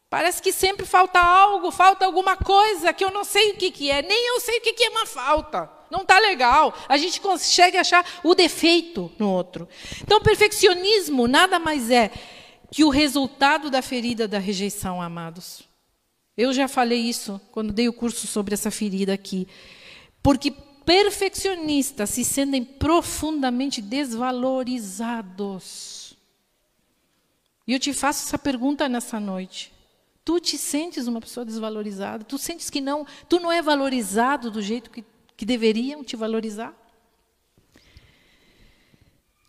Parece 0.09 0.41
que 0.41 0.51
sempre 0.51 0.87
falta 0.87 1.21
algo, 1.21 1.71
falta 1.71 2.07
alguma 2.07 2.35
coisa 2.35 2.91
que 2.95 3.05
eu 3.05 3.11
não 3.11 3.23
sei 3.23 3.51
o 3.51 3.57
que, 3.57 3.71
que 3.71 3.91
é, 3.91 4.01
nem 4.01 4.29
eu 4.29 4.41
sei 4.41 4.61
o 4.61 4.63
que, 4.63 4.73
que 4.73 4.85
é 4.85 4.89
uma 4.89 5.05
falta. 5.05 5.71
Não 5.91 6.01
está 6.01 6.19
legal. 6.19 6.75
A 6.89 6.97
gente 6.97 7.21
consegue 7.21 7.77
achar 7.77 8.03
o 8.25 8.35
defeito 8.35 9.13
no 9.19 9.31
outro. 9.31 9.69
Então, 10.01 10.23
perfeccionismo 10.23 11.29
nada 11.29 11.59
mais 11.59 11.91
é 11.91 12.11
que 12.71 12.85
o 12.85 12.89
resultado 12.89 13.71
da 13.71 13.83
ferida 13.83 14.29
da 14.29 14.39
rejeição, 14.39 15.03
amados. 15.03 15.63
Eu 16.37 16.53
já 16.53 16.69
falei 16.69 17.01
isso 17.01 17.41
quando 17.51 17.73
dei 17.73 17.89
o 17.89 17.93
curso 17.93 18.27
sobre 18.27 18.55
essa 18.55 18.71
ferida 18.71 19.13
aqui. 19.13 19.49
Porque 20.23 20.51
perfeccionistas 20.51 22.09
se 22.11 22.25
sentem 22.25 22.65
profundamente 22.65 23.83
desvalorizados. 23.83 26.17
E 27.67 27.73
eu 27.73 27.79
te 27.79 27.93
faço 27.93 28.27
essa 28.27 28.39
pergunta 28.39 28.89
nessa 28.89 29.21
noite. 29.21 29.73
Tu 30.25 30.41
te 30.41 30.59
sentes 30.59 31.07
uma 31.07 31.21
pessoa 31.21 31.45
desvalorizada? 31.45 32.25
Tu 32.25 32.39
sentes 32.39 32.71
que 32.71 32.81
não, 32.81 33.07
tu 33.29 33.39
não 33.41 33.53
é 33.53 33.61
valorizado 33.61 34.51
do 34.51 34.63
jeito 34.63 34.91
que, 34.91 35.05
que 35.37 35.45
deveriam 35.45 36.03
te 36.05 36.17
valorizar? 36.17 36.80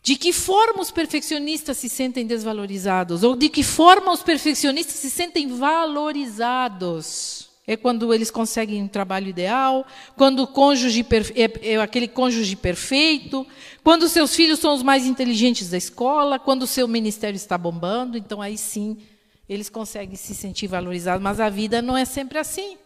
De 0.04 0.16
que 0.16 0.34
forma 0.34 0.82
os 0.82 0.90
perfeccionistas 0.90 1.78
se 1.78 1.88
sentem 1.88 2.26
desvalorizados? 2.26 3.24
Ou 3.24 3.36
de 3.36 3.50
que 3.50 3.64
forma 3.64 4.12
os 4.12 4.24
perfeccionistas 4.24 4.96
se 4.96 5.12
sentem 5.12 5.48
valorizados? 5.56 7.50
É 7.68 7.78
quando 7.78 8.12
eles 8.12 8.32
conseguem 8.32 8.82
um 8.82 8.88
trabalho 8.88 9.28
ideal, 9.28 9.86
quando 10.18 10.42
o 10.42 10.48
cônjuge 10.48 11.06
é, 11.36 11.74
é 11.74 11.78
aquele 11.78 12.08
cônjuge 12.08 12.56
perfeito, 12.56 13.46
quando 13.84 14.10
seus 14.10 14.36
filhos 14.36 14.60
são 14.60 14.74
os 14.74 14.82
mais 14.82 15.06
inteligentes 15.06 15.70
da 15.70 15.78
escola, 15.78 16.40
quando 16.40 16.64
o 16.64 16.68
seu 16.68 16.88
ministério 16.88 17.36
está 17.36 17.58
bombando, 17.58 18.18
então 18.18 18.42
aí 18.42 18.58
sim 18.58 18.98
eles 19.48 19.70
conseguem 19.70 20.16
se 20.16 20.34
sentir 20.34 20.66
valorizados. 20.66 21.22
Mas 21.22 21.40
a 21.40 21.50
vida 21.50 21.82
não 21.82 21.96
é 21.96 22.04
sempre 22.04 22.40
assim. 22.40 22.78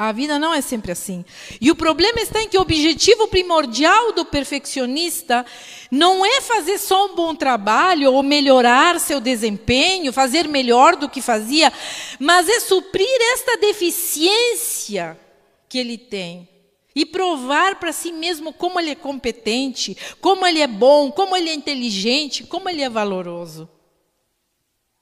A 0.00 0.12
vida 0.12 0.38
não 0.38 0.54
é 0.54 0.60
sempre 0.60 0.92
assim. 0.92 1.24
E 1.60 1.72
o 1.72 1.74
problema 1.74 2.20
está 2.20 2.40
em 2.40 2.48
que 2.48 2.56
o 2.56 2.60
objetivo 2.60 3.26
primordial 3.26 4.12
do 4.12 4.24
perfeccionista 4.24 5.44
não 5.90 6.24
é 6.24 6.40
fazer 6.40 6.78
só 6.78 7.06
um 7.06 7.16
bom 7.16 7.34
trabalho 7.34 8.12
ou 8.12 8.22
melhorar 8.22 9.00
seu 9.00 9.18
desempenho, 9.18 10.12
fazer 10.12 10.46
melhor 10.46 10.94
do 10.94 11.08
que 11.08 11.20
fazia, 11.20 11.72
mas 12.20 12.48
é 12.48 12.60
suprir 12.60 13.08
esta 13.32 13.56
deficiência 13.56 15.18
que 15.68 15.78
ele 15.78 15.98
tem 15.98 16.48
e 16.94 17.04
provar 17.04 17.80
para 17.80 17.92
si 17.92 18.12
mesmo 18.12 18.52
como 18.52 18.78
ele 18.78 18.90
é 18.90 18.94
competente, 18.94 19.96
como 20.20 20.46
ele 20.46 20.60
é 20.60 20.68
bom, 20.68 21.10
como 21.10 21.36
ele 21.36 21.50
é 21.50 21.54
inteligente, 21.54 22.44
como 22.44 22.68
ele 22.68 22.82
é 22.82 22.88
valoroso. 22.88 23.68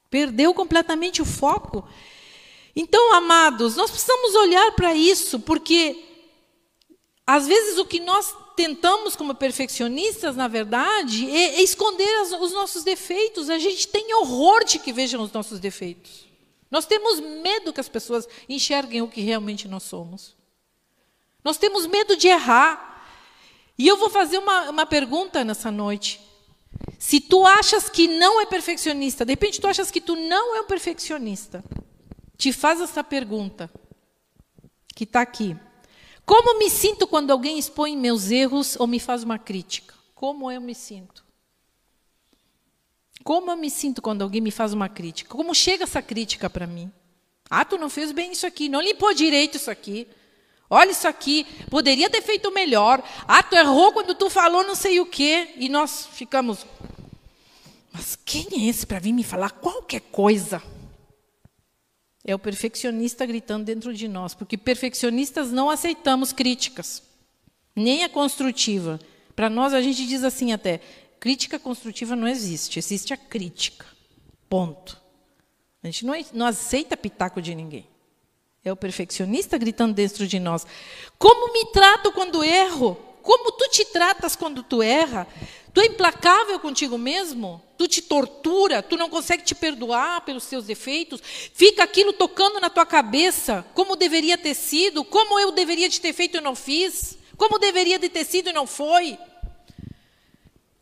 Perdeu 0.09 0.55
completamente 0.55 1.21
o 1.21 1.25
foco 1.25 1.87
então, 2.79 3.15
amados, 3.15 3.75
nós 3.75 3.89
precisamos 3.89 4.35
olhar 4.35 4.71
para 4.73 4.93
isso, 4.93 5.39
porque 5.39 6.05
às 7.25 7.47
vezes 7.47 7.79
o 7.79 7.85
que 7.85 7.99
nós 7.99 8.31
tentamos 8.55 9.15
como 9.15 9.33
perfeccionistas, 9.33 10.35
na 10.35 10.47
verdade, 10.47 11.27
é, 11.27 11.55
é 11.55 11.63
esconder 11.63 12.07
os 12.39 12.51
nossos 12.51 12.83
defeitos. 12.83 13.49
A 13.49 13.57
gente 13.57 13.87
tem 13.87 14.13
horror 14.13 14.63
de 14.63 14.77
que 14.77 14.93
vejam 14.93 15.23
os 15.23 15.31
nossos 15.31 15.59
defeitos. 15.59 16.27
Nós 16.69 16.85
temos 16.85 17.19
medo 17.19 17.73
que 17.73 17.81
as 17.81 17.89
pessoas 17.89 18.27
enxerguem 18.47 19.01
o 19.01 19.07
que 19.07 19.21
realmente 19.21 19.67
nós 19.67 19.81
somos. 19.81 20.35
Nós 21.43 21.57
temos 21.57 21.87
medo 21.87 22.15
de 22.15 22.27
errar. 22.27 23.07
E 23.75 23.87
eu 23.87 23.97
vou 23.97 24.11
fazer 24.11 24.37
uma, 24.37 24.69
uma 24.69 24.85
pergunta 24.85 25.43
nessa 25.43 25.71
noite. 25.71 26.21
Se 26.99 27.19
tu 27.19 27.43
achas 27.43 27.89
que 27.89 28.07
não 28.07 28.39
é 28.39 28.45
perfeccionista, 28.45 29.25
de 29.25 29.31
repente 29.31 29.59
tu 29.59 29.65
achas 29.65 29.89
que 29.89 29.99
tu 29.99 30.15
não 30.15 30.55
é 30.55 30.61
um 30.61 30.67
perfeccionista, 30.67 31.63
te 32.37 32.53
faz 32.53 32.79
essa 32.79 33.03
pergunta, 33.03 33.69
que 34.95 35.03
está 35.03 35.21
aqui. 35.21 35.57
Como 36.25 36.59
me 36.59 36.69
sinto 36.69 37.07
quando 37.07 37.31
alguém 37.31 37.57
expõe 37.57 37.95
meus 37.95 38.29
erros 38.29 38.75
ou 38.79 38.85
me 38.85 38.99
faz 38.99 39.23
uma 39.23 39.39
crítica? 39.39 39.95
Como 40.13 40.51
eu 40.51 40.59
me 40.59 40.75
sinto? 40.75 41.25
Como 43.23 43.49
eu 43.51 43.57
me 43.57 43.69
sinto 43.69 44.01
quando 44.01 44.21
alguém 44.21 44.41
me 44.41 44.51
faz 44.51 44.73
uma 44.73 44.89
crítica? 44.89 45.29
Como 45.29 45.53
chega 45.55 45.83
essa 45.83 46.01
crítica 46.01 46.49
para 46.49 46.67
mim? 46.67 46.91
Ah, 47.49 47.63
tu 47.63 47.77
não 47.77 47.89
fez 47.89 48.11
bem 48.11 48.31
isso 48.31 48.45
aqui, 48.45 48.67
não 48.67 48.81
limpou 48.81 49.13
direito 49.13 49.55
isso 49.55 49.71
aqui. 49.71 50.07
Olha 50.69 50.91
isso 50.91 51.07
aqui, 51.07 51.45
poderia 51.69 52.09
ter 52.09 52.21
feito 52.21 52.51
melhor. 52.51 53.01
Ah, 53.25 53.41
tu 53.41 53.55
errou 53.55 53.93
quando 53.93 54.13
tu 54.13 54.29
falou 54.29 54.63
não 54.63 54.75
sei 54.75 54.99
o 54.99 55.05
quê. 55.05 55.53
E 55.55 55.69
nós 55.69 56.07
ficamos. 56.11 56.65
Mas 57.93 58.17
quem 58.25 58.47
é 58.51 58.69
esse 58.69 58.85
para 58.85 58.99
vir 58.99 59.13
me 59.13 59.23
falar 59.23 59.51
qualquer 59.51 60.01
coisa? 60.01 60.61
É 62.27 62.35
o 62.35 62.39
perfeccionista 62.39 63.25
gritando 63.25 63.63
dentro 63.63 63.93
de 63.93 64.05
nós, 64.05 64.33
porque 64.33 64.57
perfeccionistas 64.57 65.49
não 65.49 65.69
aceitamos 65.69 66.33
críticas, 66.33 67.01
nem 67.73 68.03
a 68.03 68.09
construtiva. 68.09 68.99
Para 69.33 69.49
nós, 69.49 69.73
a 69.73 69.81
gente 69.81 70.05
diz 70.05 70.25
assim 70.25 70.51
até: 70.51 70.81
crítica 71.21 71.57
construtiva 71.57 72.17
não 72.17 72.27
existe, 72.27 72.77
existe 72.77 73.13
a 73.13 73.17
crítica. 73.17 73.85
Ponto. 74.49 75.01
A 75.81 75.87
gente 75.87 76.05
não, 76.05 76.13
não 76.33 76.45
aceita 76.45 76.97
pitaco 76.97 77.41
de 77.41 77.55
ninguém. 77.55 77.87
É 78.63 78.71
o 78.73 78.75
perfeccionista 78.75 79.57
gritando 79.57 79.93
dentro 79.93 80.27
de 80.27 80.37
nós. 80.37 80.67
Como 81.17 81.53
me 81.53 81.71
trato 81.71 82.11
quando 82.11 82.43
erro? 82.43 82.97
Como 83.27 83.51
tu 83.51 83.67
te 83.67 83.83
tratas 83.83 84.37
quando 84.37 84.63
tu 84.63 84.81
erra? 84.81 85.27
Tu 85.73 85.81
é 85.81 85.87
implacável 85.87 86.57
contigo 86.61 86.97
mesmo? 86.97 87.61
Tu 87.77 87.85
te 87.85 88.01
tortura? 88.01 88.81
Tu 88.81 88.95
não 88.95 89.09
consegue 89.09 89.43
te 89.43 89.53
perdoar 89.53 90.21
pelos 90.21 90.43
seus 90.43 90.63
defeitos? 90.63 91.19
Fica 91.53 91.83
aquilo 91.83 92.13
tocando 92.13 92.61
na 92.61 92.69
tua 92.69 92.85
cabeça, 92.85 93.65
como 93.73 93.97
deveria 93.97 94.37
ter 94.37 94.53
sido, 94.53 95.03
como 95.03 95.37
eu 95.37 95.51
deveria 95.51 95.89
de 95.89 95.99
ter 95.99 96.13
feito 96.13 96.37
e 96.37 96.41
não 96.41 96.55
fiz, 96.55 97.17
como 97.35 97.59
deveria 97.59 97.99
de 97.99 98.07
ter 98.07 98.23
sido 98.23 98.49
e 98.49 98.53
não 98.53 98.65
foi. 98.65 99.17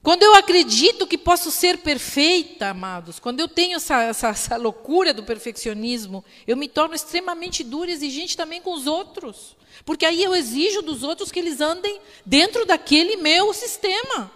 Quando 0.04 0.22
eu 0.22 0.36
acredito 0.36 1.08
que 1.08 1.18
posso 1.18 1.50
ser 1.50 1.80
perfeita, 1.80 2.68
amados, 2.68 3.18
quando 3.18 3.40
eu 3.40 3.48
tenho 3.48 3.78
essa, 3.78 4.04
essa, 4.04 4.28
essa, 4.28 4.56
loucura 4.56 5.16
do 5.16 5.24
perfeccionismo, 5.24 6.24
eu 6.46 6.56
me 6.56 6.68
torno 6.68 6.94
extremamente 6.94 7.64
dura 7.64 7.90
e 7.90 7.94
exigente 7.96 8.38
também 8.38 8.62
com 8.62 8.72
os 8.72 8.86
outros. 8.86 9.56
Porque 9.84 10.06
aí 10.06 10.24
eu 10.24 10.36
exijo 10.36 10.82
dos 10.82 11.04
outros 11.04 11.32
que 11.32 11.40
eles 11.40 11.60
andem 11.60 12.00
dentro 12.26 12.66
daquele 12.66 13.18
meu 13.18 13.54
sistema. 13.54 14.32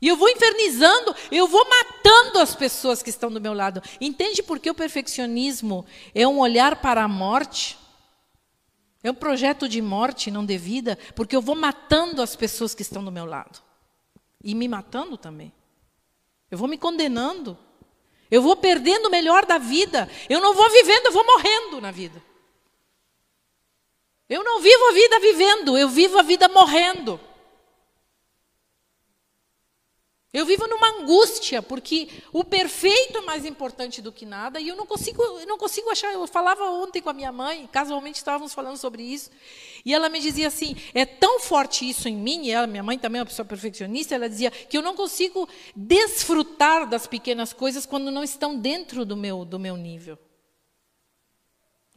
E 0.00 0.06
eu 0.06 0.16
vou 0.16 0.28
infernizando, 0.28 1.14
eu 1.30 1.48
vou 1.48 1.66
matando 1.68 2.38
as 2.38 2.54
pessoas 2.54 3.02
que 3.02 3.10
estão 3.10 3.30
do 3.30 3.40
meu 3.40 3.52
lado. 3.52 3.82
Entende 4.00 4.42
por 4.42 4.58
que 4.58 4.70
o 4.70 4.74
perfeccionismo 4.74 5.84
é 6.14 6.26
um 6.26 6.38
olhar 6.38 6.76
para 6.76 7.02
a 7.02 7.08
morte? 7.08 7.76
É 9.02 9.10
um 9.10 9.14
projeto 9.14 9.68
de 9.68 9.80
morte, 9.82 10.30
não 10.30 10.44
de 10.44 10.56
vida, 10.56 10.98
porque 11.14 11.34
eu 11.34 11.42
vou 11.42 11.54
matando 11.54 12.22
as 12.22 12.36
pessoas 12.36 12.74
que 12.74 12.82
estão 12.82 13.04
do 13.04 13.10
meu 13.10 13.24
lado 13.24 13.60
e 14.42 14.54
me 14.54 14.68
matando 14.68 15.16
também. 15.16 15.52
Eu 16.50 16.58
vou 16.58 16.68
me 16.68 16.78
condenando. 16.78 17.58
Eu 18.30 18.42
vou 18.42 18.56
perdendo 18.56 19.06
o 19.06 19.10
melhor 19.10 19.46
da 19.46 19.58
vida. 19.58 20.08
Eu 20.28 20.40
não 20.40 20.54
vou 20.54 20.70
vivendo, 20.70 21.06
eu 21.06 21.12
vou 21.12 21.24
morrendo 21.24 21.80
na 21.80 21.90
vida. 21.90 22.22
Eu 24.28 24.44
não 24.44 24.60
vivo 24.60 24.84
a 24.88 24.92
vida 24.92 25.20
vivendo, 25.20 25.78
eu 25.78 25.88
vivo 25.88 26.18
a 26.18 26.22
vida 26.22 26.48
morrendo. 26.48 27.18
Eu 30.30 30.44
vivo 30.44 30.66
numa 30.66 31.00
angústia, 31.00 31.62
porque 31.62 32.06
o 32.34 32.44
perfeito 32.44 33.16
é 33.16 33.20
mais 33.22 33.46
importante 33.46 34.02
do 34.02 34.12
que 34.12 34.26
nada, 34.26 34.60
e 34.60 34.68
eu 34.68 34.76
não 34.76 34.84
consigo, 34.84 35.22
não 35.46 35.56
consigo 35.56 35.88
achar. 35.88 36.12
Eu 36.12 36.26
falava 36.26 36.64
ontem 36.64 37.00
com 37.00 37.08
a 37.08 37.14
minha 37.14 37.32
mãe, 37.32 37.66
casualmente 37.72 38.18
estávamos 38.18 38.52
falando 38.52 38.76
sobre 38.76 39.02
isso, 39.02 39.30
e 39.86 39.94
ela 39.94 40.10
me 40.10 40.20
dizia 40.20 40.48
assim: 40.48 40.76
é 40.92 41.06
tão 41.06 41.40
forte 41.40 41.88
isso 41.88 42.10
em 42.10 42.16
mim, 42.16 42.44
e 42.44 42.50
ela, 42.50 42.66
minha 42.66 42.82
mãe 42.82 42.98
também 42.98 43.20
é 43.20 43.22
uma 43.22 43.26
pessoa 43.26 43.46
perfeccionista, 43.46 44.14
ela 44.14 44.28
dizia 44.28 44.50
que 44.50 44.76
eu 44.76 44.82
não 44.82 44.94
consigo 44.94 45.48
desfrutar 45.74 46.86
das 46.86 47.06
pequenas 47.06 47.54
coisas 47.54 47.86
quando 47.86 48.10
não 48.10 48.22
estão 48.22 48.54
dentro 48.54 49.06
do 49.06 49.16
meu, 49.16 49.46
do 49.46 49.58
meu 49.58 49.78
nível. 49.78 50.18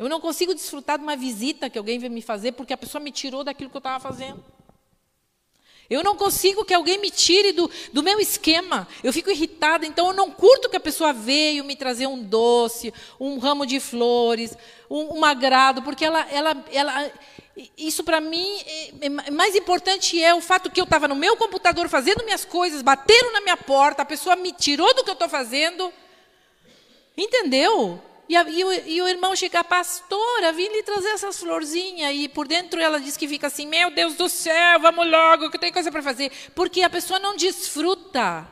Eu 0.02 0.10
não 0.10 0.20
consigo 0.20 0.56
desfrutar 0.56 0.98
de 0.98 1.04
uma 1.04 1.16
visita 1.16 1.70
que 1.70 1.78
alguém 1.78 2.00
veio 2.00 2.12
me 2.12 2.24
fazer 2.24 2.54
porque 2.54 2.74
a 2.74 2.78
pessoa 2.78 3.00
me 3.00 3.12
tirou 3.12 3.44
daquilo 3.44 3.70
que 3.70 3.78
eu 3.78 3.82
estava 3.82 4.00
fazendo. 4.00 4.44
Eu 5.88 6.04
não 6.04 6.16
consigo 6.16 6.66
que 6.66 6.74
alguém 6.74 6.98
me 6.98 7.12
tire 7.12 7.52
do, 7.52 7.70
do 7.94 8.02
meu 8.02 8.20
esquema. 8.20 8.88
Eu 9.04 9.14
fico 9.14 9.30
irritada, 9.30 9.86
então 9.86 10.08
eu 10.08 10.14
não 10.14 10.32
curto 10.32 10.72
que 10.72 10.76
a 10.76 10.80
pessoa 10.80 11.14
veio 11.14 11.64
me 11.64 11.76
trazer 11.76 12.08
um 12.08 12.20
doce, 12.20 12.92
um 13.20 13.38
ramo 13.38 13.64
de 13.64 13.80
flores, 13.80 14.58
um, 14.90 15.20
um 15.20 15.24
agrado, 15.24 15.84
porque 15.84 16.04
ela, 16.04 16.28
ela, 16.32 16.66
ela 16.72 17.12
isso 17.78 18.04
para 18.04 18.20
mim, 18.20 18.58
é, 18.66 19.06
é, 19.06 19.10
mais 19.30 19.56
importante 19.56 20.20
é 20.20 20.34
o 20.34 20.42
fato 20.42 20.72
que 20.72 20.82
eu 20.82 20.86
estava 20.86 21.08
no 21.08 21.16
meu 21.16 21.38
computador 21.38 21.88
fazendo 21.88 22.26
minhas 22.26 22.44
coisas, 22.44 22.82
bateram 22.82 23.34
na 23.34 23.42
minha 23.42 23.58
porta, 23.58 24.02
a 24.02 24.06
pessoa 24.06 24.36
me 24.36 24.52
tirou 24.52 24.92
do 24.96 25.04
que 25.04 25.12
eu 25.12 25.14
estou 25.14 25.30
fazendo. 25.30 25.94
Entendeu? 27.16 28.02
E, 28.32 28.36
a, 28.38 28.50
e, 28.50 28.64
o, 28.64 28.72
e, 28.72 29.02
o, 29.02 29.08
irmão 29.10 29.36
chega, 29.36 29.62
pastora, 29.62 30.54
vim 30.54 30.70
lhe 30.70 30.84
trazer 30.84 31.10
essas 31.10 31.38
florzinhas. 31.38 32.16
E 32.16 32.30
por 32.30 32.48
dentro 32.48 32.80
ela 32.80 32.98
diz 32.98 33.18
que 33.18 33.28
fica 33.28 33.48
assim: 33.48 33.68
Meu 33.68 33.92
Deus 33.92 34.16
do 34.16 34.30
céu, 34.30 34.80
vamos 34.80 35.06
logo, 35.06 35.52
que 35.52 35.60
tem 35.60 35.70
coisa 35.70 35.92
para 35.92 36.02
fazer. 36.02 36.32
Porque 36.56 36.82
a 36.82 36.90
pessoa 36.90 37.20
não 37.20 37.36
desfruta 37.36 38.48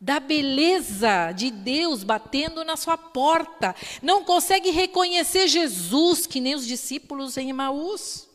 da 0.00 0.20
beleza 0.20 1.32
de 1.32 1.50
Deus 1.50 2.04
batendo 2.04 2.62
na 2.62 2.76
sua 2.76 2.96
porta. 2.96 3.74
Não 4.00 4.22
consegue 4.22 4.70
reconhecer 4.70 5.48
Jesus, 5.48 6.24
que 6.24 6.40
nem 6.40 6.54
os 6.54 6.64
discípulos 6.64 7.36
em 7.36 7.50
Emaús. 7.50 8.28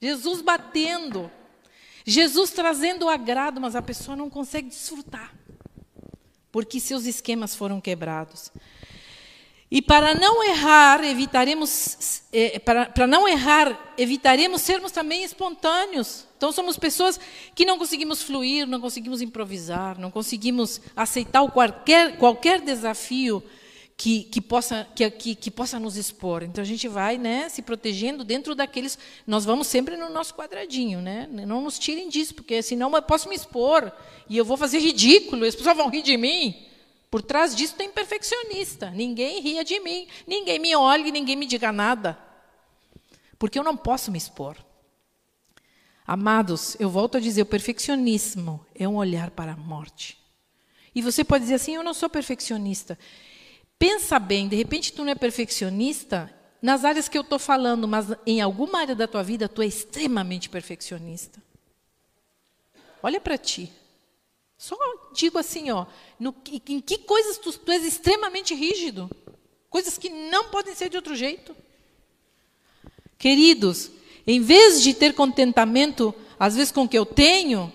Jesus 0.00 0.40
batendo. 0.42 1.28
Jesus 2.06 2.52
trazendo 2.52 3.06
o 3.06 3.08
agrado, 3.08 3.60
mas 3.60 3.74
a 3.74 3.82
pessoa 3.82 4.16
não 4.16 4.30
consegue 4.30 4.68
desfrutar. 4.68 5.34
Porque 6.52 6.78
seus 6.78 7.04
esquemas 7.04 7.56
foram 7.56 7.80
quebrados. 7.80 8.52
E 9.70 9.82
para 9.82 10.14
não 10.14 10.42
errar, 10.42 11.04
evitaremos 11.04 12.22
eh, 12.32 12.58
para, 12.58 12.86
para 12.86 13.06
não 13.06 13.28
errar, 13.28 13.92
evitaremos 13.98 14.62
sermos 14.62 14.92
também 14.92 15.22
espontâneos. 15.22 16.26
Então 16.38 16.50
somos 16.52 16.78
pessoas 16.78 17.20
que 17.54 17.66
não 17.66 17.78
conseguimos 17.78 18.22
fluir, 18.22 18.66
não 18.66 18.80
conseguimos 18.80 19.20
improvisar, 19.20 19.98
não 19.98 20.10
conseguimos 20.10 20.80
aceitar 20.96 21.46
qualquer, 21.50 22.16
qualquer 22.16 22.62
desafio 22.62 23.42
que, 23.94 24.22
que, 24.22 24.40
possa, 24.40 24.86
que, 24.94 25.10
que, 25.10 25.34
que, 25.34 25.50
possa 25.50 25.78
nos 25.78 25.96
expor. 25.96 26.44
Então 26.44 26.62
a 26.62 26.66
gente 26.66 26.88
vai 26.88 27.18
né, 27.18 27.48
se 27.50 27.60
protegendo 27.60 28.24
dentro 28.24 28.54
daqueles. 28.54 28.96
Nós 29.26 29.44
vamos 29.44 29.66
sempre 29.66 29.96
no 29.96 30.08
nosso 30.08 30.34
quadradinho, 30.34 31.00
né? 31.02 31.28
Não 31.30 31.60
nos 31.60 31.78
tirem 31.78 32.08
disso, 32.08 32.34
porque 32.34 32.62
senão 32.62 32.94
eu 32.94 33.02
posso 33.02 33.28
me 33.28 33.34
expor 33.34 33.92
e 34.30 34.38
eu 34.38 34.44
vou 34.44 34.56
fazer 34.56 34.78
ridículo, 34.78 35.44
as 35.44 35.56
pessoas 35.56 35.76
vão 35.76 35.90
rir 35.90 36.02
de 36.02 36.16
mim. 36.16 36.54
Por 37.10 37.22
trás 37.22 37.54
disso 37.54 37.74
tem 37.74 37.90
perfeccionista. 37.90 38.90
Ninguém 38.90 39.40
ria 39.40 39.64
de 39.64 39.80
mim, 39.80 40.06
ninguém 40.26 40.58
me 40.58 40.76
olhe, 40.76 41.10
ninguém 41.10 41.36
me 41.36 41.46
diga 41.46 41.72
nada. 41.72 42.18
Porque 43.38 43.58
eu 43.58 43.64
não 43.64 43.76
posso 43.76 44.10
me 44.10 44.18
expor. 44.18 44.56
Amados, 46.06 46.76
eu 46.80 46.88
volto 46.88 47.16
a 47.18 47.20
dizer, 47.20 47.42
o 47.42 47.46
perfeccionismo 47.46 48.64
é 48.74 48.88
um 48.88 48.96
olhar 48.96 49.30
para 49.30 49.52
a 49.52 49.56
morte. 49.56 50.18
E 50.94 51.02
você 51.02 51.22
pode 51.22 51.44
dizer 51.44 51.56
assim, 51.56 51.74
eu 51.74 51.84
não 51.84 51.94
sou 51.94 52.08
perfeccionista. 52.08 52.98
Pensa 53.78 54.18
bem, 54.18 54.48
de 54.48 54.56
repente 54.56 54.92
tu 54.92 55.04
não 55.04 55.12
é 55.12 55.14
perfeccionista 55.14 56.34
nas 56.60 56.84
áreas 56.84 57.08
que 57.08 57.16
eu 57.16 57.22
estou 57.22 57.38
falando, 57.38 57.86
mas 57.86 58.06
em 58.26 58.40
alguma 58.40 58.80
área 58.80 58.96
da 58.96 59.06
tua 59.06 59.22
vida 59.22 59.48
tu 59.48 59.62
é 59.62 59.66
extremamente 59.66 60.48
perfeccionista. 60.48 61.40
Olha 63.02 63.20
para 63.20 63.38
ti. 63.38 63.72
Só 64.58 64.76
digo 65.14 65.38
assim, 65.38 65.70
ó, 65.70 65.86
no, 66.18 66.34
em 66.50 66.80
que 66.80 66.98
coisas 66.98 67.38
tu, 67.38 67.56
tu 67.56 67.70
és 67.70 67.84
extremamente 67.84 68.56
rígido? 68.56 69.08
Coisas 69.70 69.96
que 69.96 70.08
não 70.08 70.50
podem 70.50 70.74
ser 70.74 70.88
de 70.88 70.96
outro 70.96 71.14
jeito. 71.14 71.54
Queridos, 73.16 73.88
em 74.26 74.40
vez 74.40 74.82
de 74.82 74.92
ter 74.94 75.14
contentamento, 75.14 76.12
às 76.38 76.56
vezes, 76.56 76.72
com 76.72 76.82
o 76.82 76.88
que 76.88 76.98
eu 76.98 77.06
tenho, 77.06 77.72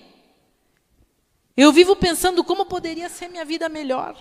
eu 1.56 1.72
vivo 1.72 1.96
pensando 1.96 2.44
como 2.44 2.66
poderia 2.66 3.08
ser 3.08 3.30
minha 3.30 3.46
vida 3.46 3.70
melhor. 3.70 4.18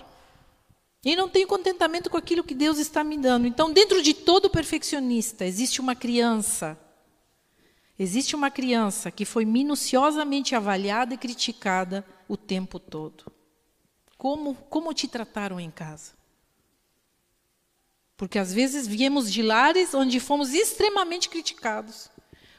E 1.04 1.16
não 1.16 1.28
tenho 1.28 1.48
contentamento 1.48 2.08
com 2.08 2.16
aquilo 2.16 2.44
que 2.44 2.54
Deus 2.54 2.78
está 2.78 3.02
me 3.02 3.18
dando. 3.18 3.44
Então, 3.44 3.72
dentro 3.72 4.00
de 4.00 4.14
todo 4.14 4.48
perfeccionista, 4.48 5.44
existe 5.44 5.80
uma 5.80 5.96
criança 5.96 6.78
Existe 7.98 8.34
uma 8.34 8.50
criança 8.50 9.10
que 9.10 9.24
foi 9.24 9.44
minuciosamente 9.44 10.54
avaliada 10.54 11.14
e 11.14 11.16
criticada 11.18 12.04
o 12.33 12.37
tempo 12.39 12.80
todo. 12.80 13.30
Como, 14.16 14.55
como 14.55 14.95
te 14.95 15.07
trataram 15.07 15.61
em 15.61 15.70
casa? 15.70 16.12
Porque 18.16 18.39
às 18.39 18.55
vezes 18.55 18.87
viemos 18.87 19.30
de 19.30 19.43
lares 19.43 19.93
onde 19.93 20.18
fomos 20.18 20.55
extremamente 20.55 21.28
criticados, 21.28 22.09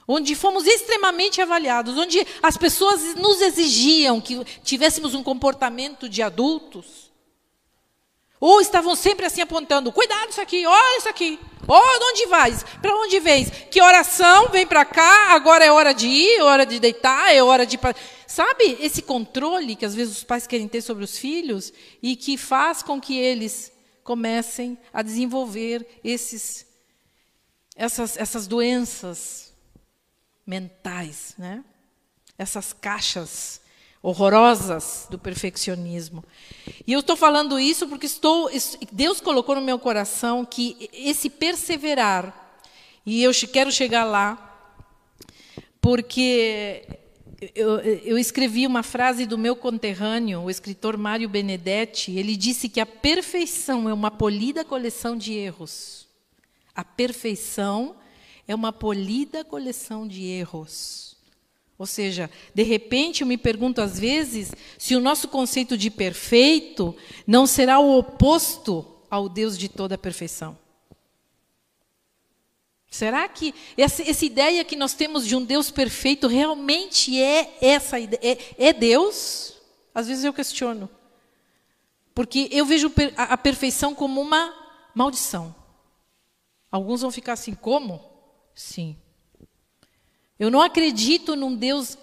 onde 0.08 0.36
fomos 0.36 0.68
extremamente 0.68 1.42
avaliados, 1.42 1.98
onde 1.98 2.20
as 2.44 2.56
pessoas 2.56 3.16
nos 3.16 3.42
exigiam 3.42 4.22
que 4.22 4.46
tivéssemos 4.64 5.16
um 5.16 5.24
comportamento 5.24 6.08
de 6.08 6.22
adultos. 6.22 7.03
Ou 8.46 8.60
estavam 8.60 8.94
sempre 8.94 9.26
assim 9.26 9.40
apontando: 9.40 9.90
cuidado 9.90 10.30
isso 10.30 10.42
aqui, 10.42 10.66
olha 10.66 10.98
isso 10.98 11.08
aqui. 11.08 11.40
Oh, 11.66 12.10
onde 12.12 12.26
vais? 12.26 12.62
Para 12.82 12.94
onde 12.98 13.18
vens? 13.22 13.50
Que 13.72 13.82
oração? 13.82 14.50
Vem 14.50 14.68
para 14.68 14.84
cá, 14.84 15.34
agora 15.34 15.64
é 15.64 15.72
hora 15.72 15.94
de 15.94 16.10
ir, 16.10 16.40
é 16.40 16.44
hora 16.44 16.66
de 16.66 16.78
deitar, 16.78 17.34
é 17.34 17.42
hora 17.42 17.66
de. 17.66 17.80
Sabe 18.28 18.78
esse 18.82 19.02
controle 19.02 19.78
que 19.78 19.86
às 19.86 19.96
vezes 19.96 20.18
os 20.18 20.24
pais 20.26 20.46
querem 20.46 20.68
ter 20.68 20.82
sobre 20.82 21.06
os 21.06 21.18
filhos 21.18 21.72
e 22.02 22.18
que 22.18 22.38
faz 22.38 22.84
com 22.84 23.00
que 23.00 23.18
eles 23.18 23.72
comecem 24.04 24.78
a 24.92 25.02
desenvolver 25.02 25.88
esses, 26.04 26.66
essas, 27.78 28.18
essas 28.18 28.46
doenças 28.46 29.54
mentais, 30.46 31.34
né? 31.38 31.64
essas 32.38 32.74
caixas 32.74 33.62
horrorosas 34.04 35.08
do 35.10 35.18
perfeccionismo. 35.18 36.26
E 36.86 36.92
eu 36.92 37.00
estou 37.00 37.16
falando 37.16 37.58
isso 37.58 37.88
porque 37.88 38.06
estou, 38.06 38.50
Deus 38.92 39.22
colocou 39.22 39.56
no 39.56 39.62
meu 39.62 39.80
coração 39.80 40.44
que 40.44 40.90
esse 40.92 41.30
perseverar, 41.30 42.60
e 43.06 43.24
eu 43.24 43.32
quero 43.52 43.72
chegar 43.72 44.04
lá, 44.04 44.50
porque 45.80 46.86
eu, 47.56 47.80
eu, 47.80 48.18
escrevi 48.18 48.68
uma 48.68 48.84
frase 48.84 49.26
do 49.26 49.38
meu 49.38 49.56
conterrâneo, 49.56 50.42
o 50.42 50.50
escritor 50.50 50.98
Mário 50.98 51.28
Benedetti. 51.28 52.12
Ele 52.12 52.38
disse 52.38 52.70
que 52.70 52.80
a 52.80 52.86
perfeição 52.86 53.90
é 53.90 53.94
uma 53.94 54.10
polida 54.10 54.64
coleção 54.64 55.18
de 55.18 55.34
erros. 55.34 56.08
A 56.74 56.86
perfeição 56.86 57.96
é 58.48 58.56
uma 58.56 58.72
polida 58.72 59.44
coleção 59.44 60.08
de 60.08 60.24
erros. 60.24 61.13
Ou 61.84 61.88
seja, 61.88 62.32
de 62.56 62.64
repente 62.64 63.24
eu 63.24 63.28
me 63.28 63.38
pergunto 63.38 63.82
às 63.82 64.00
vezes 64.00 64.54
se 64.78 64.96
o 64.96 65.02
nosso 65.02 65.28
conceito 65.28 65.78
de 65.78 65.92
perfeito 65.92 66.96
não 67.28 67.46
será 67.46 67.78
o 67.78 67.98
oposto 67.98 69.02
ao 69.10 69.28
Deus 69.28 69.58
de 69.58 69.68
toda 69.68 69.96
a 69.96 69.98
perfeição. 69.98 70.58
Será 72.90 73.28
que 73.28 73.54
essa, 73.76 74.02
essa, 74.02 74.24
ideia 74.24 74.64
que 74.64 74.78
nós 74.78 74.94
temos 74.94 75.28
de 75.28 75.36
um 75.36 75.44
Deus 75.44 75.70
perfeito 75.70 76.26
realmente 76.28 77.22
é 77.22 77.58
essa 77.60 78.00
ideia? 78.00 78.22
É, 78.58 78.68
é 78.70 78.72
Deus? 78.72 79.56
Às 79.94 80.08
vezes 80.08 80.24
eu 80.24 80.32
questiono. 80.32 80.90
Porque 82.16 82.48
eu 82.50 82.66
vejo 82.66 82.90
a 83.18 83.36
perfeição 83.36 83.94
como 83.94 84.22
uma 84.22 84.54
maldição. 84.96 85.54
Alguns 86.72 87.02
vão 87.02 87.12
ficar 87.12 87.34
assim, 87.34 87.54
como? 87.54 88.00
Sim. 88.56 89.03
Eu 90.40 90.50
não 90.50 90.62
acredito 90.62 91.36
num 91.36 91.56
Deus 91.56 91.98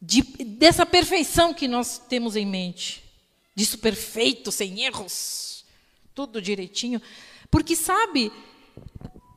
de, 0.00 0.22
dessa 0.22 0.86
perfeição 0.86 1.52
que 1.52 1.68
nós 1.68 1.98
temos 1.98 2.36
em 2.36 2.46
mente. 2.46 3.04
Disso 3.54 3.78
perfeito, 3.78 4.50
sem 4.50 4.82
erros, 4.82 5.64
tudo 6.14 6.40
direitinho. 6.40 7.00
Porque, 7.50 7.74
sabe, 7.74 8.32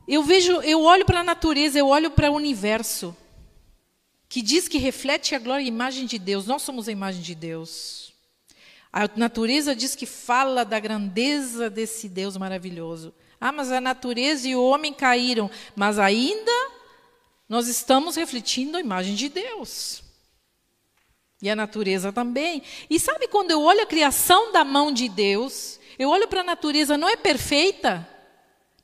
eu 0.06 0.22
vejo, 0.22 0.60
eu 0.62 0.82
olho 0.82 1.04
para 1.04 1.20
a 1.20 1.24
natureza, 1.24 1.78
eu 1.78 1.88
olho 1.88 2.10
para 2.10 2.30
o 2.30 2.34
universo, 2.34 3.16
que 4.28 4.40
diz 4.40 4.68
que 4.68 4.78
reflete 4.78 5.34
a 5.34 5.38
glória 5.38 5.62
e 5.62 5.66
a 5.66 5.68
imagem 5.68 6.06
de 6.06 6.18
Deus. 6.18 6.46
Nós 6.46 6.62
somos 6.62 6.88
a 6.88 6.92
imagem 6.92 7.22
de 7.22 7.34
Deus. 7.34 8.12
A 8.92 9.08
natureza 9.16 9.74
diz 9.74 9.96
que 9.96 10.06
fala 10.06 10.64
da 10.64 10.78
grandeza 10.78 11.68
desse 11.68 12.08
Deus 12.08 12.36
maravilhoso. 12.36 13.12
Ah, 13.40 13.50
mas 13.50 13.72
a 13.72 13.80
natureza 13.80 14.48
e 14.48 14.54
o 14.54 14.64
homem 14.64 14.92
caíram, 14.92 15.50
mas 15.74 15.98
ainda 15.98 16.73
nós 17.48 17.68
estamos 17.68 18.16
refletindo 18.16 18.76
a 18.76 18.80
imagem 18.80 19.14
de 19.14 19.28
Deus. 19.28 20.02
E 21.42 21.50
a 21.50 21.56
natureza 21.56 22.12
também. 22.12 22.62
E 22.88 22.98
sabe 22.98 23.28
quando 23.28 23.50
eu 23.50 23.60
olho 23.62 23.82
a 23.82 23.86
criação 23.86 24.50
da 24.52 24.64
mão 24.64 24.90
de 24.90 25.08
Deus, 25.08 25.78
eu 25.98 26.08
olho 26.08 26.26
para 26.26 26.40
a 26.40 26.44
natureza, 26.44 26.96
não 26.96 27.08
é 27.08 27.16
perfeita? 27.16 28.08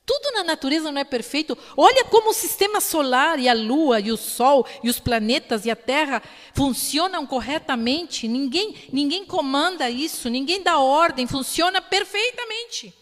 Tudo 0.05 0.31
na 0.33 0.43
natureza 0.43 0.91
não 0.91 0.99
é 0.99 1.03
perfeito. 1.03 1.57
Olha 1.77 2.03
como 2.05 2.31
o 2.31 2.33
sistema 2.33 2.81
solar 2.81 3.39
e 3.39 3.47
a 3.47 3.53
lua 3.53 3.99
e 3.99 4.11
o 4.11 4.17
sol 4.17 4.65
e 4.83 4.89
os 4.89 4.99
planetas 4.99 5.65
e 5.65 5.71
a 5.71 5.75
terra 5.75 6.21
funcionam 6.53 7.25
corretamente. 7.25 8.27
Ninguém, 8.27 8.75
ninguém 8.91 9.25
comanda 9.25 9.89
isso, 9.89 10.29
ninguém 10.29 10.61
dá 10.61 10.79
ordem, 10.79 11.27
funciona 11.27 11.81
perfeitamente. 11.81 12.93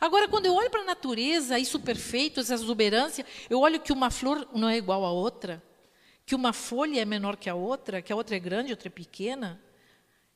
Agora, 0.00 0.28
quando 0.28 0.46
eu 0.46 0.54
olho 0.54 0.70
para 0.70 0.82
a 0.82 0.84
natureza, 0.84 1.58
isso 1.58 1.80
perfeito, 1.80 2.40
essa 2.40 2.54
exuberância, 2.54 3.26
eu 3.50 3.60
olho 3.60 3.80
que 3.80 3.92
uma 3.92 4.10
flor 4.10 4.46
não 4.54 4.68
é 4.68 4.76
igual 4.76 5.04
à 5.04 5.10
outra, 5.10 5.62
que 6.24 6.34
uma 6.34 6.52
folha 6.52 7.00
é 7.00 7.04
menor 7.04 7.36
que 7.36 7.50
a 7.50 7.54
outra, 7.54 8.00
que 8.00 8.12
a 8.12 8.16
outra 8.16 8.36
é 8.36 8.38
grande, 8.38 8.70
a 8.70 8.74
outra 8.74 8.88
é 8.88 8.90
pequena. 8.90 9.60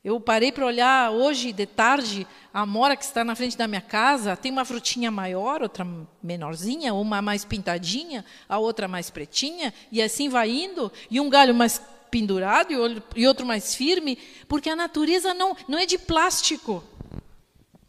Eu 0.03 0.19
parei 0.19 0.51
para 0.51 0.65
olhar 0.65 1.11
hoje 1.11 1.53
de 1.53 1.65
tarde 1.65 2.27
a 2.53 2.61
amora 2.61 2.97
que 2.97 3.05
está 3.05 3.23
na 3.23 3.35
frente 3.35 3.57
da 3.57 3.69
minha 3.69 3.79
casa, 3.79 4.35
tem 4.35 4.51
uma 4.51 4.65
frutinha 4.65 5.09
maior, 5.09 5.61
outra 5.61 5.87
menorzinha, 6.21 6.93
uma 6.93 7.21
mais 7.21 7.45
pintadinha, 7.45 8.25
a 8.49 8.59
outra 8.59 8.85
mais 8.85 9.09
pretinha, 9.09 9.73
e 9.89 10.01
assim 10.01 10.27
vai 10.27 10.49
indo, 10.49 10.91
e 11.09 11.21
um 11.21 11.29
galho 11.29 11.55
mais 11.55 11.81
pendurado 12.11 12.73
e 13.15 13.25
outro 13.25 13.45
mais 13.45 13.73
firme, 13.73 14.17
porque 14.47 14.69
a 14.69 14.75
natureza 14.75 15.33
não, 15.33 15.55
não 15.69 15.79
é 15.79 15.85
de 15.85 15.97
plástico. 15.97 16.83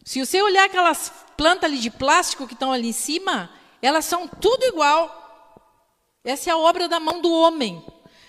Se 0.04 0.24
você 0.24 0.40
olhar 0.40 0.66
aquelas 0.66 1.12
plantas 1.36 1.70
ali 1.70 1.78
de 1.78 1.90
plástico 1.90 2.46
que 2.46 2.54
estão 2.54 2.72
ali 2.72 2.88
em 2.88 2.92
cima, 2.92 3.50
elas 3.80 4.04
são 4.04 4.26
tudo 4.26 4.64
igual. 4.64 5.22
Essa 6.24 6.50
é 6.50 6.52
a 6.52 6.58
obra 6.58 6.88
da 6.88 6.98
mão 6.98 7.20
do 7.20 7.30
homem. 7.30 7.84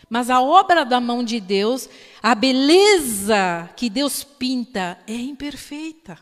Mas 0.09 0.29
a 0.29 0.41
obra 0.41 0.85
da 0.85 0.99
mão 0.99 1.23
de 1.23 1.39
Deus, 1.39 1.89
a 2.21 2.35
beleza 2.35 3.69
que 3.75 3.89
Deus 3.89 4.23
pinta 4.23 4.99
é 5.07 5.13
imperfeita. 5.13 6.19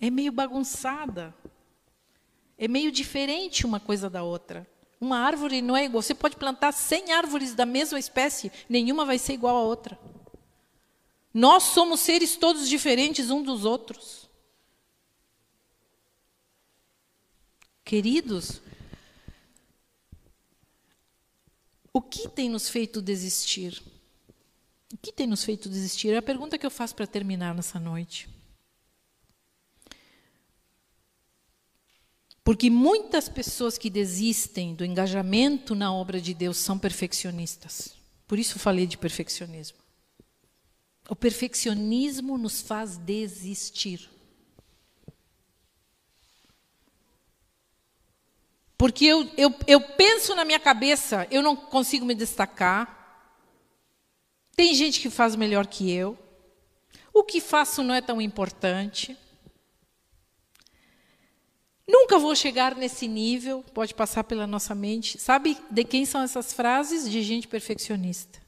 É 0.00 0.10
meio 0.10 0.32
bagunçada. 0.32 1.34
É 2.58 2.66
meio 2.66 2.90
diferente 2.90 3.64
uma 3.64 3.78
coisa 3.78 4.10
da 4.10 4.22
outra. 4.22 4.66
Uma 5.00 5.18
árvore 5.18 5.62
não 5.62 5.76
é 5.76 5.84
igual. 5.84 6.02
Você 6.02 6.14
pode 6.14 6.36
plantar 6.36 6.72
100 6.72 7.12
árvores 7.12 7.54
da 7.54 7.66
mesma 7.66 7.98
espécie, 7.98 8.50
nenhuma 8.68 9.04
vai 9.04 9.18
ser 9.18 9.34
igual 9.34 9.56
à 9.56 9.62
outra. 9.62 9.98
Nós 11.32 11.62
somos 11.62 12.00
seres 12.00 12.36
todos 12.36 12.68
diferentes 12.68 13.30
uns 13.30 13.44
dos 13.44 13.64
outros. 13.64 14.21
Queridos, 17.84 18.60
O 21.92 22.00
que 22.00 22.28
tem 22.28 22.48
nos 22.48 22.68
feito 22.68 23.02
desistir? 23.02 23.82
O 24.92 24.96
que 24.96 25.12
tem 25.12 25.26
nos 25.26 25.44
feito 25.44 25.68
desistir? 25.68 26.08
É 26.08 26.16
a 26.16 26.22
pergunta 26.22 26.56
que 26.56 26.64
eu 26.64 26.70
faço 26.70 26.94
para 26.94 27.06
terminar 27.06 27.54
nessa 27.54 27.78
noite. 27.78 28.28
Porque 32.42 32.70
muitas 32.70 33.28
pessoas 33.28 33.76
que 33.76 33.90
desistem 33.90 34.74
do 34.74 34.84
engajamento 34.84 35.74
na 35.74 35.92
obra 35.92 36.20
de 36.20 36.34
Deus 36.34 36.56
são 36.56 36.78
perfeccionistas. 36.78 37.94
Por 38.26 38.38
isso 38.38 38.58
falei 38.58 38.86
de 38.86 38.96
perfeccionismo. 38.96 39.78
O 41.08 41.14
perfeccionismo 41.14 42.38
nos 42.38 42.62
faz 42.62 42.96
desistir. 42.96 44.10
Porque 48.82 49.04
eu, 49.04 49.30
eu, 49.36 49.54
eu 49.68 49.80
penso 49.80 50.34
na 50.34 50.44
minha 50.44 50.58
cabeça, 50.58 51.24
eu 51.30 51.40
não 51.40 51.54
consigo 51.54 52.04
me 52.04 52.16
destacar. 52.16 53.30
Tem 54.56 54.74
gente 54.74 54.98
que 54.98 55.08
faz 55.08 55.36
melhor 55.36 55.68
que 55.68 55.88
eu. 55.88 56.18
O 57.14 57.22
que 57.22 57.40
faço 57.40 57.84
não 57.84 57.94
é 57.94 58.00
tão 58.00 58.20
importante. 58.20 59.16
Nunca 61.86 62.18
vou 62.18 62.34
chegar 62.34 62.74
nesse 62.74 63.06
nível, 63.06 63.64
pode 63.72 63.94
passar 63.94 64.24
pela 64.24 64.48
nossa 64.48 64.74
mente. 64.74 65.16
Sabe 65.16 65.56
de 65.70 65.84
quem 65.84 66.04
são 66.04 66.20
essas 66.20 66.52
frases? 66.52 67.08
De 67.08 67.22
gente 67.22 67.46
perfeccionista. 67.46 68.40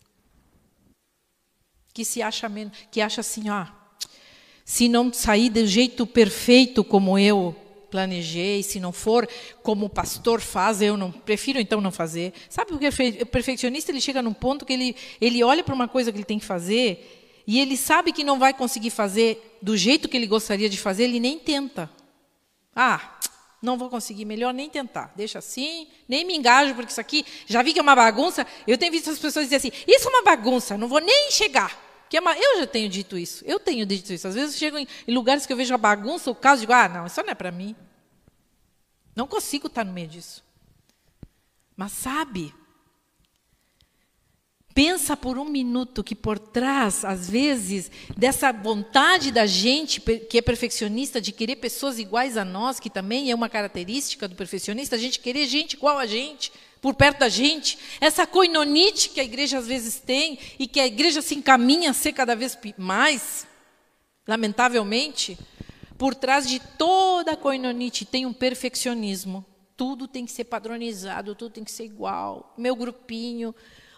Que 1.92 2.04
se 2.04 2.20
acha 2.20 2.50
que 2.90 3.00
acha 3.00 3.20
assim, 3.20 3.48
ah, 3.48 3.72
se 4.64 4.88
não 4.88 5.12
sair 5.12 5.48
do 5.48 5.64
jeito 5.64 6.04
perfeito 6.04 6.82
como 6.82 7.16
eu, 7.16 7.54
planejei, 7.94 8.60
se 8.64 8.80
não 8.80 8.90
for 8.90 9.28
como 9.62 9.86
o 9.86 9.88
pastor 9.88 10.40
faz, 10.40 10.82
eu 10.82 10.96
não 10.96 11.12
prefiro 11.12 11.60
então 11.60 11.80
não 11.80 11.92
fazer. 11.92 12.32
Sabe 12.50 12.72
porque 12.72 12.88
o 13.22 13.26
perfeccionista 13.26 13.92
ele 13.92 14.00
chega 14.00 14.20
num 14.20 14.34
ponto 14.34 14.66
que 14.66 14.72
ele 14.72 14.96
ele 15.20 15.44
olha 15.44 15.62
para 15.62 15.72
uma 15.72 15.86
coisa 15.86 16.10
que 16.10 16.18
ele 16.18 16.24
tem 16.24 16.40
que 16.40 16.44
fazer 16.44 17.44
e 17.46 17.60
ele 17.60 17.76
sabe 17.76 18.10
que 18.10 18.24
não 18.24 18.36
vai 18.36 18.52
conseguir 18.52 18.90
fazer 18.90 19.58
do 19.62 19.76
jeito 19.76 20.08
que 20.08 20.16
ele 20.16 20.26
gostaria 20.26 20.68
de 20.68 20.76
fazer, 20.76 21.04
ele 21.04 21.20
nem 21.20 21.38
tenta. 21.38 21.88
Ah, 22.74 23.16
não 23.62 23.78
vou 23.78 23.88
conseguir, 23.88 24.24
melhor 24.24 24.52
nem 24.52 24.68
tentar. 24.68 25.12
Deixa 25.14 25.38
assim, 25.38 25.86
nem 26.08 26.24
me 26.24 26.36
engajo, 26.36 26.74
porque 26.74 26.90
isso 26.90 27.00
aqui, 27.00 27.24
já 27.46 27.62
vi 27.62 27.72
que 27.72 27.78
é 27.78 27.82
uma 27.82 27.94
bagunça. 27.94 28.44
Eu 28.66 28.76
tenho 28.76 28.90
visto 28.90 29.08
as 29.08 29.20
pessoas 29.20 29.46
dizer 29.46 29.56
assim: 29.56 29.70
isso 29.86 30.08
é 30.08 30.10
uma 30.10 30.24
bagunça, 30.24 30.76
não 30.76 30.88
vou 30.88 30.98
nem 30.98 31.30
chegar. 31.30 31.80
Que 32.08 32.18
é 32.18 32.20
eu 32.20 32.60
já 32.60 32.66
tenho 32.66 32.88
dito 32.88 33.16
isso. 33.16 33.44
Eu 33.46 33.58
tenho 33.58 33.84
dito 33.86 34.12
isso. 34.12 34.28
Às 34.28 34.34
vezes 34.34 34.54
eu 34.54 34.58
chego 34.58 34.78
em, 34.78 34.86
em 35.06 35.14
lugares 35.14 35.46
que 35.46 35.52
eu 35.52 35.56
vejo 35.56 35.74
a 35.74 35.78
bagunça, 35.78 36.30
o 36.30 36.34
caso, 36.34 36.60
digo, 36.60 36.72
ah, 36.72 36.88
não, 36.88 37.06
isso 37.06 37.22
não 37.22 37.30
é 37.30 37.34
para 37.34 37.50
mim. 37.50 37.74
Não 39.14 39.26
consigo 39.26 39.66
estar 39.66 39.84
no 39.84 39.92
meio 39.92 40.08
disso. 40.08 40.44
Mas 41.76 41.92
sabe, 41.92 42.54
pensa 44.74 45.16
por 45.16 45.38
um 45.38 45.44
minuto 45.44 46.02
que 46.02 46.16
por 46.16 46.38
trás, 46.38 47.04
às 47.04 47.30
vezes, 47.30 47.90
dessa 48.16 48.52
vontade 48.52 49.30
da 49.30 49.46
gente 49.46 50.00
que 50.00 50.38
é 50.38 50.42
perfeccionista 50.42 51.20
de 51.20 51.30
querer 51.30 51.56
pessoas 51.56 51.98
iguais 51.98 52.36
a 52.36 52.44
nós, 52.44 52.80
que 52.80 52.90
também 52.90 53.30
é 53.30 53.34
uma 53.34 53.48
característica 53.48 54.26
do 54.26 54.34
perfeccionista, 54.34 54.96
a 54.96 54.98
gente 54.98 55.20
querer 55.20 55.46
gente 55.46 55.74
igual 55.74 55.98
a 55.98 56.06
gente, 56.06 56.52
por 56.84 56.92
perto 56.92 57.20
da 57.20 57.30
gente, 57.30 57.78
essa 57.98 58.26
coinonite 58.26 59.08
que 59.08 59.18
a 59.18 59.24
igreja 59.24 59.56
às 59.56 59.66
vezes 59.66 59.98
tem 60.00 60.38
e 60.58 60.66
que 60.66 60.78
a 60.78 60.86
igreja 60.86 61.22
se 61.22 61.34
encaminha 61.34 61.88
a 61.88 61.94
ser 61.94 62.12
cada 62.12 62.36
vez 62.36 62.58
mais, 62.76 63.46
lamentavelmente, 64.28 65.38
por 65.96 66.14
trás 66.14 66.46
de 66.46 66.60
toda 66.60 67.32
a 67.32 67.36
coinonite 67.38 68.04
tem 68.04 68.26
um 68.26 68.34
perfeccionismo. 68.34 69.46
Tudo 69.74 70.06
tem 70.06 70.26
que 70.26 70.32
ser 70.32 70.44
padronizado, 70.44 71.34
tudo 71.34 71.52
tem 71.52 71.64
que 71.64 71.72
ser 71.72 71.86
igual. 71.86 72.52
Meu 72.58 72.76
grupinho, 72.76 73.54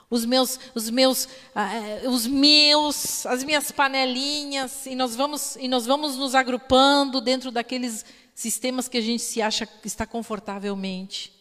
os 0.08 0.24
meus, 0.24 0.56
os 0.72 0.88
meus, 0.88 1.24
uh, 1.24 2.08
os 2.08 2.24
meus, 2.24 3.26
as 3.26 3.42
minhas 3.42 3.72
panelinhas, 3.72 4.86
e 4.86 4.94
nós 4.94 5.16
vamos 5.16 5.56
e 5.56 5.66
nós 5.66 5.86
vamos 5.86 6.16
nos 6.16 6.36
agrupando 6.36 7.20
dentro 7.20 7.50
daqueles 7.50 8.04
sistemas 8.32 8.86
que 8.86 8.96
a 8.96 9.02
gente 9.02 9.24
se 9.24 9.42
acha 9.42 9.66
que 9.66 9.88
está 9.88 10.06
confortavelmente. 10.06 11.35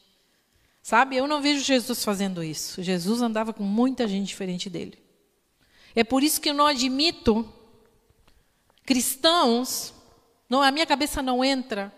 Sabe? 0.85 1.15
Eu 1.15 1.25
não 1.25 1.41
vejo 1.41 1.63
Jesus 1.63 2.03
fazendo 2.05 2.43
isso. 2.43 2.83
Jesus 2.83 3.19
andava 3.19 3.51
com 3.51 3.63
muita 3.63 4.07
gente 4.07 4.27
diferente 4.27 4.69
dele. 4.69 5.03
É 5.95 6.03
por 6.03 6.21
isso 6.21 6.39
que 6.39 6.51
eu 6.51 6.53
não 6.53 6.67
admito 6.67 7.51
cristãos, 8.85 9.95
não, 10.47 10.61
a 10.61 10.69
minha 10.69 10.85
cabeça 10.85 11.23
não 11.23 11.43
entra, 11.43 11.91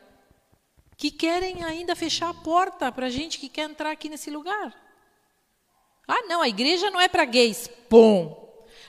que 0.96 1.12
querem 1.12 1.66
ainda 1.66 1.98
fechar 1.98 2.30
a 2.30 2.34
porta 2.34 2.90
para 2.90 3.08
a 3.08 3.10
gente 3.10 3.40
que 3.40 3.50
quer 3.50 3.70
entrar 3.70 3.92
aqui 3.92 4.08
nesse 4.08 4.30
lugar. 4.30 4.74
Ah, 6.08 6.22
não, 6.30 6.42
a 6.42 6.48
igreja 6.48 6.90
não 6.90 7.02
é 7.02 7.10
para 7.10 7.26
gays. 7.26 7.70
Pum. 7.90 8.34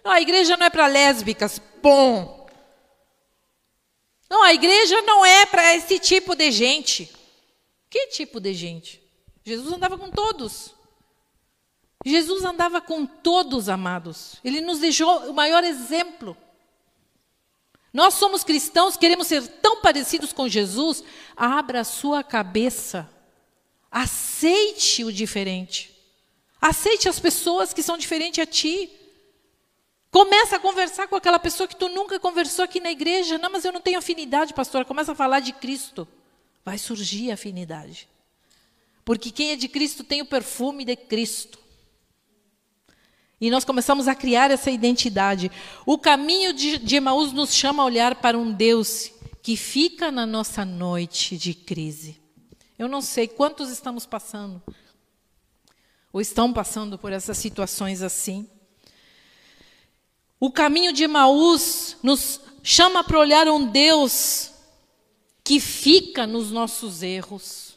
Não, 0.04 0.12
a 0.12 0.20
igreja 0.20 0.56
não 0.56 0.66
é 0.66 0.70
para 0.70 0.86
lésbicas. 0.86 1.58
Pum. 1.82 2.46
Não, 4.30 4.44
a 4.44 4.54
igreja 4.54 5.02
não 5.02 5.26
é 5.26 5.44
para 5.44 5.74
esse 5.74 5.98
tipo 5.98 6.36
de 6.36 6.52
gente. 6.52 7.12
Que 7.90 8.06
tipo 8.06 8.38
de 8.38 8.54
gente? 8.54 9.07
Jesus 9.48 9.72
andava 9.72 9.96
com 9.96 10.10
todos. 10.10 10.74
Jesus 12.04 12.44
andava 12.44 12.80
com 12.80 13.06
todos, 13.06 13.68
amados. 13.68 14.36
Ele 14.44 14.60
nos 14.60 14.78
deixou 14.78 15.30
o 15.30 15.34
maior 15.34 15.64
exemplo. 15.64 16.36
Nós 17.92 18.14
somos 18.14 18.44
cristãos, 18.44 18.96
queremos 18.96 19.26
ser 19.26 19.46
tão 19.46 19.80
parecidos 19.80 20.32
com 20.32 20.46
Jesus. 20.46 21.02
Abra 21.34 21.80
a 21.80 21.84
sua 21.84 22.22
cabeça. 22.22 23.08
Aceite 23.90 25.02
o 25.02 25.12
diferente. 25.12 25.96
Aceite 26.60 27.08
as 27.08 27.18
pessoas 27.18 27.72
que 27.72 27.82
são 27.82 27.96
diferentes 27.96 28.42
a 28.42 28.46
ti. 28.46 28.90
Começa 30.10 30.56
a 30.56 30.60
conversar 30.60 31.08
com 31.08 31.16
aquela 31.16 31.38
pessoa 31.38 31.66
que 31.66 31.76
tu 31.76 31.88
nunca 31.88 32.20
conversou 32.20 32.64
aqui 32.64 32.80
na 32.80 32.90
igreja. 32.90 33.38
Não, 33.38 33.50
mas 33.50 33.64
eu 33.64 33.72
não 33.72 33.80
tenho 33.80 33.98
afinidade, 33.98 34.52
pastora. 34.52 34.84
Começa 34.84 35.12
a 35.12 35.14
falar 35.14 35.40
de 35.40 35.54
Cristo. 35.54 36.06
Vai 36.64 36.76
surgir 36.76 37.30
afinidade. 37.30 38.08
Porque 39.08 39.30
quem 39.30 39.52
é 39.52 39.56
de 39.56 39.68
Cristo 39.68 40.04
tem 40.04 40.20
o 40.20 40.26
perfume 40.26 40.84
de 40.84 40.94
Cristo. 40.94 41.58
E 43.40 43.50
nós 43.50 43.64
começamos 43.64 44.06
a 44.06 44.14
criar 44.14 44.50
essa 44.50 44.70
identidade. 44.70 45.50
O 45.86 45.96
caminho 45.96 46.52
de, 46.52 46.76
de 46.76 46.96
Emaús 46.96 47.32
nos 47.32 47.54
chama 47.54 47.82
a 47.82 47.86
olhar 47.86 48.16
para 48.16 48.36
um 48.36 48.52
Deus 48.52 49.10
que 49.42 49.56
fica 49.56 50.12
na 50.12 50.26
nossa 50.26 50.62
noite 50.62 51.38
de 51.38 51.54
crise. 51.54 52.20
Eu 52.78 52.86
não 52.86 53.00
sei 53.00 53.26
quantos 53.26 53.70
estamos 53.70 54.04
passando 54.04 54.62
ou 56.12 56.20
estão 56.20 56.52
passando 56.52 56.98
por 56.98 57.10
essas 57.10 57.38
situações 57.38 58.02
assim. 58.02 58.46
O 60.38 60.52
caminho 60.52 60.92
de 60.92 61.04
Emaús 61.04 61.96
nos 62.02 62.42
chama 62.62 63.02
para 63.02 63.18
olhar 63.18 63.48
um 63.48 63.68
Deus 63.68 64.50
que 65.42 65.58
fica 65.58 66.26
nos 66.26 66.50
nossos 66.50 67.02
erros, 67.02 67.67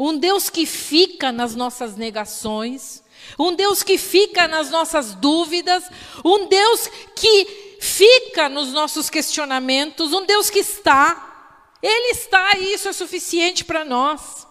um 0.00 0.16
Deus 0.16 0.48
que 0.48 0.64
fica 0.64 1.30
nas 1.30 1.54
nossas 1.54 1.94
negações, 1.94 3.04
um 3.38 3.54
Deus 3.54 3.82
que 3.82 3.98
fica 3.98 4.48
nas 4.48 4.70
nossas 4.70 5.14
dúvidas, 5.14 5.84
um 6.24 6.46
Deus 6.46 6.88
que 7.14 7.76
fica 7.78 8.48
nos 8.48 8.72
nossos 8.72 9.10
questionamentos, 9.10 10.14
um 10.14 10.24
Deus 10.24 10.48
que 10.48 10.60
está, 10.60 11.76
Ele 11.82 12.12
está 12.12 12.56
e 12.56 12.72
isso 12.72 12.88
é 12.88 12.94
suficiente 12.94 13.62
para 13.62 13.84
nós. 13.84 14.46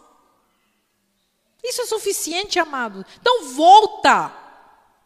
Isso 1.63 1.81
é 1.81 1.85
suficiente, 1.87 2.59
amado. 2.59 3.03
Então 3.19 3.45
volta. 3.45 4.31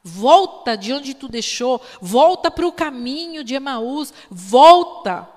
Volta 0.04 0.76
de 0.76 0.92
onde 0.92 1.14
tu 1.14 1.30
deixou. 1.30 1.82
Volta 2.02 2.52
para 2.52 2.68
o 2.68 2.72
caminho 2.72 3.46
de 3.46 3.56
Emaús. 3.56 4.14
Volta 4.30 5.28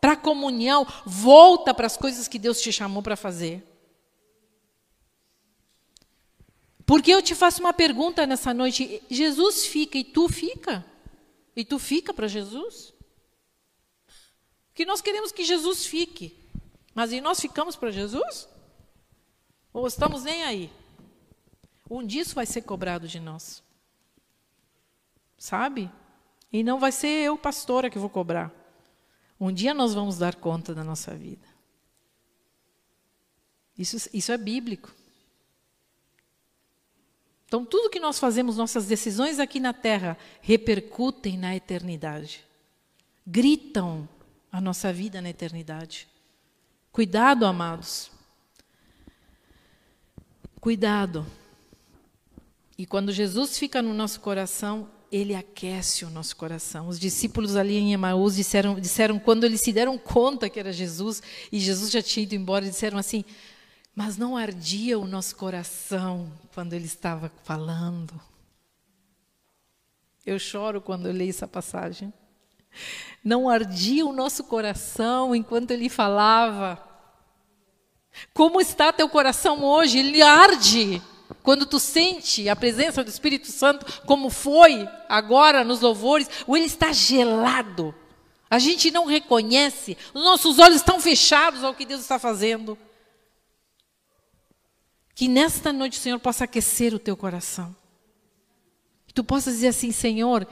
para 0.00 0.12
a 0.12 0.16
comunhão. 0.16 0.86
Volta 1.04 1.74
para 1.74 1.86
as 1.86 1.98
coisas 1.98 2.26
que 2.26 2.38
Deus 2.38 2.60
te 2.60 2.72
chamou 2.72 3.02
para 3.02 3.14
fazer. 3.14 3.77
Porque 6.88 7.12
eu 7.12 7.20
te 7.20 7.34
faço 7.34 7.60
uma 7.60 7.74
pergunta 7.74 8.26
nessa 8.26 8.54
noite: 8.54 9.02
Jesus 9.10 9.66
fica 9.66 9.98
e 9.98 10.02
tu 10.02 10.26
fica? 10.26 10.82
E 11.54 11.62
tu 11.62 11.78
fica 11.78 12.14
para 12.14 12.26
Jesus? 12.26 12.94
Que 14.72 14.86
nós 14.86 15.02
queremos 15.02 15.30
que 15.30 15.44
Jesus 15.44 15.84
fique. 15.84 16.34
Mas 16.94 17.12
e 17.12 17.20
nós 17.20 17.38
ficamos 17.38 17.76
para 17.76 17.90
Jesus? 17.90 18.48
Ou 19.70 19.86
estamos 19.86 20.24
nem 20.24 20.44
aí? 20.44 20.72
Um 21.90 22.06
dia 22.06 22.22
isso 22.22 22.34
vai 22.34 22.46
ser 22.46 22.62
cobrado 22.62 23.06
de 23.06 23.20
nós. 23.20 23.62
Sabe? 25.36 25.90
E 26.50 26.62
não 26.62 26.80
vai 26.80 26.90
ser 26.90 27.08
eu, 27.08 27.36
pastora, 27.36 27.90
que 27.90 27.98
vou 27.98 28.08
cobrar. 28.08 28.50
Um 29.38 29.52
dia 29.52 29.74
nós 29.74 29.92
vamos 29.92 30.16
dar 30.16 30.36
conta 30.36 30.74
da 30.74 30.82
nossa 30.82 31.14
vida. 31.14 31.46
Isso, 33.76 34.08
isso 34.10 34.32
é 34.32 34.38
bíblico. 34.38 34.90
Então, 37.48 37.64
tudo 37.64 37.88
que 37.88 37.98
nós 37.98 38.18
fazemos, 38.18 38.58
nossas 38.58 38.84
decisões 38.84 39.40
aqui 39.40 39.58
na 39.58 39.72
terra, 39.72 40.18
repercutem 40.42 41.38
na 41.38 41.56
eternidade. 41.56 42.44
Gritam 43.26 44.06
a 44.52 44.60
nossa 44.60 44.92
vida 44.92 45.22
na 45.22 45.30
eternidade. 45.30 46.06
Cuidado, 46.92 47.46
amados. 47.46 48.10
Cuidado. 50.60 51.26
E 52.76 52.84
quando 52.84 53.12
Jesus 53.12 53.56
fica 53.58 53.80
no 53.80 53.94
nosso 53.94 54.20
coração, 54.20 54.90
ele 55.10 55.34
aquece 55.34 56.04
o 56.04 56.10
nosso 56.10 56.36
coração. 56.36 56.86
Os 56.86 57.00
discípulos 57.00 57.56
ali 57.56 57.78
em 57.78 57.94
Emaús 57.94 58.36
disseram, 58.36 58.78
disseram 58.78 59.18
quando 59.18 59.44
eles 59.44 59.62
se 59.62 59.72
deram 59.72 59.96
conta 59.96 60.50
que 60.50 60.60
era 60.60 60.70
Jesus 60.70 61.22
e 61.50 61.58
Jesus 61.58 61.90
já 61.90 62.02
tinha 62.02 62.24
ido 62.24 62.34
embora, 62.34 62.66
disseram 62.66 62.98
assim: 62.98 63.24
Mas 63.98 64.16
não 64.16 64.36
ardia 64.36 64.96
o 64.96 65.08
nosso 65.08 65.34
coração 65.34 66.30
quando 66.54 66.72
ele 66.72 66.84
estava 66.84 67.32
falando. 67.42 68.14
Eu 70.24 70.38
choro 70.38 70.80
quando 70.80 71.06
eu 71.06 71.12
leio 71.12 71.30
essa 71.30 71.48
passagem. 71.48 72.14
Não 73.24 73.48
ardia 73.48 74.06
o 74.06 74.12
nosso 74.12 74.44
coração 74.44 75.34
enquanto 75.34 75.72
ele 75.72 75.88
falava. 75.88 76.80
Como 78.32 78.60
está 78.60 78.92
teu 78.92 79.08
coração 79.08 79.64
hoje? 79.64 79.98
Ele 79.98 80.22
arde. 80.22 81.02
Quando 81.42 81.66
tu 81.66 81.80
sente 81.80 82.48
a 82.48 82.54
presença 82.54 83.02
do 83.02 83.10
Espírito 83.10 83.48
Santo, 83.48 84.02
como 84.06 84.30
foi 84.30 84.88
agora 85.08 85.64
nos 85.64 85.80
louvores, 85.80 86.30
ou 86.46 86.56
ele 86.56 86.66
está 86.66 86.92
gelado. 86.92 87.92
A 88.48 88.60
gente 88.60 88.92
não 88.92 89.06
reconhece, 89.06 89.98
os 90.14 90.22
nossos 90.22 90.60
olhos 90.60 90.76
estão 90.76 91.00
fechados 91.00 91.64
ao 91.64 91.74
que 91.74 91.84
Deus 91.84 92.02
está 92.02 92.16
fazendo. 92.16 92.78
Que 95.18 95.26
nesta 95.26 95.72
noite 95.72 95.98
o 95.98 96.00
Senhor 96.00 96.20
possa 96.20 96.44
aquecer 96.44 96.94
o 96.94 96.98
teu 96.98 97.16
coração. 97.16 97.74
Que 99.04 99.12
tu 99.12 99.24
possas 99.24 99.54
dizer 99.54 99.66
assim, 99.66 99.90
Senhor, 99.90 100.46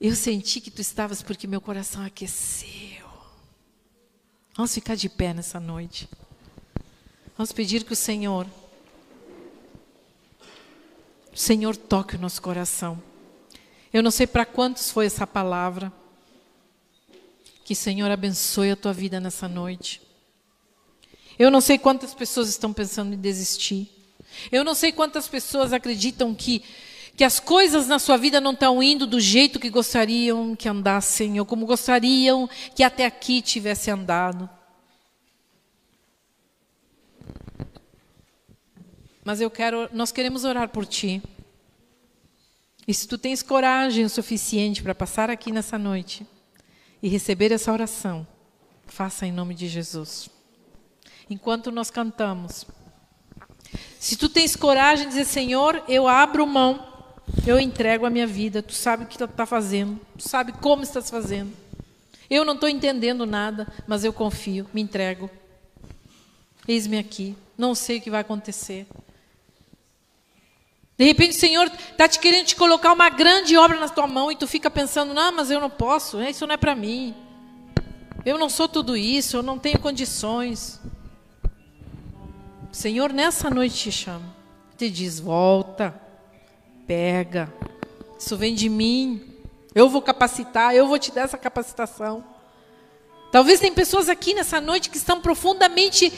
eu 0.00 0.16
senti 0.16 0.62
que 0.62 0.70
tu 0.70 0.80
estavas 0.80 1.20
porque 1.20 1.46
meu 1.46 1.60
coração 1.60 2.02
aqueceu. 2.02 3.06
Vamos 4.54 4.72
ficar 4.72 4.94
de 4.94 5.10
pé 5.10 5.34
nessa 5.34 5.60
noite. 5.60 6.08
Vamos 7.36 7.52
pedir 7.52 7.84
que 7.84 7.92
o 7.92 7.96
Senhor, 7.96 8.46
o 11.30 11.36
Senhor 11.36 11.76
toque 11.76 12.16
o 12.16 12.18
nosso 12.18 12.40
coração. 12.40 12.98
Eu 13.92 14.02
não 14.02 14.10
sei 14.10 14.26
para 14.26 14.46
quantos 14.46 14.90
foi 14.90 15.04
essa 15.04 15.26
palavra. 15.26 15.92
Que 17.62 17.74
o 17.74 17.76
Senhor 17.76 18.10
abençoe 18.10 18.70
a 18.70 18.76
tua 18.76 18.94
vida 18.94 19.20
nessa 19.20 19.46
noite. 19.46 20.00
Eu 21.40 21.50
não 21.50 21.62
sei 21.62 21.78
quantas 21.78 22.12
pessoas 22.12 22.50
estão 22.50 22.70
pensando 22.70 23.14
em 23.14 23.18
desistir. 23.18 23.90
Eu 24.52 24.62
não 24.62 24.74
sei 24.74 24.92
quantas 24.92 25.26
pessoas 25.26 25.72
acreditam 25.72 26.34
que 26.34 26.62
que 27.16 27.24
as 27.24 27.40
coisas 27.40 27.86
na 27.86 27.98
sua 27.98 28.16
vida 28.16 28.40
não 28.40 28.52
estão 28.52 28.82
indo 28.82 29.06
do 29.06 29.18
jeito 29.18 29.58
que 29.58 29.68
gostariam 29.68 30.54
que 30.54 30.68
andassem 30.68 31.40
ou 31.40 31.46
como 31.46 31.66
gostariam 31.66 32.48
que 32.74 32.82
até 32.82 33.06
aqui 33.06 33.40
tivesse 33.40 33.90
andado. 33.90 34.48
Mas 39.24 39.40
eu 39.40 39.50
quero, 39.50 39.88
nós 39.94 40.12
queremos 40.12 40.44
orar 40.44 40.68
por 40.68 40.84
ti. 40.84 41.22
E 42.86 42.92
se 42.92 43.08
tu 43.08 43.16
tens 43.16 43.42
coragem 43.42 44.04
o 44.04 44.10
suficiente 44.10 44.82
para 44.82 44.94
passar 44.94 45.30
aqui 45.30 45.50
nessa 45.50 45.78
noite 45.78 46.26
e 47.02 47.08
receber 47.08 47.50
essa 47.50 47.72
oração, 47.72 48.26
faça 48.86 49.26
em 49.26 49.32
nome 49.32 49.54
de 49.54 49.68
Jesus. 49.68 50.39
Enquanto 51.30 51.70
nós 51.70 51.90
cantamos. 51.90 52.66
Se 54.00 54.16
tu 54.16 54.28
tens 54.28 54.56
coragem 54.56 55.06
de 55.06 55.12
dizer, 55.12 55.24
Senhor, 55.24 55.82
eu 55.86 56.08
abro 56.08 56.44
mão, 56.46 56.84
eu 57.46 57.60
entrego 57.60 58.04
a 58.04 58.10
minha 58.10 58.26
vida, 58.26 58.62
tu 58.62 58.72
sabe 58.72 59.04
o 59.04 59.06
que 59.06 59.16
tu 59.16 59.24
está 59.24 59.46
fazendo, 59.46 60.00
tu 60.18 60.28
sabe 60.28 60.52
como 60.52 60.82
estás 60.82 61.08
fazendo. 61.08 61.52
Eu 62.28 62.44
não 62.44 62.54
estou 62.54 62.68
entendendo 62.68 63.24
nada, 63.24 63.66
mas 63.86 64.02
eu 64.02 64.12
confio, 64.12 64.66
me 64.72 64.80
entrego. 64.80 65.30
Eis-me 66.66 66.98
aqui, 66.98 67.36
não 67.56 67.74
sei 67.74 67.98
o 67.98 68.00
que 68.00 68.10
vai 68.10 68.22
acontecer. 68.22 68.86
De 70.98 71.04
repente 71.04 71.36
o 71.36 71.40
Senhor 71.40 71.66
está 71.66 72.08
te 72.08 72.18
querendo 72.18 72.46
te 72.46 72.56
colocar 72.56 72.92
uma 72.92 73.08
grande 73.08 73.56
obra 73.56 73.78
na 73.78 73.88
tua 73.88 74.06
mão 74.06 74.30
e 74.30 74.36
tu 74.36 74.46
fica 74.46 74.70
pensando, 74.70 75.14
não, 75.14 75.32
mas 75.32 75.50
eu 75.50 75.60
não 75.60 75.70
posso, 75.70 76.20
isso 76.22 76.46
não 76.46 76.54
é 76.54 76.58
para 76.58 76.74
mim. 76.74 77.14
Eu 78.24 78.36
não 78.36 78.50
sou 78.50 78.68
tudo 78.68 78.96
isso, 78.96 79.36
eu 79.36 79.42
não 79.42 79.58
tenho 79.58 79.78
condições. 79.78 80.80
O 82.72 82.76
Senhor 82.76 83.12
nessa 83.12 83.50
noite 83.50 83.74
te 83.74 83.92
chama, 83.92 84.32
te 84.78 84.88
diz: 84.88 85.18
volta, 85.18 85.92
pega, 86.86 87.52
isso 88.16 88.36
vem 88.36 88.54
de 88.54 88.68
mim, 88.68 89.34
eu 89.74 89.88
vou 89.88 90.00
capacitar, 90.00 90.74
eu 90.74 90.86
vou 90.86 90.98
te 90.98 91.10
dar 91.10 91.22
essa 91.22 91.36
capacitação. 91.36 92.24
Talvez 93.32 93.58
tem 93.58 93.72
pessoas 93.72 94.08
aqui 94.08 94.34
nessa 94.34 94.60
noite 94.60 94.88
que 94.88 94.96
estão 94.96 95.20
profundamente 95.20 96.12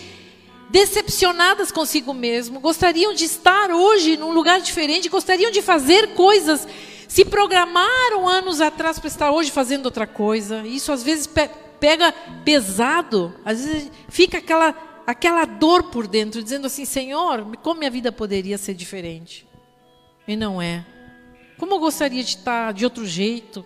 decepcionadas 0.69 1.73
consigo 1.73 2.13
mesmo, 2.13 2.61
gostariam 2.61 3.15
de 3.15 3.25
estar 3.25 3.71
hoje 3.71 4.19
num 4.19 4.33
lugar 4.33 4.61
diferente, 4.61 5.09
gostariam 5.09 5.51
de 5.51 5.63
fazer 5.63 6.15
coisas, 6.15 6.69
se 7.09 7.25
programaram 7.25 8.29
anos 8.29 8.61
atrás 8.61 8.99
para 8.99 9.09
estar 9.09 9.31
hoje 9.31 9.51
fazendo 9.51 9.87
outra 9.87 10.07
coisa. 10.07 10.67
Isso 10.67 10.93
às 10.93 11.03
vezes 11.03 11.27
pe 11.27 11.49
pega 11.81 12.15
pesado, 12.45 13.35
às 13.45 13.65
vezes 13.65 13.91
fica 14.09 14.39
aquela 14.39 14.92
aquela 15.07 15.45
dor 15.45 15.85
por 15.85 16.07
dentro, 16.07 16.43
dizendo 16.43 16.67
assim: 16.67 16.85
Senhor, 16.85 17.57
como 17.59 17.79
minha 17.79 17.91
vida 17.91 18.13
poderia 18.13 18.59
ser 18.59 18.75
diferente? 18.75 19.47
E 20.27 20.37
não 20.37 20.61
é. 20.61 20.85
Como 21.59 21.75
eu 21.75 21.79
gostaria 21.79 22.23
de 22.23 22.31
estar 22.31 22.73
de 22.73 22.85
outro 22.85 23.07
jeito? 23.07 23.65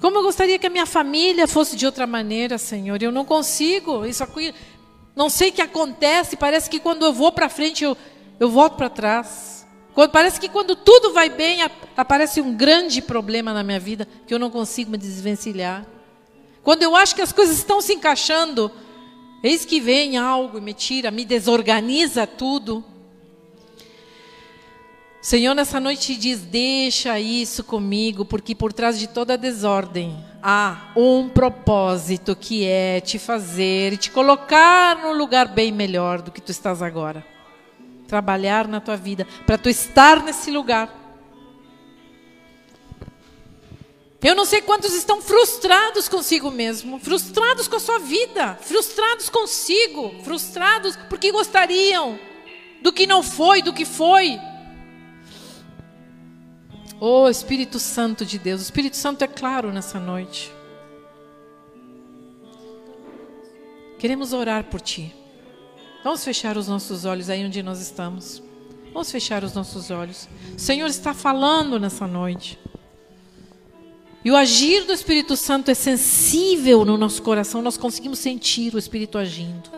Como 0.00 0.18
eu 0.18 0.22
gostaria 0.22 0.58
que 0.58 0.66
a 0.66 0.70
minha 0.70 0.86
família 0.86 1.48
fosse 1.48 1.76
de 1.76 1.86
outra 1.86 2.06
maneira, 2.06 2.58
Senhor. 2.58 3.02
Eu 3.02 3.10
não 3.10 3.24
consigo. 3.24 4.04
Isso 4.04 4.22
aqui, 4.22 4.54
não 5.14 5.30
sei 5.30 5.48
o 5.48 5.52
que 5.52 5.62
acontece, 5.62 6.36
parece 6.36 6.68
que 6.68 6.78
quando 6.78 7.04
eu 7.04 7.12
vou 7.12 7.32
para 7.32 7.48
frente 7.48 7.82
eu, 7.82 7.96
eu 8.38 8.48
volto 8.50 8.76
para 8.76 8.90
trás. 8.90 9.66
Quando, 9.94 10.10
parece 10.10 10.38
que 10.38 10.48
quando 10.48 10.76
tudo 10.76 11.14
vai 11.14 11.30
bem, 11.30 11.60
aparece 11.96 12.40
um 12.42 12.54
grande 12.54 13.00
problema 13.00 13.54
na 13.54 13.62
minha 13.62 13.80
vida 13.80 14.06
que 14.26 14.34
eu 14.34 14.38
não 14.38 14.50
consigo 14.50 14.90
me 14.90 14.98
desvencilhar. 14.98 15.86
Quando 16.62 16.82
eu 16.82 16.94
acho 16.94 17.14
que 17.14 17.22
as 17.22 17.32
coisas 17.32 17.56
estão 17.56 17.80
se 17.80 17.94
encaixando, 17.94 18.70
eis 19.42 19.64
que 19.64 19.80
vem 19.80 20.16
algo 20.16 20.58
e 20.58 20.60
me 20.60 20.72
tira, 20.72 21.10
me 21.10 21.24
desorganiza 21.24 22.26
tudo. 22.26 22.84
Senhor, 25.20 25.54
nessa 25.54 25.80
noite 25.80 26.14
diz: 26.14 26.40
deixa 26.42 27.18
isso 27.18 27.64
comigo, 27.64 28.24
porque 28.24 28.54
por 28.54 28.72
trás 28.72 28.98
de 28.98 29.08
toda 29.08 29.36
desordem 29.36 30.16
há 30.42 30.92
um 30.94 31.28
propósito 31.28 32.36
que 32.36 32.64
é 32.64 33.00
te 33.00 33.18
fazer 33.18 33.92
e 33.92 33.96
te 33.96 34.10
colocar 34.12 34.96
num 34.96 35.12
lugar 35.12 35.48
bem 35.48 35.72
melhor 35.72 36.22
do 36.22 36.30
que 36.30 36.40
tu 36.40 36.52
estás 36.52 36.80
agora. 36.80 37.26
Trabalhar 38.06 38.68
na 38.68 38.80
tua 38.80 38.96
vida, 38.96 39.26
para 39.44 39.58
tu 39.58 39.68
estar 39.68 40.22
nesse 40.22 40.52
lugar. 40.52 41.05
Eu 44.22 44.34
não 44.34 44.44
sei 44.44 44.62
quantos 44.62 44.94
estão 44.94 45.20
frustrados 45.20 46.08
consigo 46.08 46.50
mesmo, 46.50 46.98
frustrados 46.98 47.68
com 47.68 47.76
a 47.76 47.80
sua 47.80 47.98
vida, 47.98 48.54
frustrados 48.62 49.28
consigo, 49.28 50.14
frustrados 50.24 50.96
porque 51.08 51.30
gostariam 51.30 52.18
do 52.82 52.92
que 52.92 53.06
não 53.06 53.22
foi, 53.22 53.62
do 53.62 53.72
que 53.72 53.84
foi. 53.84 54.38
Oh 56.98 57.28
Espírito 57.28 57.78
Santo 57.78 58.24
de 58.24 58.38
Deus, 58.38 58.60
o 58.60 58.64
Espírito 58.64 58.96
Santo 58.96 59.22
é 59.22 59.28
claro 59.28 59.70
nessa 59.70 60.00
noite. 60.00 60.50
Queremos 63.98 64.32
orar 64.32 64.64
por 64.64 64.80
Ti. 64.80 65.14
Vamos 66.02 66.24
fechar 66.24 66.56
os 66.56 66.68
nossos 66.68 67.04
olhos 67.04 67.28
aí 67.28 67.44
onde 67.44 67.62
nós 67.62 67.80
estamos. 67.80 68.42
Vamos 68.92 69.10
fechar 69.10 69.44
os 69.44 69.52
nossos 69.52 69.90
olhos. 69.90 70.28
O 70.56 70.58
Senhor 70.58 70.86
está 70.86 71.12
falando 71.12 71.78
nessa 71.78 72.06
noite. 72.06 72.58
E 74.26 74.30
o 74.32 74.34
agir 74.34 74.84
do 74.84 74.92
Espírito 74.92 75.36
Santo 75.36 75.70
é 75.70 75.74
sensível 75.74 76.84
no 76.84 76.98
nosso 76.98 77.22
coração, 77.22 77.62
nós 77.62 77.76
conseguimos 77.76 78.18
sentir 78.18 78.74
o 78.74 78.78
Espírito 78.78 79.18
agindo. 79.18 79.70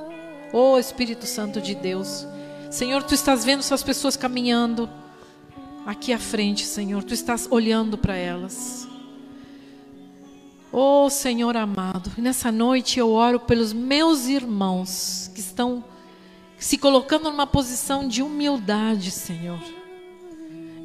Oh 0.55 0.79
Espírito 0.79 1.27
Santo 1.27 1.61
de 1.61 1.75
Deus. 1.75 2.27
Senhor, 2.71 3.03
tu 3.03 3.13
estás 3.13 3.45
vendo 3.45 3.59
essas 3.59 3.83
pessoas 3.83 4.17
caminhando 4.17 4.89
aqui 5.85 6.15
à 6.15 6.19
frente, 6.19 6.65
Senhor. 6.65 7.05
Tu 7.05 7.13
estás 7.13 7.47
olhando 7.51 7.99
para 7.99 8.17
elas. 8.17 8.89
Oh, 10.73 11.11
Senhor 11.11 11.55
amado, 11.55 12.11
nessa 12.17 12.51
noite 12.51 12.99
eu 12.99 13.11
oro 13.11 13.39
pelos 13.39 13.75
meus 13.75 14.29
irmãos 14.29 15.31
que 15.35 15.41
estão 15.41 15.85
se 16.59 16.79
colocando 16.79 17.25
numa 17.25 17.47
posição 17.47 18.09
de 18.09 18.23
humildade, 18.23 19.11
Senhor. 19.11 19.61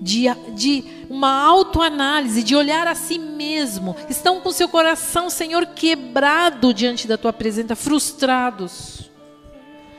De, 0.04 0.26
de 0.54 0.84
uma 1.10 1.32
autoanálise, 1.32 2.44
de 2.44 2.56
olhar 2.56 2.88
a 2.88 2.94
si 2.94 3.18
mesmo. 3.18 3.96
Estão 4.10 4.42
com 4.42 4.52
seu 4.52 4.68
coração, 4.68 5.30
Senhor, 5.30 5.66
quebrado 5.68 6.74
diante 6.74 7.08
da 7.08 7.18
tua 7.18 7.32
presença, 7.32 7.76
frustrados, 7.76 9.10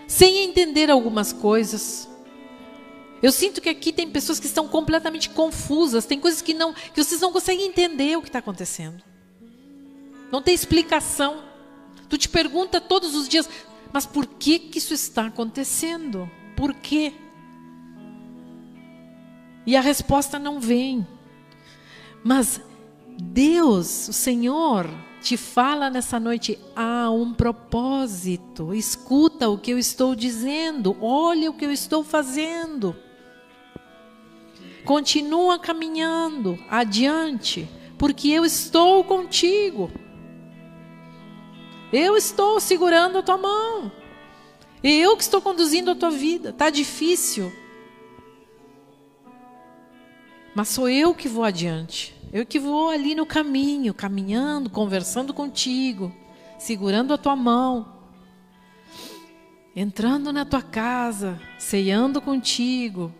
sem 0.06 0.44
entender 0.44 0.90
algumas 0.90 1.32
coisas. 1.32 2.06
Eu 3.22 3.32
sinto 3.32 3.62
que 3.62 3.70
aqui 3.70 3.90
tem 3.90 4.10
pessoas 4.10 4.38
que 4.38 4.46
estão 4.46 4.68
completamente 4.68 5.30
confusas, 5.30 6.04
tem 6.04 6.20
coisas 6.20 6.42
que 6.42 6.52
não, 6.52 6.74
que 6.74 7.02
vocês 7.02 7.22
não 7.22 7.32
conseguem 7.32 7.66
entender 7.66 8.18
o 8.18 8.20
que 8.20 8.28
está 8.28 8.40
acontecendo. 8.40 9.02
Não 10.30 10.42
tem 10.42 10.54
explicação. 10.54 11.42
Tu 12.10 12.18
te 12.18 12.28
pergunta 12.28 12.82
todos 12.82 13.14
os 13.14 13.26
dias, 13.26 13.48
mas 13.90 14.04
por 14.04 14.26
que 14.26 14.58
que 14.58 14.76
isso 14.76 14.92
está 14.92 15.26
acontecendo? 15.26 16.30
Por 16.54 16.74
quê? 16.74 17.14
E 19.66 19.76
a 19.76 19.80
resposta 19.80 20.38
não 20.38 20.60
vem. 20.60 21.06
Mas 22.22 22.60
Deus, 23.18 24.08
o 24.08 24.12
Senhor, 24.12 24.88
te 25.20 25.36
fala 25.36 25.88
nessa 25.88 26.20
noite: 26.20 26.58
há 26.76 27.10
um 27.10 27.32
propósito. 27.32 28.74
Escuta 28.74 29.48
o 29.48 29.58
que 29.58 29.70
eu 29.70 29.78
estou 29.78 30.14
dizendo, 30.14 30.96
olha 31.00 31.50
o 31.50 31.54
que 31.54 31.64
eu 31.64 31.72
estou 31.72 32.04
fazendo. 32.04 32.94
Continua 34.84 35.58
caminhando 35.58 36.58
adiante, 36.68 37.68
porque 37.96 38.28
eu 38.28 38.44
estou 38.44 39.02
contigo. 39.02 39.90
Eu 41.90 42.16
estou 42.16 42.60
segurando 42.60 43.18
a 43.18 43.22
tua 43.22 43.38
mão. 43.38 43.90
Eu 44.82 45.16
que 45.16 45.22
estou 45.22 45.40
conduzindo 45.40 45.90
a 45.90 45.94
tua 45.94 46.10
vida. 46.10 46.52
Tá 46.52 46.68
difícil. 46.68 47.50
Mas 50.54 50.68
sou 50.68 50.88
eu 50.88 51.14
que 51.14 51.28
vou 51.28 51.44
adiante. 51.44 52.14
Eu 52.32 52.46
que 52.46 52.58
vou 52.58 52.90
ali 52.90 53.14
no 53.14 53.26
caminho, 53.26 53.92
caminhando, 53.92 54.70
conversando 54.70 55.32
contigo, 55.34 56.12
segurando 56.58 57.12
a 57.14 57.18
tua 57.18 57.36
mão, 57.36 57.94
entrando 59.74 60.32
na 60.32 60.44
tua 60.44 60.62
casa, 60.62 61.40
ceando 61.58 62.20
contigo, 62.20 63.12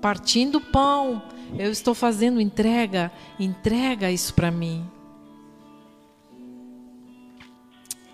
partindo 0.00 0.60
pão, 0.60 1.22
eu 1.58 1.70
estou 1.70 1.94
fazendo 1.94 2.40
entrega, 2.40 3.10
entrega 3.38 4.10
isso 4.10 4.34
para 4.34 4.50
mim. 4.50 4.88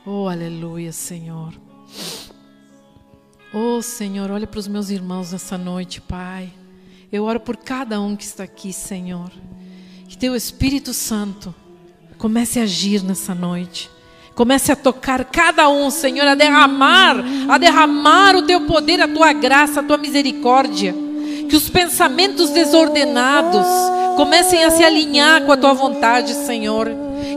Oh, 0.05 0.29
aleluia, 0.29 0.93
Senhor. 0.93 1.55
Oh, 3.55 3.81
Senhor, 3.83 4.31
olha 4.31 4.47
para 4.47 4.59
os 4.59 4.67
meus 4.67 4.91
irmãos 4.91 5.33
nessa 5.33 5.57
noite, 5.57 6.01
Pai. 6.01 6.53
Eu 7.13 7.25
oro 7.25 7.39
por 7.39 7.57
cada 7.57 8.01
um 8.01 8.17
que 8.17 8.25
está 8.25 8.45
aqui, 8.45 8.73
Senhor. 8.73 9.31
Que 10.09 10.17
teu 10.17 10.35
Espírito 10.35 10.95
Santo 10.95 11.55
comece 12.17 12.59
a 12.59 12.63
agir 12.63 13.03
nessa 13.03 13.35
noite. 13.35 13.91
Comece 14.35 14.73
a 14.73 14.77
tocar 14.77 15.27
cada 15.27 15.69
um, 15.69 15.91
Senhor, 15.91 16.27
a 16.27 16.35
derramar, 16.35 17.17
a 17.51 17.59
derramar 17.59 18.35
o 18.35 18.43
teu 18.43 18.63
poder, 18.63 19.01
a 19.01 19.07
tua 19.07 19.33
graça, 19.35 19.81
a 19.81 19.83
tua 19.83 19.99
misericórdia 19.99 20.95
que 21.53 21.57
os 21.57 21.69
pensamentos 21.69 22.49
desordenados 22.49 23.67
comecem 24.17 24.65
a 24.65 24.71
se 24.71 24.83
alinhar 24.83 25.43
com 25.43 25.53
a 25.53 25.57
tua 25.59 25.75
vontade, 25.75 26.33
Senhor. 26.33 26.89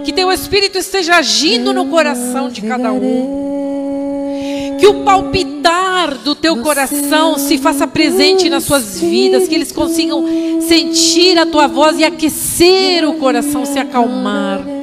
Que 0.05 0.13
teu 0.13 0.32
Espírito 0.32 0.78
esteja 0.78 1.17
agindo 1.17 1.73
no 1.73 1.88
coração 1.88 2.47
de 2.47 2.61
cada 2.61 2.93
um. 2.93 4.78
Que 4.80 4.88
o 4.88 5.03
palpitar 5.03 5.84
do 6.23 6.35
teu 6.35 6.57
coração 6.57 7.37
se 7.37 7.57
faça 7.57 7.87
presente 7.87 8.49
nas 8.49 8.63
suas 8.63 8.99
vidas, 8.99 9.47
que 9.47 9.55
eles 9.55 9.71
consigam 9.71 10.25
sentir 10.61 11.37
a 11.37 11.45
tua 11.45 11.67
voz 11.67 11.97
e 11.97 12.03
aquecer 12.03 13.07
o 13.07 13.13
coração, 13.13 13.65
se 13.65 13.79
acalmar 13.79 14.74